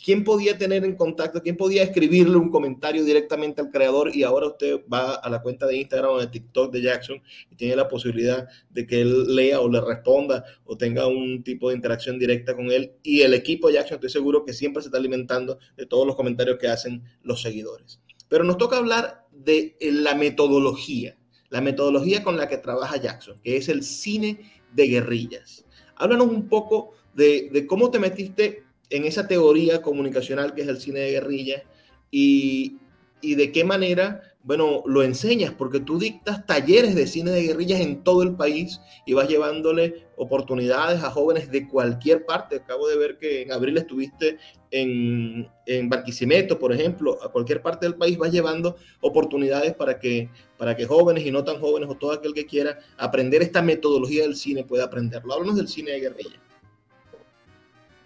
¿quién 0.03 0.23
podía 0.23 0.57
tener 0.57 0.83
en 0.83 0.95
contacto, 0.95 1.41
quién 1.41 1.57
podía 1.57 1.83
escribirle 1.83 2.37
un 2.37 2.49
comentario 2.49 3.03
directamente 3.03 3.61
al 3.61 3.71
creador? 3.71 4.15
Y 4.15 4.23
ahora 4.23 4.47
usted 4.47 4.81
va 4.91 5.15
a 5.15 5.29
la 5.29 5.41
cuenta 5.41 5.67
de 5.67 5.77
Instagram 5.77 6.11
o 6.11 6.19
de 6.19 6.27
TikTok 6.27 6.71
de 6.71 6.81
Jackson 6.81 7.21
y 7.49 7.55
tiene 7.55 7.75
la 7.75 7.87
posibilidad 7.87 8.47
de 8.69 8.85
que 8.85 9.01
él 9.01 9.35
lea 9.35 9.61
o 9.61 9.69
le 9.69 9.79
responda 9.79 10.43
o 10.65 10.77
tenga 10.77 11.07
un 11.07 11.43
tipo 11.43 11.69
de 11.69 11.75
interacción 11.75 12.19
directa 12.19 12.55
con 12.55 12.71
él. 12.71 12.93
Y 13.03 13.21
el 13.21 13.33
equipo 13.33 13.67
de 13.67 13.75
Jackson, 13.75 13.95
estoy 13.95 14.09
seguro 14.09 14.43
que 14.43 14.53
siempre 14.53 14.81
se 14.81 14.89
está 14.89 14.97
alimentando 14.97 15.59
de 15.77 15.85
todos 15.85 16.05
los 16.05 16.15
comentarios 16.15 16.57
que 16.57 16.67
hacen 16.67 17.03
los 17.23 17.41
seguidores. 17.41 17.99
Pero 18.27 18.43
nos 18.43 18.57
toca 18.57 18.77
hablar 18.77 19.20
de 19.43 19.75
la 19.81 20.15
metodología, 20.15 21.17
la 21.49 21.61
metodología 21.61 22.23
con 22.23 22.37
la 22.37 22.47
que 22.47 22.57
trabaja 22.57 22.97
Jackson, 22.97 23.39
que 23.43 23.57
es 23.57 23.69
el 23.69 23.83
cine 23.83 24.51
de 24.73 24.87
guerrillas. 24.87 25.65
Háblanos 25.95 26.27
un 26.27 26.47
poco 26.47 26.93
de, 27.13 27.65
cómo 27.67 27.91
te 27.91 27.99
metiste 27.99 28.63
en 28.89 29.05
esa 29.05 29.27
teoría 29.27 29.81
comunicacional 29.81 30.53
que 30.53 30.61
es 30.61 30.67
el 30.67 30.79
cine 30.79 31.01
de 31.01 31.11
guerrillas 31.11 31.63
y, 32.09 32.77
y 33.21 33.35
de 33.35 33.51
qué 33.51 33.63
manera 33.63 34.30
bueno, 34.43 34.81
lo 34.87 35.03
enseñas 35.03 35.53
porque 35.53 35.79
tú 35.79 35.99
dictas 35.99 36.45
talleres 36.47 36.95
de 36.95 37.05
cine 37.05 37.31
de 37.31 37.43
guerrillas 37.43 37.79
en 37.79 38.03
todo 38.03 38.23
el 38.23 38.35
país 38.35 38.81
y 39.05 39.13
vas 39.13 39.27
llevándole 39.27 40.07
oportunidades 40.15 41.03
a 41.03 41.11
jóvenes 41.11 41.51
de 41.51 41.67
cualquier 41.67 42.25
parte. 42.25 42.55
Acabo 42.55 42.87
de 42.87 42.97
ver 42.97 43.17
que 43.17 43.43
en 43.43 43.51
abril 43.51 43.77
estuviste 43.77 44.39
en, 44.71 45.47
en 45.67 45.89
Barquisimeto, 45.89 46.57
por 46.57 46.73
ejemplo, 46.73 47.19
a 47.23 47.31
cualquier 47.31 47.61
parte 47.61 47.85
del 47.85 47.95
país 47.95 48.17
vas 48.17 48.31
llevando 48.31 48.77
oportunidades 49.01 49.75
para 49.75 49.99
que, 49.99 50.29
para 50.57 50.75
que 50.75 50.87
jóvenes 50.87 51.25
y 51.25 51.31
no 51.31 51.43
tan 51.43 51.59
jóvenes 51.59 51.89
o 51.89 51.95
todo 51.95 52.13
aquel 52.13 52.33
que 52.33 52.47
quiera 52.47 52.79
aprender 52.97 53.43
esta 53.43 53.61
metodología 53.61 54.23
del 54.23 54.35
cine 54.35 54.63
pueda 54.63 54.85
aprenderlo. 54.85 55.33
Háblanos 55.33 55.57
del 55.57 55.67
cine 55.67 55.91
de 55.91 55.99
guerrilla. 55.99 56.39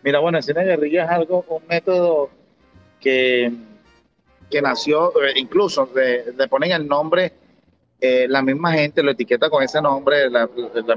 Mira, 0.04 0.20
bueno, 0.20 0.38
el 0.38 0.44
cine 0.44 0.62
de 0.62 0.68
guerrilla 0.68 1.06
es 1.06 1.10
algo, 1.12 1.46
un 1.48 1.66
método 1.68 2.30
que 3.00 3.52
que 4.50 4.62
nació, 4.62 5.12
eh, 5.24 5.34
incluso 5.36 5.90
le, 5.96 6.48
ponen 6.48 6.72
el 6.72 6.88
nombre, 6.88 7.34
eh, 8.00 8.28
la 8.30 8.42
misma 8.42 8.74
gente 8.74 9.02
lo 9.02 9.12
etiqueta 9.12 9.50
con 9.50 9.64
ese 9.64 9.82
nombre, 9.82 10.30
la, 10.30 10.48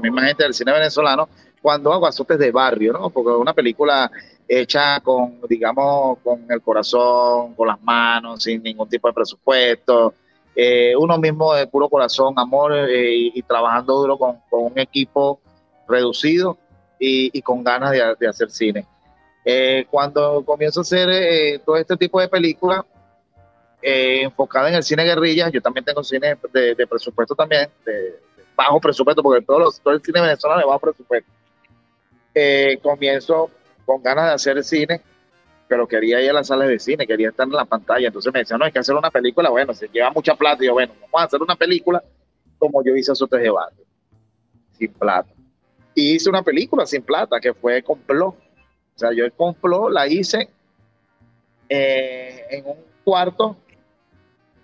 misma 0.01 0.25
gente 0.27 0.43
del 0.43 0.53
cine 0.53 0.71
venezolano, 0.71 1.29
cuando 1.61 1.91
hago 1.91 2.07
azotes 2.07 2.37
de 2.37 2.51
barrio, 2.51 2.93
¿no? 2.93 3.09
Porque 3.09 3.31
una 3.31 3.53
película 3.53 4.09
hecha 4.47 4.99
con, 5.01 5.41
digamos, 5.47 6.19
con 6.23 6.45
el 6.49 6.61
corazón, 6.61 7.53
con 7.55 7.67
las 7.67 7.81
manos, 7.81 8.43
sin 8.43 8.63
ningún 8.63 8.87
tipo 8.87 9.07
de 9.07 9.13
presupuesto, 9.13 10.13
eh, 10.55 10.95
uno 10.97 11.17
mismo 11.17 11.53
de 11.53 11.67
puro 11.67 11.89
corazón, 11.89 12.33
amor 12.37 12.73
y, 12.89 13.41
trabajando 13.43 13.95
duro 13.95 14.17
con, 14.17 14.37
con, 14.49 14.71
un 14.71 14.79
equipo 14.79 15.39
reducido 15.87 16.57
y, 16.99 17.41
con 17.41 17.63
ganas 17.63 17.91
de, 17.91 18.27
hacer 18.27 18.49
cine. 18.49 18.85
Cuando 19.89 20.43
comienzo 20.45 20.81
a 20.81 20.83
hacer 20.83 21.61
todo 21.65 21.75
este 21.77 21.97
tipo 21.97 22.19
de 22.19 22.27
películas, 22.27 22.83
eh, 23.81 24.21
enfocada 24.23 24.69
en 24.69 24.75
el 24.75 24.83
cine 24.83 25.03
guerrilla. 25.03 25.49
Yo 25.49 25.61
también 25.61 25.85
tengo 25.85 26.03
cine 26.03 26.37
de, 26.51 26.75
de 26.75 26.87
presupuesto 26.87 27.35
también, 27.35 27.69
de, 27.85 28.19
bajo 28.55 28.79
presupuesto, 28.81 29.23
porque 29.23 29.45
todo, 29.45 29.59
los, 29.59 29.79
todo 29.79 29.93
el 29.93 30.01
cine 30.01 30.21
venezolano 30.21 30.59
es 30.59 30.67
bajo 30.67 30.79
presupuesto. 30.79 31.31
Eh, 32.35 32.77
comienzo 32.81 33.49
con 33.85 34.03
ganas 34.03 34.27
de 34.27 34.33
hacer 34.33 34.63
cine, 34.63 35.01
pero 35.67 35.87
quería 35.87 36.21
ir 36.21 36.29
a 36.29 36.33
las 36.33 36.47
salas 36.47 36.67
de 36.67 36.77
cine, 36.77 37.07
quería 37.07 37.29
estar 37.29 37.47
en 37.47 37.53
la 37.53 37.65
pantalla. 37.65 38.07
Entonces 38.07 38.33
me 38.33 38.39
decían, 38.39 38.59
no, 38.59 38.65
hay 38.65 38.71
que 38.71 38.79
hacer 38.79 38.95
una 38.95 39.09
película. 39.09 39.49
Bueno, 39.49 39.73
se 39.73 39.87
lleva 39.87 40.11
mucha 40.11 40.35
plata. 40.35 40.63
Y 40.63 40.67
yo, 40.67 40.73
bueno, 40.73 40.93
vamos 41.01 41.21
a 41.21 41.23
hacer 41.23 41.41
una 41.41 41.55
película 41.55 42.03
como 42.57 42.83
yo 42.83 42.95
hice 42.95 43.13
Azotes 43.13 43.41
de 43.41 43.49
Barrio, 43.49 43.85
sin 44.77 44.91
plata. 44.93 45.29
Y 45.95 46.15
hice 46.15 46.29
una 46.29 46.43
película 46.43 46.85
sin 46.85 47.01
plata, 47.01 47.39
que 47.39 47.53
fue 47.53 47.81
Complot. 47.81 48.35
O 48.35 48.99
sea, 48.99 49.13
yo 49.13 49.23
el 49.23 49.31
Complot 49.31 49.91
la 49.91 50.07
hice 50.07 50.49
eh, 51.69 52.45
en 52.49 52.67
un 52.67 52.77
cuarto 53.03 53.55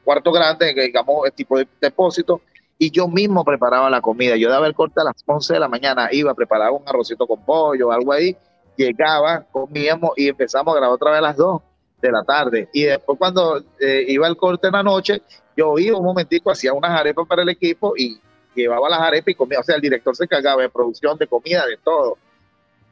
cuarto 0.06 0.32
grande, 0.32 0.74
digamos, 0.74 1.30
tipo 1.36 1.58
de 1.58 1.68
depósito, 1.82 2.40
y 2.78 2.92
yo 2.92 3.08
mismo 3.08 3.44
preparaba 3.44 3.90
la 3.90 4.02
comida. 4.02 4.36
Yo 4.36 4.50
daba 4.50 4.68
el 4.68 4.74
corte 4.74 5.02
a 5.02 5.04
las 5.04 5.16
11 5.26 5.54
de 5.54 5.60
la 5.60 5.68
mañana, 5.68 6.10
iba, 6.12 6.34
preparaba 6.34 6.72
un 6.72 6.88
arrocito 6.88 7.28
con 7.28 7.44
pollo, 7.44 7.92
algo 7.92 8.14
ahí, 8.14 8.38
llegaba, 8.78 9.46
comíamos 9.52 10.12
y 10.16 10.30
empezamos 10.30 10.74
a 10.74 10.78
grabar 10.78 10.96
otra 10.96 11.12
vez 11.12 11.20
a 11.20 11.22
las 11.22 11.38
2 11.38 11.62
de 12.02 12.12
la 12.12 12.24
tarde. 12.24 12.70
Y 12.74 12.84
después 12.84 13.18
cuando 13.18 13.64
eh, 13.80 14.06
iba 14.08 14.28
el 14.28 14.38
corte 14.38 14.68
en 14.68 14.74
la 14.74 14.84
noche, 14.84 15.22
yo 15.58 15.78
iba 15.80 15.98
un 15.98 16.06
momentico, 16.06 16.52
hacía 16.52 16.74
unas 16.74 16.92
arepas 16.92 17.28
para 17.28 17.42
el 17.42 17.50
equipo 17.50 17.94
y 17.98 18.20
llevaba 18.54 18.90
las 18.90 19.00
arepas 19.00 19.30
y 19.30 19.36
comía. 19.36 19.60
O 19.60 19.64
sea, 19.64 19.76
el 19.76 19.82
director 19.82 20.16
se 20.16 20.26
encargaba 20.26 20.62
de 20.62 20.70
producción, 20.70 21.18
de 21.18 21.28
comida, 21.28 21.66
de 21.66 21.78
todo. 21.78 22.18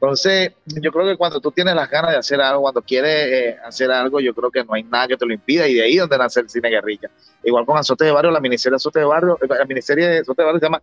Entonces, 0.04 0.52
yo 0.66 0.92
creo 0.92 1.06
que 1.06 1.16
cuando 1.16 1.40
tú 1.40 1.50
tienes 1.50 1.74
las 1.74 1.88
ganas 1.88 2.12
de 2.12 2.18
hacer 2.18 2.38
algo, 2.38 2.62
cuando 2.62 2.82
quieres 2.82 3.26
eh, 3.26 3.56
hacer 3.64 3.90
algo, 3.90 4.20
yo 4.20 4.34
creo 4.34 4.50
que 4.50 4.62
no 4.62 4.74
hay 4.74 4.82
nada 4.82 5.08
que 5.08 5.16
te 5.16 5.24
lo 5.24 5.32
impida 5.32 5.66
y 5.66 5.74
de 5.74 5.82
ahí 5.82 5.96
donde 5.96 6.18
nace 6.18 6.40
el 6.40 6.48
cine 6.50 6.68
guerrilla. 6.68 7.10
Igual 7.42 7.64
con 7.64 7.78
Azote 7.78 8.04
de 8.04 8.10
Barrio, 8.10 8.30
la 8.30 8.40
miniserie 8.40 8.76
Azote 8.76 8.98
de 8.98 9.06
Barrio, 9.06 9.38
eh, 9.40 9.46
la 9.48 9.64
miniserie 9.64 10.06
de 10.06 10.18
Azote 10.18 10.42
de 10.42 10.46
Barrio 10.46 10.60
se 10.60 10.66
llama 10.66 10.80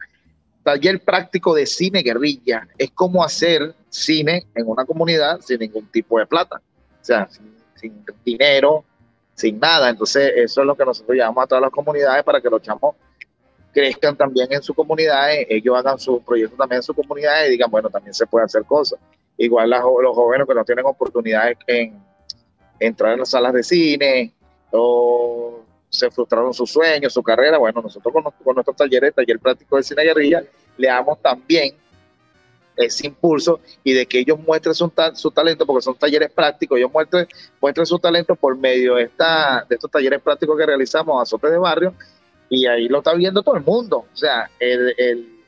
Taller 0.63 0.99
Práctico 1.01 1.53
de 1.53 1.67
Cine 1.67 2.01
Guerrilla. 2.01 2.67
Es 2.77 2.89
como 2.91 3.23
hacer 3.23 3.75
cine 3.89 4.47
en 4.55 4.67
una 4.67 4.85
comunidad 4.85 5.39
sin 5.41 5.59
ningún 5.59 5.85
tipo 5.87 6.17
de 6.17 6.25
plata. 6.25 6.59
O 6.59 7.05
sea, 7.05 7.29
sin, 7.29 7.53
sin 7.75 8.03
dinero, 8.25 8.83
sin 9.35 9.59
nada. 9.59 9.89
Entonces, 9.89 10.33
eso 10.35 10.61
es 10.61 10.67
lo 10.67 10.75
que 10.75 10.83
nosotros 10.83 11.15
llamamos 11.15 11.43
a 11.43 11.47
todas 11.47 11.61
las 11.61 11.71
comunidades 11.71 12.23
para 12.23 12.41
que 12.41 12.49
los 12.49 12.61
chamos 12.61 12.95
crezcan 13.71 14.15
también 14.15 14.47
en 14.51 14.61
su 14.61 14.73
comunidad, 14.73 15.29
ellos 15.49 15.77
hagan 15.77 15.97
su 15.99 16.21
proyecto 16.21 16.55
también 16.55 16.77
en 16.77 16.83
su 16.83 16.93
comunidad 16.93 17.45
y 17.45 17.51
digan, 17.51 17.71
bueno, 17.71 17.89
también 17.89 18.13
se 18.13 18.25
puede 18.27 18.45
hacer 18.45 18.63
cosas. 18.65 18.99
Igual 19.37 19.69
los 19.69 20.15
jóvenes 20.15 20.47
que 20.47 20.53
no 20.53 20.65
tienen 20.65 20.85
oportunidades 20.85 21.57
en 21.67 21.99
entrar 22.79 23.13
en 23.13 23.19
las 23.19 23.29
salas 23.29 23.53
de 23.53 23.63
cine 23.63 24.33
o 24.71 25.61
se 25.89 26.09
frustraron 26.09 26.53
sus 26.53 26.71
sueños, 26.71 27.13
su 27.13 27.21
carrera, 27.21 27.57
bueno, 27.57 27.81
nosotros 27.81 28.13
con, 28.13 28.23
con 28.23 28.55
nuestros 28.55 28.75
talleres, 28.75 29.13
taller 29.13 29.39
práctico 29.39 29.77
de 29.77 29.83
cine 29.83 30.03
guerrilla, 30.03 30.43
le 30.77 30.87
damos 30.87 31.21
también 31.21 31.75
ese 32.75 33.07
impulso 33.07 33.59
y 33.83 33.93
de 33.93 34.05
que 34.05 34.19
ellos 34.19 34.39
muestren 34.39 34.73
su, 34.73 34.91
su 35.13 35.31
talento, 35.31 35.65
porque 35.65 35.81
son 35.81 35.95
talleres 35.95 36.31
prácticos, 36.31 36.77
ellos 36.77 36.91
muestren, 36.91 37.27
muestren 37.59 37.85
su 37.85 37.99
talento 37.99 38.35
por 38.35 38.57
medio 38.57 38.95
de, 38.95 39.03
esta, 39.03 39.65
de 39.67 39.75
estos 39.75 39.91
talleres 39.91 40.21
prácticos 40.21 40.57
que 40.57 40.65
realizamos 40.65 41.19
a 41.19 41.23
Azote 41.23 41.49
de 41.49 41.57
Barrio, 41.57 41.93
y 42.51 42.67
ahí 42.67 42.89
lo 42.89 42.97
está 42.97 43.13
viendo 43.13 43.41
todo 43.41 43.55
el 43.55 43.63
mundo. 43.63 44.05
O 44.13 44.15
sea, 44.15 44.51
el, 44.59 44.93
el, 44.97 45.39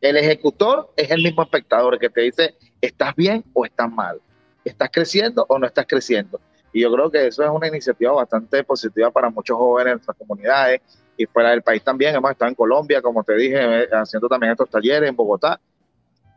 el 0.00 0.16
ejecutor 0.16 0.92
es 0.96 1.10
el 1.10 1.20
mismo 1.20 1.42
espectador 1.42 1.98
que 1.98 2.08
te 2.08 2.20
dice, 2.20 2.54
¿estás 2.80 3.16
bien 3.16 3.44
o 3.52 3.66
estás 3.66 3.90
mal? 3.90 4.20
¿Estás 4.64 4.88
creciendo 4.92 5.44
o 5.48 5.58
no 5.58 5.66
estás 5.66 5.86
creciendo? 5.88 6.40
Y 6.72 6.82
yo 6.82 6.92
creo 6.92 7.10
que 7.10 7.26
eso 7.26 7.42
es 7.42 7.50
una 7.50 7.66
iniciativa 7.66 8.12
bastante 8.12 8.62
positiva 8.62 9.10
para 9.10 9.28
muchos 9.28 9.56
jóvenes 9.56 9.90
en 9.90 9.94
nuestras 9.94 10.16
comunidades 10.16 10.80
y 11.16 11.26
fuera 11.26 11.50
del 11.50 11.62
país 11.62 11.82
también. 11.82 12.14
Hemos 12.14 12.30
estado 12.30 12.50
en 12.50 12.54
Colombia, 12.54 13.02
como 13.02 13.24
te 13.24 13.34
dije, 13.34 13.56
eh, 13.82 13.88
haciendo 13.90 14.28
también 14.28 14.52
estos 14.52 14.70
talleres 14.70 15.08
en 15.08 15.16
Bogotá. 15.16 15.60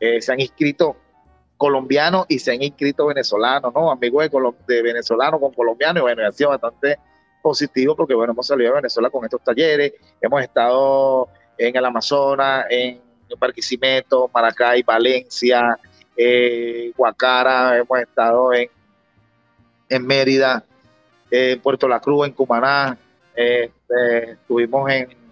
Eh, 0.00 0.20
se 0.20 0.32
han 0.32 0.40
inscrito 0.40 0.96
colombianos 1.56 2.26
y 2.28 2.40
se 2.40 2.50
han 2.50 2.62
inscrito 2.62 3.06
venezolanos, 3.06 3.72
¿no? 3.72 3.92
Amigos 3.92 4.28
de, 4.28 4.74
de 4.74 4.82
venezolanos 4.82 5.38
con 5.38 5.54
colombianos, 5.54 6.00
y 6.00 6.02
bueno, 6.02 6.26
ha 6.26 6.32
sido 6.32 6.50
bastante 6.50 6.98
positivo 7.46 7.94
porque, 7.94 8.12
bueno, 8.12 8.32
hemos 8.32 8.44
salido 8.44 8.70
de 8.72 8.80
Venezuela 8.80 9.08
con 9.08 9.24
estos 9.24 9.40
talleres, 9.40 9.92
hemos 10.20 10.42
estado 10.42 11.28
en 11.56 11.76
el 11.76 11.84
Amazonas, 11.84 12.66
en 12.68 13.00
Barquisimeto, 13.38 14.28
Maracay, 14.34 14.82
Valencia, 14.82 15.78
eh, 16.16 16.92
Guacara, 16.96 17.76
hemos 17.78 18.00
estado 18.00 18.52
en, 18.52 18.68
en 19.88 20.04
Mérida, 20.04 20.64
en 21.30 21.60
Puerto 21.60 21.86
La 21.86 22.00
Cruz, 22.00 22.26
en 22.26 22.32
Cumaná, 22.32 22.98
este, 23.36 24.32
estuvimos 24.32 24.90
en 24.90 25.26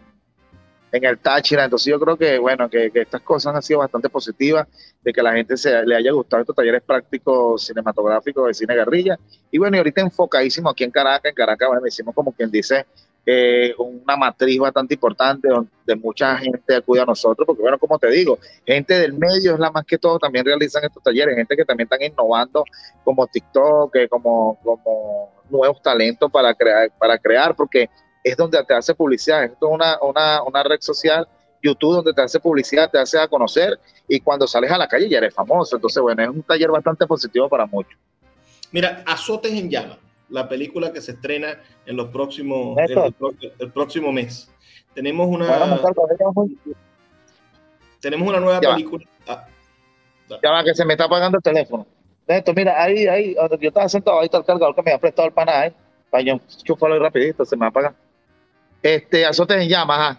en 0.95 1.05
el 1.05 1.19
Táchira. 1.19 1.65
Entonces 1.65 1.91
yo 1.91 1.99
creo 1.99 2.17
que, 2.17 2.39
bueno, 2.39 2.71
que, 2.71 2.91
estas 2.95 3.21
cosas 3.23 3.55
han 3.55 3.62
sido 3.62 3.81
bastante 3.81 4.09
positivas, 4.09 4.69
de 5.05 5.13
que 5.13 5.23
la 5.23 5.35
gente 5.35 5.57
se, 5.57 5.85
le 5.85 5.97
haya 5.97 6.11
gustado 6.13 6.41
estos 6.41 6.57
talleres 6.57 6.83
prácticos 6.83 7.67
cinematográficos 7.67 8.49
de 8.49 8.55
cine 8.55 8.75
guerrilla. 8.75 9.19
Y 9.51 9.59
bueno, 9.59 9.77
y 9.77 9.79
ahorita 9.79 10.01
enfocadísimo 10.01 10.71
aquí 10.71 10.83
en 10.83 10.91
Caracas, 10.91 11.31
en 11.31 11.35
Caracas, 11.35 11.69
bueno, 11.69 11.87
hicimos 11.87 12.15
como 12.15 12.33
quien 12.33 12.51
dice, 12.51 12.87
eh, 13.27 13.75
una 13.79 14.17
matriz 14.17 14.59
bastante 14.59 14.95
importante 14.95 15.49
donde 15.49 15.97
mucha 15.97 16.37
gente 16.37 16.77
acude 16.77 17.01
a 17.01 17.07
nosotros, 17.07 17.47
porque 17.47 17.63
bueno, 17.63 17.79
como 17.79 17.99
te 17.99 18.09
digo, 18.11 18.39
gente 18.67 18.99
del 18.99 19.15
medio 19.15 19.55
es 19.55 19.59
la 19.59 19.71
más 19.71 19.85
que 19.85 19.97
todo, 19.97 20.19
también 20.19 20.45
realizan 20.45 20.85
estos 20.85 21.03
talleres, 21.03 21.35
gente 21.35 21.57
que 21.57 21.65
también 21.65 21.87
están 21.87 22.03
innovando 22.03 22.65
como 23.03 23.27
TikTok, 23.27 23.95
como, 24.11 24.59
como 24.63 25.33
nuevos 25.49 25.81
talentos 25.83 26.31
para 26.31 26.55
crear, 26.55 26.91
para 26.99 27.19
crear, 27.19 27.55
porque 27.55 27.89
es 28.23 28.37
donde 28.37 28.63
te 28.65 28.75
hace 28.75 28.95
publicidad. 28.95 29.45
Esto 29.45 29.69
es 29.69 29.75
una, 29.75 29.99
una, 30.03 30.43
una 30.43 30.63
red 30.63 30.81
social, 30.81 31.27
YouTube, 31.65 31.97
donde 31.97 32.12
te 32.12 32.23
hace 32.23 32.39
publicidad, 32.39 32.91
te 32.91 32.99
hace 32.99 33.19
a 33.19 33.27
conocer 33.27 33.79
y 34.07 34.21
cuando 34.21 34.47
sales 34.47 34.71
a 34.71 34.79
la 34.79 34.87
calle 34.87 35.09
ya 35.09 35.19
eres 35.19 35.35
famoso. 35.35 35.77
Entonces, 35.77 36.03
bueno, 36.03 36.23
es 36.23 36.29
un 36.29 36.43
taller 36.43 36.71
bastante 36.71 37.07
positivo 37.07 37.49
para 37.49 37.67
muchos. 37.67 37.99
Mira, 38.71 39.03
Azotes 39.07 39.53
en 39.53 39.71
Llama, 39.71 39.99
la 40.29 40.49
película 40.49 40.93
que 40.93 41.01
se 41.01 41.12
estrena 41.12 41.59
en 41.87 41.97
los 41.97 42.09
próximos, 42.09 42.77
el, 42.79 43.73
próximo 43.73 44.12
mes. 44.12 44.51
Tenemos 44.95 45.27
una, 45.29 45.81
tenemos 48.01 48.29
una 48.29 48.41
nueva 48.41 48.61
película. 48.61 49.05
Ah, 49.27 49.47
ya 50.43 50.51
va, 50.51 50.65
que 50.65 50.75
se 50.75 50.85
me 50.85 50.95
está 50.95 51.05
apagando 51.05 51.39
el 51.39 51.43
teléfono. 51.43 51.87
Esto, 52.27 52.55
mira, 52.55 52.83
ahí, 52.83 53.07
ahí, 53.07 53.35
donde 53.35 53.59
yo 53.61 53.69
estaba 53.69 53.89
sentado, 53.89 54.21
ahí 54.21 54.27
está 54.27 54.39
el 54.39 54.45
cargador 54.45 54.75
que 54.75 54.83
me 54.83 54.93
ha 54.93 54.99
prestado 54.99 55.29
el 55.29 55.35
pana, 55.35 55.67
¿eh? 55.67 55.75
Para 56.11 56.23
yo 56.25 56.41
rapidito, 57.01 57.45
se 57.45 57.57
me 57.57 57.67
apaga. 57.67 57.95
Este, 58.83 59.27
Azotes 59.27 59.62
en 59.62 59.69
Llamas. 59.69 60.19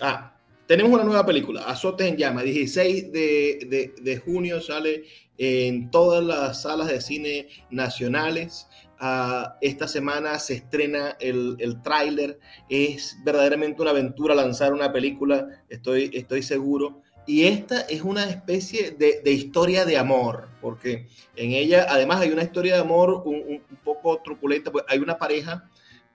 Ah, 0.00 0.31
tenemos 0.72 0.92
una 0.92 1.04
nueva 1.04 1.26
película, 1.26 1.64
Azotes 1.64 2.06
en 2.06 2.16
Llamas. 2.16 2.44
16 2.44 3.12
de, 3.12 4.22
junio 4.24 4.58
sale 4.62 5.04
en 5.36 5.90
todas 5.90 6.24
las 6.24 6.62
salas 6.62 6.88
de 6.88 7.02
cine 7.02 7.48
nacionales. 7.68 8.68
Ah, 8.98 9.58
esta 9.60 9.86
semana 9.86 10.38
se 10.38 10.54
estrena 10.54 11.14
el, 11.20 11.56
el 11.58 11.82
tráiler. 11.82 12.38
Es 12.70 13.18
verdaderamente 13.22 13.82
una 13.82 13.90
aventura 13.90 14.34
lanzar 14.34 14.72
una 14.72 14.90
película, 14.90 15.46
estoy, 15.68 16.10
estoy 16.14 16.42
seguro. 16.42 17.02
Y 17.26 17.44
esta 17.44 17.82
es 17.82 18.00
una 18.00 18.24
especie 18.30 18.92
de, 18.92 19.30
historia 19.30 19.84
de 19.84 19.98
amor, 19.98 20.48
porque 20.62 21.06
en 21.36 21.52
ella 21.52 21.86
además 21.86 22.22
hay 22.22 22.30
una 22.30 22.44
historia 22.44 22.76
de 22.76 22.80
amor 22.80 23.22
un, 23.26 23.62
poco 23.84 24.22
truculenta, 24.24 24.72
pues 24.72 24.86
hay 24.88 25.00
una 25.00 25.18
pareja 25.18 25.68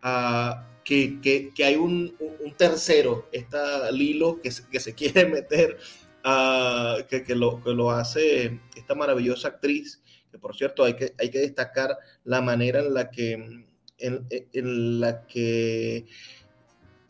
uh, 0.03 0.76
que, 0.88 1.51
hay 1.65 1.75
un, 1.75 2.15
tercero, 2.57 3.27
esta 3.31 3.91
Lilo, 3.91 4.39
que, 4.41 4.49
que 4.71 4.79
se 4.79 4.93
quiere 4.95 5.25
meter, 5.25 5.77
uh, 6.23 7.05
que, 7.07 7.35
lo, 7.35 7.61
que 7.61 7.71
lo 7.71 7.91
hace 7.91 8.59
esta 8.75 8.95
maravillosa 8.95 9.49
actriz, 9.49 10.01
que 10.31 10.39
por 10.39 10.55
cierto 10.55 10.83
hay 10.83 10.95
que, 10.95 11.13
hay 11.19 11.29
que 11.29 11.39
destacar 11.39 11.97
la 12.23 12.41
manera 12.41 12.79
en 12.79 12.93
la 12.93 13.11
que, 13.11 13.65
en, 13.97 14.99
la 14.99 15.25
que 15.27 16.05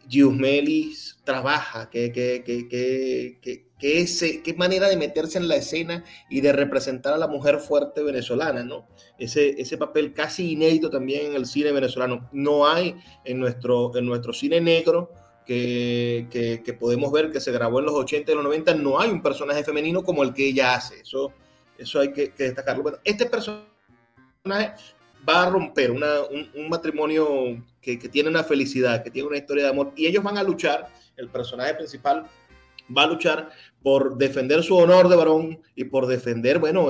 Giusmelis 0.09 1.19
trabaja, 1.23 1.89
que, 1.89 2.11
que, 2.11 2.43
que, 2.43 3.66
qué 3.79 4.55
manera 4.57 4.89
de 4.89 4.97
meterse 4.97 5.37
en 5.37 5.47
la 5.47 5.55
escena 5.55 6.03
y 6.29 6.41
de 6.41 6.51
representar 6.51 7.13
a 7.13 7.17
la 7.17 7.27
mujer 7.27 7.59
fuerte 7.59 8.01
venezolana, 8.01 8.63
¿no? 8.63 8.87
Ese, 9.17 9.61
ese 9.61 9.77
papel 9.77 10.13
casi 10.13 10.53
inédito 10.53 10.89
también 10.89 11.27
en 11.27 11.35
el 11.35 11.45
cine 11.45 11.71
venezolano. 11.71 12.29
No 12.31 12.67
hay 12.67 12.95
en 13.23 13.39
nuestro, 13.39 13.95
en 13.95 14.05
nuestro 14.05 14.33
cine 14.33 14.61
negro 14.61 15.11
que, 15.45 16.27
que, 16.63 16.73
podemos 16.73 17.11
ver 17.11 17.31
que 17.31 17.39
se 17.39 17.51
grabó 17.51 17.79
en 17.79 17.85
los 17.85 17.95
80 17.95 18.31
y 18.31 18.35
los 18.35 18.43
90, 18.43 18.75
no 18.75 18.99
hay 18.99 19.09
un 19.09 19.21
personaje 19.21 19.63
femenino 19.63 20.03
como 20.03 20.23
el 20.23 20.33
que 20.33 20.47
ella 20.47 20.75
hace. 20.75 20.99
Eso, 21.01 21.31
eso 21.77 21.99
hay 21.99 22.11
que, 22.11 22.33
destacarlo. 22.37 22.99
este 23.03 23.27
personaje 23.27 23.65
va 25.27 25.43
a 25.43 25.49
romper 25.49 25.91
una, 25.91 26.21
un, 26.23 26.69
matrimonio 26.69 27.63
que, 27.81 27.97
que 27.97 28.09
tiene 28.09 28.29
una 28.29 28.43
felicidad, 28.43 29.03
que 29.03 29.11
tiene 29.11 29.27
una 29.27 29.37
historia 29.37 29.65
de 29.65 29.69
amor, 29.69 29.93
y 29.95 30.07
ellos 30.07 30.23
van 30.23 30.37
a 30.37 30.43
luchar, 30.43 30.89
el 31.15 31.29
personaje 31.29 31.73
principal 31.73 32.27
va 32.95 33.03
a 33.03 33.07
luchar 33.07 33.49
por 33.83 34.17
defender 34.17 34.63
su 34.63 34.75
honor 34.75 35.07
de 35.07 35.15
varón 35.15 35.61
y 35.75 35.85
por 35.85 36.07
defender, 36.07 36.59
bueno, 36.59 36.87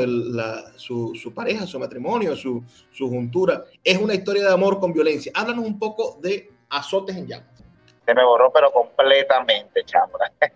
su, 0.77 1.31
pareja, 1.35 1.67
su 1.67 1.79
matrimonio, 1.79 2.35
su, 2.35 2.63
juntura. 2.97 3.65
Es 3.83 3.97
una 3.97 4.13
historia 4.13 4.43
de 4.43 4.51
amor 4.51 4.79
con 4.79 4.93
violencia. 4.93 5.31
Háblanos 5.35 5.65
un 5.65 5.77
poco 5.77 6.17
de 6.21 6.49
Azotes 6.69 7.15
en 7.15 7.27
Llamas. 7.27 7.63
Se 8.05 8.13
me 8.13 8.23
borró, 8.23 8.51
pero 8.51 8.71
completamente, 8.71 9.83
chambra. 9.83 10.31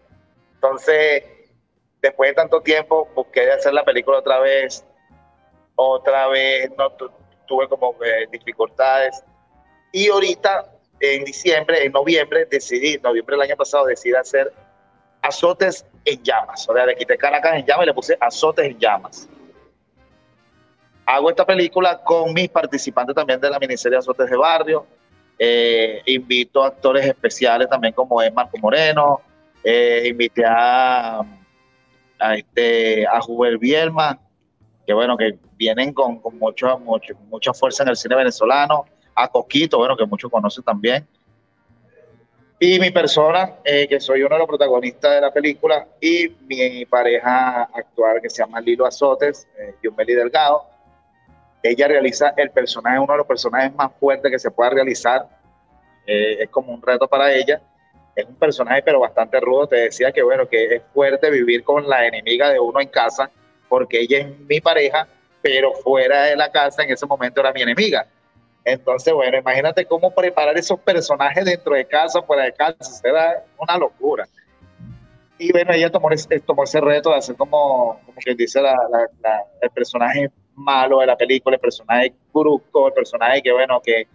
Entonces, 0.55 1.23
después 2.01 2.31
de 2.31 2.35
tanto 2.35 2.61
tiempo, 2.61 3.09
busqué 3.13 3.41
de 3.41 3.53
hacer 3.53 3.73
la 3.73 3.83
película 3.83 4.19
otra 4.19 4.39
vez. 4.39 4.85
Otra 5.75 6.27
vez, 6.27 6.71
no 6.77 6.91
tuve 7.47 7.67
como 7.67 7.95
eh, 8.03 8.27
dificultades. 8.31 9.23
Y 9.91 10.07
ahorita, 10.07 10.71
en 11.01 11.25
diciembre, 11.25 11.83
en 11.85 11.91
noviembre, 11.91 12.45
decidí, 12.45 12.97
noviembre 12.99 13.35
del 13.35 13.41
año 13.49 13.57
pasado, 13.57 13.85
decidí 13.85 14.15
hacer 14.15 14.53
azotes 15.21 15.85
en 16.05 16.21
llamas. 16.23 16.67
O 16.67 16.73
sea, 16.73 16.85
le 16.85 16.95
quité 16.95 17.17
Caracas 17.17 17.55
en 17.55 17.65
llamas 17.65 17.83
y 17.83 17.87
le 17.87 17.93
puse 17.93 18.17
azotes 18.19 18.65
en 18.65 18.79
llamas. 18.79 19.29
Hago 21.05 21.29
esta 21.29 21.45
película 21.45 22.01
con 22.03 22.33
mis 22.33 22.49
participantes 22.49 23.15
también 23.15 23.39
de 23.39 23.49
la 23.49 23.59
miniserie 23.59 23.97
Azotes 23.97 24.29
de 24.29 24.37
Barrio. 24.37 24.85
Eh, 25.37 26.01
invito 26.05 26.63
a 26.63 26.67
actores 26.67 27.05
especiales 27.05 27.67
también 27.67 27.93
como 27.93 28.21
es 28.21 28.33
Marco 28.33 28.57
Moreno. 28.59 29.19
Eh, 29.63 30.03
invité 30.07 30.45
a, 30.45 31.21
a, 32.19 32.35
este, 32.35 33.05
a 33.05 33.19
Bielma, 33.59 34.19
que 34.85 34.93
bueno, 34.93 35.17
que 35.17 35.37
vienen 35.57 35.91
con, 35.93 36.19
con 36.19 36.37
mucho, 36.37 36.77
mucho, 36.79 37.13
mucha 37.29 37.53
fuerza 37.53 37.83
en 37.83 37.89
el 37.89 37.95
cine 37.95 38.15
venezolano. 38.15 38.85
A 39.13 39.27
Coquito, 39.27 39.77
bueno, 39.77 39.97
que 39.97 40.05
muchos 40.05 40.31
conocen 40.31 40.63
también. 40.63 41.05
Y 42.63 42.79
mi 42.79 42.91
persona, 42.91 43.55
eh, 43.63 43.87
que 43.87 43.99
soy 43.99 44.21
uno 44.21 44.35
de 44.35 44.39
los 44.39 44.47
protagonistas 44.47 45.15
de 45.15 45.21
la 45.21 45.33
película, 45.33 45.87
y 45.99 46.29
mi 46.45 46.85
pareja 46.85 47.63
actual, 47.63 48.21
que 48.21 48.29
se 48.29 48.43
llama 48.43 48.61
Lilo 48.61 48.85
Azotes, 48.85 49.47
eh, 49.57 49.73
Yumeli 49.81 50.13
Delgado, 50.13 50.67
ella 51.63 51.87
realiza 51.87 52.35
el 52.37 52.51
personaje, 52.51 52.99
uno 52.99 53.13
de 53.13 53.17
los 53.17 53.25
personajes 53.25 53.73
más 53.73 53.91
fuertes 53.99 54.31
que 54.31 54.37
se 54.37 54.51
pueda 54.51 54.69
realizar. 54.69 55.27
Eh, 56.05 56.43
es 56.43 56.49
como 56.49 56.71
un 56.71 56.83
reto 56.83 57.07
para 57.07 57.33
ella. 57.33 57.59
Es 58.15 58.27
un 58.27 58.35
personaje, 58.35 58.83
pero 58.83 58.99
bastante 58.99 59.39
rudo. 59.39 59.65
Te 59.65 59.77
decía 59.77 60.11
que, 60.11 60.21
bueno, 60.21 60.47
que 60.47 60.75
es 60.75 60.83
fuerte 60.93 61.31
vivir 61.31 61.63
con 61.63 61.89
la 61.89 62.05
enemiga 62.05 62.51
de 62.51 62.59
uno 62.59 62.79
en 62.79 62.89
casa, 62.89 63.31
porque 63.69 64.01
ella 64.01 64.19
es 64.19 64.39
mi 64.41 64.61
pareja, 64.61 65.07
pero 65.41 65.73
fuera 65.73 66.25
de 66.25 66.35
la 66.35 66.51
casa 66.51 66.83
en 66.83 66.91
ese 66.91 67.07
momento 67.07 67.41
era 67.41 67.53
mi 67.53 67.63
enemiga. 67.63 68.05
Entonces, 68.63 69.13
bueno, 69.13 69.37
imagínate 69.37 69.85
cómo 69.85 70.13
preparar 70.13 70.57
esos 70.57 70.79
personajes 70.79 71.45
dentro 71.45 71.73
de 71.73 71.85
casa, 71.85 72.21
fuera 72.21 72.43
de 72.43 72.53
casa, 72.53 72.83
será 72.83 73.43
una 73.57 73.77
locura. 73.77 74.27
Y 75.37 75.51
bueno, 75.51 75.73
ella 75.73 75.89
tomó, 75.89 76.09
tomó 76.45 76.63
ese 76.63 76.79
reto 76.79 77.09
de 77.09 77.15
hacer 77.15 77.35
como, 77.35 77.99
como 78.05 78.17
que 78.23 78.35
dice 78.35 78.59
el 78.59 79.69
personaje 79.71 80.29
malo 80.53 80.99
de 80.99 81.07
la 81.07 81.17
película, 81.17 81.55
el 81.55 81.59
personaje 81.59 82.13
brusco, 82.31 82.87
el 82.87 82.93
personaje 82.93 83.41
que, 83.41 83.51
bueno, 83.51 83.81
que, 83.83 84.05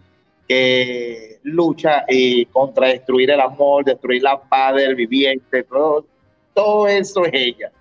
que 0.47 1.39
lucha 1.43 2.05
y 2.07 2.45
contra 2.45 2.87
destruir 2.87 3.31
el 3.31 3.41
amor, 3.41 3.83
destruir 3.83 4.23
la 4.23 4.39
paz 4.39 4.75
del 4.75 4.95
viviente, 4.95 5.63
todo, 5.63 6.05
todo 6.53 6.87
eso 6.87 7.25
es 7.25 7.33
ella. 7.33 7.71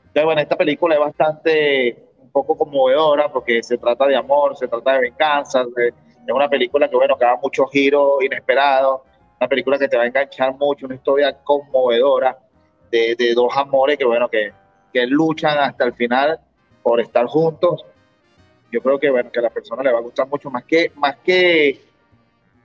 Entonces, 0.00 0.24
bueno, 0.24 0.40
esta 0.42 0.56
película 0.56 0.94
es 0.96 1.00
bastante 1.00 2.04
un 2.18 2.30
poco 2.30 2.58
conmovedora 2.58 3.32
porque 3.32 3.62
se 3.62 3.78
trata 3.78 4.06
de 4.06 4.16
amor, 4.16 4.56
se 4.58 4.68
trata 4.68 4.92
de 4.92 5.00
venganza, 5.00 5.64
es 6.30 6.36
una 6.36 6.48
película 6.48 6.88
que, 6.88 6.96
bueno, 6.96 7.16
que 7.16 7.24
da 7.24 7.36
muchos 7.42 7.70
giros 7.70 8.22
inesperados, 8.22 9.02
una 9.38 9.48
película 9.48 9.78
que 9.78 9.88
te 9.88 9.96
va 9.96 10.04
a 10.04 10.06
enganchar 10.06 10.54
mucho, 10.54 10.86
una 10.86 10.94
historia 10.94 11.36
conmovedora 11.42 12.38
de, 12.90 13.14
de 13.16 13.34
dos 13.34 13.56
amores 13.56 13.96
que, 13.98 14.04
bueno, 14.04 14.28
que, 14.28 14.52
que 14.92 15.06
luchan 15.06 15.58
hasta 15.58 15.84
el 15.84 15.94
final 15.94 16.38
por 16.82 17.00
estar 17.00 17.26
juntos. 17.26 17.84
Yo 18.70 18.80
creo 18.80 18.98
que 18.98 19.10
bueno 19.10 19.30
que 19.30 19.40
a 19.40 19.42
la 19.42 19.50
persona 19.50 19.82
le 19.82 19.92
va 19.92 19.98
a 19.98 20.02
gustar 20.02 20.28
mucho 20.28 20.50
más 20.50 20.64
que 20.64 20.92
más 20.94 21.16
que 21.16 21.80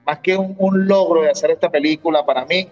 más 0.06 0.20
que 0.20 0.38
un, 0.38 0.88
logro 0.88 1.24
de 1.24 1.32
hacer 1.32 1.50
esta 1.50 1.70
película 1.70 2.24
para 2.24 2.46
mí 2.46 2.70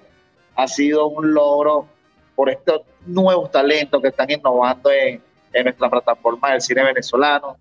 ha 0.56 0.68
sido 0.68 1.08
un 1.08 1.34
logro 1.34 1.88
por 2.36 2.50
estos 2.50 2.82
nuevos 3.08 3.50
talentos 3.50 4.02
que 4.02 4.10
están 4.10 4.30
innovando 4.30 4.92
en, 4.92 5.20
en 5.52 5.64
nuestra 5.64 5.90
plataforma 5.90 6.52
del 6.52 6.62
cine 6.62 6.84
venezolano. 6.84 7.58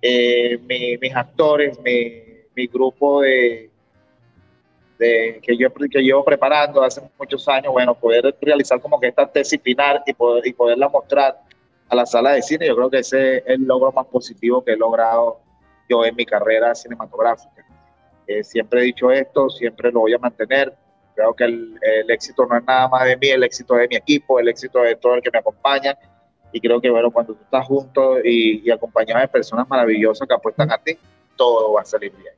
Eh, 0.00 0.58
mis 1.00 1.16
actores 1.16 1.80
mi, 1.80 2.37
mi 2.58 2.66
grupo 2.66 3.20
de, 3.20 3.70
que 4.98 5.56
yo 5.56 5.72
que 5.72 6.02
llevo 6.02 6.24
preparando 6.24 6.82
hace 6.82 7.00
muchos 7.16 7.46
años 7.46 7.72
bueno 7.72 7.94
poder 7.94 8.36
realizar 8.40 8.80
como 8.80 8.98
que 8.98 9.06
esta 9.06 9.30
tesis 9.30 9.60
final 9.62 10.02
y 10.04 10.12
poder 10.12 10.44
y 10.44 10.52
poderla 10.52 10.88
mostrar 10.88 11.38
a 11.88 11.94
la 11.94 12.04
sala 12.04 12.32
de 12.32 12.42
cine. 12.42 12.66
Yo 12.66 12.74
creo 12.74 12.90
que 12.90 12.98
ese 12.98 13.36
es 13.36 13.42
el 13.46 13.62
logro 13.62 13.92
más 13.92 14.06
positivo 14.06 14.64
que 14.64 14.72
he 14.72 14.76
logrado 14.76 15.40
yo 15.88 16.04
en 16.04 16.16
mi 16.16 16.26
carrera 16.26 16.74
cinematográfica. 16.74 17.64
Eh, 18.26 18.42
siempre 18.42 18.80
he 18.80 18.84
dicho 18.84 19.10
esto, 19.12 19.48
siempre 19.48 19.92
lo 19.92 20.00
voy 20.00 20.14
a 20.14 20.18
mantener. 20.18 20.74
Creo 21.14 21.32
que 21.34 21.44
el, 21.44 21.78
éxito 22.08 22.44
no 22.44 22.56
es 22.56 22.64
nada 22.64 22.88
más 22.88 23.04
de 23.04 23.16
mí, 23.16 23.28
el 23.28 23.44
éxito 23.44 23.74
es 23.76 23.82
de 23.82 23.88
mi 23.88 23.96
equipo, 23.96 24.40
el 24.40 24.48
éxito 24.48 24.80
de 24.80 24.96
todo 24.96 25.14
el 25.14 25.22
que 25.22 25.30
me 25.32 25.38
acompaña. 25.38 25.96
Y 26.52 26.60
creo 26.60 26.80
que, 26.80 26.90
bueno, 26.90 27.10
cuando 27.12 27.34
tú 27.34 27.42
estás 27.44 27.64
junto 27.66 28.18
y 28.24 28.68
acompañado 28.70 29.20
de 29.20 29.28
personas 29.28 29.68
maravillosas 29.68 30.26
que 30.26 30.34
apuestan 30.34 30.72
a 30.72 30.78
ti, 30.78 30.98
todo 31.36 31.72
va 31.72 31.82
a 31.82 31.84
salir 31.84 32.12
bien. 32.14 32.37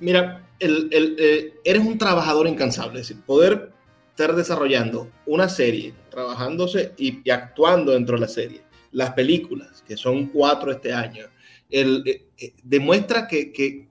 Mira, 0.00 0.46
el, 0.58 0.88
el, 0.92 1.16
eh, 1.18 1.54
eres 1.64 1.84
un 1.84 1.98
trabajador 1.98 2.46
incansable, 2.46 3.00
es 3.00 3.08
decir, 3.08 3.22
poder 3.24 3.70
estar 4.10 4.34
desarrollando 4.34 5.10
una 5.26 5.48
serie, 5.48 5.94
trabajándose 6.10 6.92
y, 6.96 7.28
actuando 7.30 7.92
dentro 7.92 8.16
de 8.16 8.22
la 8.22 8.28
serie, 8.28 8.62
las 8.92 9.12
películas, 9.12 9.82
que 9.86 9.96
son 9.96 10.26
cuatro 10.26 10.70
este 10.70 10.92
año, 10.92 11.26
el, 11.70 12.02
eh, 12.06 12.26
eh, 12.38 12.54
demuestra 12.62 13.26
que, 13.26 13.52
que, 13.52 13.86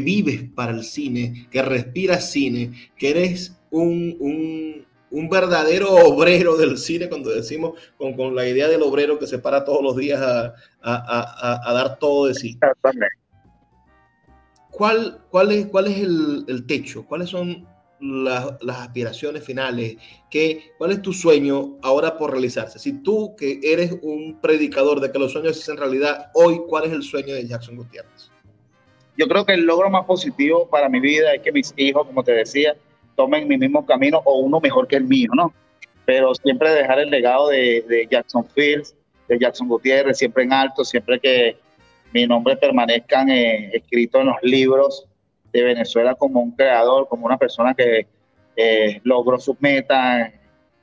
vives 0.00 0.44
para 0.54 0.72
el 0.72 0.84
cine, 0.84 1.48
que 1.50 1.62
respiras 1.62 2.30
cine, 2.30 2.90
que 2.96 3.10
eres 3.10 3.56
un, 3.70 4.16
un, 4.20 4.86
un 5.10 5.28
verdadero 5.28 5.94
obrero 5.94 6.56
del 6.56 6.76
cine, 6.76 7.08
cuando 7.08 7.30
decimos 7.30 7.78
con, 7.96 8.14
con, 8.14 8.34
la 8.34 8.48
idea 8.48 8.68
del 8.68 8.82
obrero 8.82 9.18
que 9.18 9.26
se 9.26 9.38
para 9.38 9.64
todos 9.64 9.82
los 9.82 9.96
días 9.96 10.20
a, 10.20 10.54
a, 10.80 10.94
a, 11.62 11.70
a 11.70 11.72
dar 11.72 11.98
todo 11.98 12.26
de 12.26 12.34
sí. 12.34 12.58
¿Cuál, 14.76 15.22
cuál, 15.30 15.52
es, 15.52 15.66
¿Cuál 15.66 15.86
es 15.86 15.98
el, 16.00 16.66
techo? 16.66 17.06
¿Cuáles 17.06 17.30
son 17.30 17.66
las 17.98 18.78
aspiraciones 18.78 19.42
finales? 19.42 19.96
¿Qué, 20.30 20.72
¿Cuál 20.76 20.92
es 20.92 21.00
tu 21.00 21.14
sueño 21.14 21.78
ahora 21.80 22.18
por 22.18 22.32
realizarse? 22.32 22.78
Si 22.78 23.02
tú 23.02 23.34
que 23.36 23.58
eres 23.62 23.96
un 24.02 24.38
predicador 24.38 25.00
de 25.00 25.10
que 25.10 25.18
los 25.18 25.32
sueños 25.32 25.58
se 25.58 25.72
en 25.72 25.78
realidad, 25.78 26.30
hoy, 26.34 26.60
¿cuál 26.68 26.84
es 26.84 26.92
el 26.92 27.02
sueño 27.02 27.34
de 27.34 27.46
Jackson 27.46 27.76
Gutiérrez? 27.76 28.30
Yo 29.16 29.26
creo 29.26 29.46
que 29.46 29.54
el 29.54 29.64
logro 29.64 29.88
más 29.88 30.04
positivo 30.04 30.68
para 30.68 30.90
mi 30.90 31.00
vida 31.00 31.32
es 31.32 31.40
que 31.40 31.52
mis 31.52 31.72
hijos, 31.78 32.06
como 32.06 32.22
te 32.22 32.32
decía, 32.32 32.76
tomen 33.14 33.48
mi 33.48 33.56
mismo 33.56 33.86
camino 33.86 34.20
o 34.26 34.40
uno 34.40 34.60
mejor 34.60 34.86
que 34.88 34.96
el 34.96 35.04
mío, 35.04 35.30
¿no? 35.34 35.54
Pero 36.04 36.34
siempre 36.34 36.70
dejar 36.70 36.98
el 36.98 37.08
legado 37.08 37.48
de, 37.48 37.82
de 37.88 38.06
Jackson 38.10 38.44
Fields, 38.54 38.94
de 39.26 39.38
Jackson 39.38 39.68
Gutiérrez, 39.68 40.18
siempre 40.18 40.44
en 40.44 40.52
alto, 40.52 40.84
siempre 40.84 41.18
que 41.18 41.56
mi 42.12 42.26
nombre 42.26 42.56
permanezca 42.56 43.24
eh, 43.28 43.70
escrito 43.74 44.20
en 44.20 44.26
los 44.26 44.36
libros 44.42 45.06
de 45.52 45.62
Venezuela 45.62 46.14
como 46.14 46.40
un 46.40 46.52
creador, 46.52 47.08
como 47.08 47.26
una 47.26 47.36
persona 47.36 47.74
que 47.74 48.06
eh, 48.56 49.00
logró 49.04 49.38
sus 49.38 49.60
metas, 49.60 50.32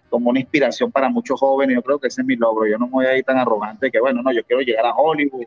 como 0.10 0.30
una 0.30 0.40
inspiración 0.40 0.92
para 0.92 1.10
muchos 1.10 1.40
jóvenes. 1.40 1.76
Yo 1.76 1.82
creo 1.82 2.00
que 2.00 2.08
ese 2.08 2.22
es 2.22 2.28
mi 2.28 2.36
logro. 2.36 2.68
Yo 2.68 2.78
no 2.78 2.86
me 2.86 2.92
voy 2.92 3.06
a 3.06 3.24
tan 3.24 3.38
arrogante 3.38 3.90
que, 3.90 4.00
bueno, 4.00 4.22
no, 4.22 4.32
yo 4.32 4.44
quiero 4.44 4.62
llegar 4.62 4.86
a 4.86 4.94
Hollywood, 4.94 5.46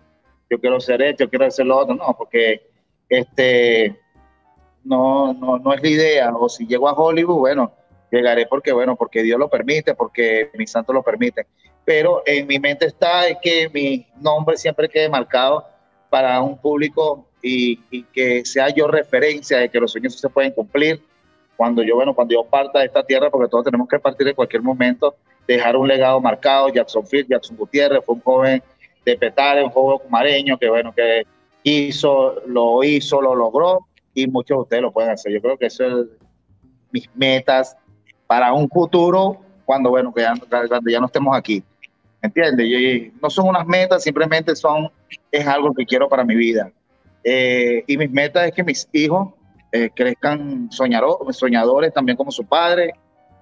yo 0.51 0.61
quiero 0.61 0.81
ser 0.81 1.03
esto, 1.03 1.25
yo 1.25 1.31
quiero 1.31 1.47
hacer 1.47 1.67
lo 1.67 1.77
otro. 1.79 1.95
No, 1.95 2.17
porque 2.17 2.69
este, 3.09 3.97
no, 4.83 5.33
no, 5.35 5.59
no 5.59 5.73
es 5.73 5.83
la 5.83 5.89
idea. 5.89 6.37
O 6.37 6.49
si 6.49 6.67
llego 6.67 6.89
a 6.89 6.95
Hollywood, 6.95 7.39
bueno, 7.39 7.73
llegaré 8.11 8.47
porque, 8.47 8.73
bueno, 8.73 8.97
porque 8.97 9.23
Dios 9.23 9.39
lo 9.39 9.49
permite, 9.49 9.95
porque 9.95 10.51
mis 10.55 10.71
santos 10.71 10.95
lo 10.95 11.03
permiten. 11.03 11.47
Pero 11.87 12.23
en 12.27 12.47
mi 12.47 12.59
mente 12.59 12.85
está 12.85 13.23
que 13.41 13.71
mi 13.73 14.07
nombre 14.21 14.59
siempre 14.59 14.89
quede 14.89 15.09
marcado 15.09 15.65
para 16.11 16.43
un 16.43 16.59
público 16.59 17.27
y, 17.41 18.03
que 18.13 18.45
sea 18.45 18.69
yo 18.71 18.89
referencia 18.89 19.59
de 19.59 19.69
que 19.69 19.79
los 19.79 19.93
sueños 19.93 20.19
se 20.19 20.29
pueden 20.29 20.53
cumplir. 20.53 21.01
Cuando 21.57 21.83
yo, 21.83 21.95
bueno, 21.95 22.13
cuando 22.15 22.35
yo 22.35 22.45
parta 22.45 22.81
de 22.81 22.87
esta 22.87 23.03
tierra, 23.03 23.31
porque 23.31 23.49
todos 23.49 23.65
tenemos 23.65 23.89
que 23.89 23.99
partir 23.99 24.29
en 24.29 24.35
cualquier 24.35 24.63
momento, 24.63 25.15
dejar 25.47 25.77
un 25.77 25.89
legado 25.89 26.21
marcado. 26.21 26.69
Jackson 26.69 27.07
Field, 27.07 27.29
Jackson 27.31 27.57
Gutiérrez 27.57 28.05
fue 28.05 28.17
un 28.17 28.21
joven 28.21 28.63
de 29.05 29.17
Petare, 29.17 29.63
un 29.63 29.71
joven 29.71 29.99
cumareño 29.99 30.59
que, 30.59 30.69
bueno, 30.69 30.93
que 30.93 31.25
hizo, 31.63 32.43
lo 32.47 32.83
hizo, 32.83 33.23
lo 33.23 33.35
logró 33.35 33.87
y 34.13 34.27
muchos 34.27 34.57
de 34.57 34.63
ustedes 34.63 34.83
lo 34.83 34.93
pueden 34.93 35.13
hacer. 35.13 35.33
Yo 35.33 35.41
creo 35.41 35.57
que 35.57 35.67
eso 35.67 35.85
es 35.87 36.07
mis 36.91 37.09
metas 37.15 37.77
para 38.27 38.53
un 38.53 38.69
futuro 38.69 39.41
cuando, 39.65 39.91
bueno, 39.91 40.13
ya, 40.17 40.35
cuando 40.49 40.91
ya 40.91 41.01
no 41.01 41.07
estemos 41.07 41.37
aquí. 41.37 41.63
¿Entiendes? 42.27 42.67
Y 42.67 43.13
no 43.23 43.31
son 43.31 43.49
unas 43.49 43.67
metas, 43.67 44.03
simplemente 44.03 44.57
son, 44.57 44.91
es 45.31 45.47
algo 45.47 45.73
que 45.73 45.87
quiero 45.87 46.09
para 46.09 46.25
mi 46.25 46.35
vida. 46.35 46.73
Eh, 47.23 47.85
y 47.87 47.97
mis 47.97 48.11
metas 48.11 48.49
es 48.49 48.53
que 48.53 48.65
mis 48.65 48.89
hijos 48.93 49.29
eh, 49.71 49.91
crezcan 49.95 50.69
soñadores 50.71 51.95
también 51.95 52.17
como 52.17 52.33
su 52.33 52.45
padre, 52.45 52.95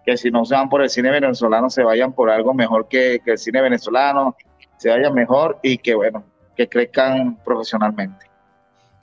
que 0.05 0.18
si 0.18 0.30
no 0.30 0.45
se 0.45 0.55
van 0.55 0.68
por 0.68 0.82
el 0.82 0.91
cine 0.91 1.11
venezolano, 1.11 1.70
se 1.70 1.82
vayan 1.82 2.12
por 2.12 2.28
algo 2.28 2.53
mejor 2.53 2.87
que, 2.89 3.20
que 3.24 3.32
el 3.32 3.39
cine 3.39 3.62
venezolano, 3.62 4.37
se 4.76 4.91
vayan 4.91 5.14
mejor 5.14 5.59
y 5.62 5.78
que, 5.78 5.95
bueno, 5.95 6.22
que 6.55 6.68
crezcan 6.68 7.43
profesionalmente. 7.43 8.26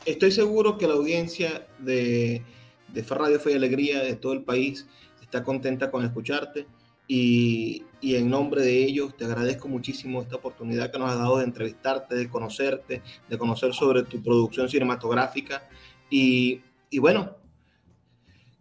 Estoy 0.05 0.31
seguro 0.31 0.77
que 0.77 0.87
la 0.87 0.93
audiencia 0.93 1.65
de, 1.79 2.43
de 2.87 3.01
Radio 3.01 3.39
Fe 3.39 3.53
y 3.53 3.55
Alegría 3.55 4.03
de 4.03 4.15
todo 4.15 4.33
el 4.33 4.43
país 4.43 4.87
está 5.23 5.43
contenta 5.43 5.89
con 5.89 6.05
escucharte 6.05 6.67
y, 7.07 7.83
en 8.01 8.29
nombre 8.29 8.61
de 8.61 8.83
ellos 8.83 9.15
te 9.15 9.25
agradezco 9.25 9.67
muchísimo 9.67 10.21
esta 10.21 10.35
oportunidad 10.35 10.91
que 10.91 10.97
nos 10.97 11.11
has 11.11 11.17
dado 11.17 11.37
de 11.37 11.45
entrevistarte, 11.45 12.15
de 12.15 12.29
conocerte, 12.29 13.01
de 13.29 13.37
conocer 13.37 13.73
sobre 13.73 14.03
tu 14.03 14.21
producción 14.21 14.67
cinematográfica. 14.67 15.67
Y, 16.09 16.61
bueno, 16.99 17.37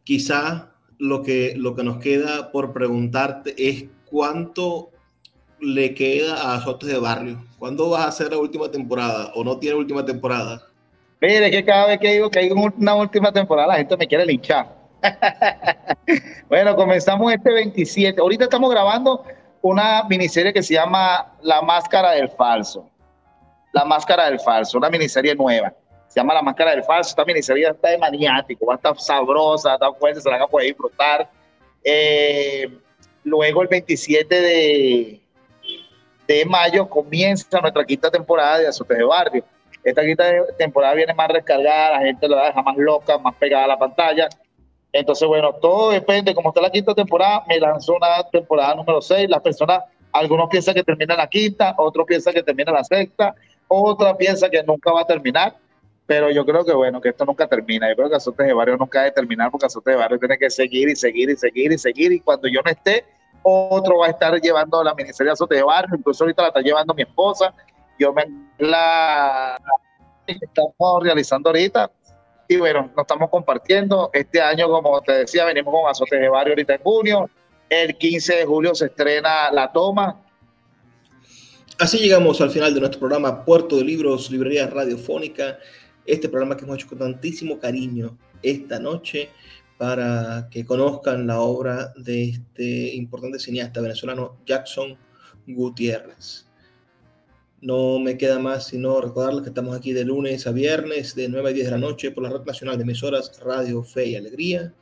quizá 0.05 0.72
lo 0.99 1.22
que, 1.22 1.55
lo 1.57 1.74
que 1.74 1.82
nos 1.82 1.99
queda 1.99 2.53
por 2.53 2.72
preguntarte 2.72 3.55
es 3.57 3.86
cuánto 4.05 4.91
le 5.59 5.95
queda 5.95 6.34
a 6.34 6.57
Azotes 6.57 6.88
de 6.88 6.99
Barrio. 6.99 7.45
¿Cuándo 7.59 7.91
vas 7.91 8.03
a 8.03 8.09
hacer 8.09 8.30
la 8.30 8.38
última 8.38 8.70
temporada 8.70 9.32
o 9.34 9.43
no 9.43 9.59
tiene 9.59 9.76
última 9.76 10.05
temporada? 10.05 10.62
Mire, 11.20 11.51
que 11.51 11.64
cada 11.64 11.86
vez 11.86 11.99
que 11.99 12.12
digo 12.12 12.30
que 12.30 12.38
hay 12.38 12.51
una 12.51 12.95
última 12.95 13.32
temporada, 13.32 13.68
la 13.68 13.76
gente 13.76 13.97
me 13.97 14.07
quiere 14.07 14.24
linchar. 14.24 14.79
Bueno, 16.48 16.76
comenzamos 16.76 17.32
este 17.32 17.53
27. 17.53 18.20
Ahorita 18.20 18.44
estamos 18.44 18.70
grabando 18.70 19.24
una 19.62 20.05
miniserie 20.05 20.53
que 20.53 20.62
se 20.62 20.74
llama 20.74 21.32
La 21.42 21.62
Máscara 21.62 22.12
del 22.12 22.28
Falso. 22.30 22.88
La 23.72 23.84
Máscara 23.84 24.26
del 24.26 24.40
Falso, 24.40 24.78
una 24.78 24.90
miniserie 24.90 25.34
nueva. 25.34 25.72
Se 26.09 26.18
llama 26.20 26.34
La 26.34 26.42
Máscara 26.42 26.72
del 26.72 26.84
Falso. 26.84 27.11
Esta 27.11 27.24
miniserie 27.24 27.68
está 27.68 27.90
de 27.90 27.98
maniático, 27.98 28.66
va 28.66 28.74
a 28.74 28.76
estar 28.76 28.98
sabrosa, 28.98 29.74
está 29.74 29.92
fuerte, 29.92 30.20
se 30.20 30.28
la 30.28 30.36
van 30.36 30.44
a 30.44 30.48
poder 30.48 30.68
disfrutar. 30.68 31.30
Eh, 31.84 32.68
luego 33.24 33.62
el 33.62 33.68
27 33.68 34.40
de, 34.40 35.20
de 36.26 36.44
mayo 36.46 36.88
comienza 36.88 37.61
nuestra 37.61 37.84
quinta 37.84 38.11
temporada 38.11 38.59
de 38.59 38.66
Azotes 38.66 38.98
de 38.98 39.05
Barrio. 39.05 39.44
Esta 39.82 40.03
quinta 40.03 40.24
temporada 40.59 40.94
viene 40.94 41.14
más 41.14 41.28
recargada, 41.28 41.92
la 41.92 42.01
gente 42.01 42.28
la 42.28 42.46
deja 42.46 42.62
más 42.62 42.76
loca, 42.76 43.16
más 43.18 43.34
pegada 43.36 43.64
a 43.64 43.68
la 43.68 43.78
pantalla. 43.78 44.28
Entonces, 44.93 45.26
bueno, 45.26 45.53
todo 45.55 45.91
depende. 45.91 46.34
Como 46.34 46.51
está 46.51 46.61
la 46.61 46.70
quinta 46.70 46.95
temporada, 46.95 47.45
me 47.49 47.59
lanzó 47.61 47.95
una 47.95 48.22
temporada 48.30 48.74
número 48.74 49.01
6. 49.01 49.28
Las 49.28 49.41
personas, 49.41 49.84
algunos 50.12 50.49
piensan 50.49 50.74
que 50.74 50.82
termina 50.82 51.16
la 51.16 51.28
quinta, 51.28 51.74
otros 51.78 52.07
piensan 52.07 52.34
que 52.34 52.43
termina 52.43 52.72
la 52.72 52.82
sexta, 52.82 53.34
otra 53.68 54.16
piensa 54.16 54.51
que 54.51 54.62
nunca 54.62 54.93
va 54.93 55.03
a 55.03 55.07
terminar. 55.07 55.57
pero 56.07 56.28
yo 56.28 56.45
creo 56.45 56.64
que 56.64 56.72
bueno, 56.72 57.01
que 57.01 57.11
esto 57.11 57.24
nunca 57.24 57.47
termina. 57.47 57.88
Yo 57.88 57.95
creo 57.95 58.11
que 58.11 58.16
Azotes 58.16 58.45
de 58.45 58.53
Barrio 58.53 58.76
nunca 58.76 58.99
debe 59.01 59.12
terminar 59.12 59.49
porque 59.51 59.66
Azotes 59.66 59.95
de 59.95 60.01
Barrio 60.01 60.18
tiene 60.18 60.36
que 60.38 60.51
seguir 60.51 60.88
y 60.88 60.97
seguir 60.97 61.30
y 61.30 61.36
seguir 61.36 61.70
y 61.70 61.78
seguir. 61.78 62.12
Y 62.12 62.18
cuando 62.18 62.49
yo 62.49 62.61
no 62.64 62.70
esté, 62.70 63.05
otro 63.45 63.99
va 63.99 64.07
a 64.07 64.11
estar 64.11 64.34
llevando 64.41 64.82
la 64.82 64.93
miniserie 64.95 65.32
Azotes 65.32 65.59
de 65.59 65.64
Barrio. 65.64 65.97
Incluso 65.97 66.24
ahorita 66.24 66.43
la 66.43 66.49
está 66.49 66.61
llevando 66.62 66.95
mi 66.95 67.03
esposa. 67.03 67.55
Yo 67.97 68.12
me 68.12 68.24
la 68.59 69.57
estamos 70.26 71.03
realizando 71.03 71.51
ahorita. 71.51 71.91
Y 72.51 72.57
bueno, 72.57 72.90
nos 72.96 73.05
estamos 73.05 73.30
compartiendo. 73.30 74.11
Este 74.12 74.40
año, 74.40 74.68
como 74.68 75.01
te 75.03 75.12
decía, 75.12 75.44
venimos 75.44 75.72
con 75.72 75.88
Azotes 75.88 76.20
de 76.20 76.28
Barrio 76.28 76.55
ahorita 76.55 76.74
en 76.74 76.82
junio. 76.82 77.30
El 77.68 77.96
15 77.96 78.38
de 78.38 78.44
julio 78.44 78.74
se 78.74 78.86
estrena 78.86 79.53
La 79.53 79.70
Toma. 79.70 80.20
Así 81.78 81.98
llegamos 81.98 82.40
al 82.40 82.51
final 82.51 82.74
de 82.74 82.80
nuestro 82.80 82.98
programa 82.98 83.44
Puerto 83.44 83.76
de 83.76 83.84
Libros, 83.84 84.32
Librería 84.32 84.66
Radiofónica. 84.66 85.61
Este 86.05 86.28
programa 86.28 86.57
que 86.57 86.64
hemos 86.64 86.78
hecho 86.78 86.88
con 86.88 86.98
tantísimo 86.98 87.57
cariño 87.61 88.18
esta 88.42 88.80
noche 88.80 89.30
para 89.78 90.48
que 90.51 90.64
conozcan 90.64 91.28
la 91.28 91.38
obra 91.38 91.92
de 91.98 92.30
este 92.30 92.96
importante 92.96 93.38
cineasta 93.38 93.80
venezolano 93.80 94.38
Jackson 94.44 94.98
Gutiérrez. 95.46 96.49
No 97.61 97.98
me 97.98 98.16
queda 98.16 98.38
más 98.38 98.68
sino 98.68 99.00
recordarles 99.00 99.42
que 99.42 99.50
estamos 99.50 99.76
aquí 99.76 99.92
de 99.92 100.04
lunes 100.04 100.46
a 100.46 100.52
viernes 100.52 101.14
de 101.14 101.28
9 101.28 101.50
a 101.50 101.52
10 101.52 101.66
de 101.66 101.70
la 101.72 101.78
noche 101.78 102.11
por 102.11 102.22
la 102.24 102.30
Red 102.30 102.44
Nacional 102.44 102.76
de 102.76 102.84
Emisoras 102.84 103.38
Radio 103.40 103.82
Fe 103.82 104.06
y 104.06 104.16
Alegría 104.16 104.72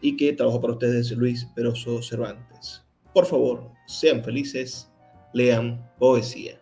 y 0.00 0.16
que 0.16 0.32
trabajo 0.32 0.60
para 0.60 0.74
ustedes 0.74 1.10
Luis 1.10 1.44
Peroso 1.56 2.00
Cervantes. 2.02 2.84
Por 3.12 3.26
favor, 3.26 3.70
sean 3.86 4.22
felices 4.22 4.88
lean 5.32 5.90
poesía. 5.98 6.60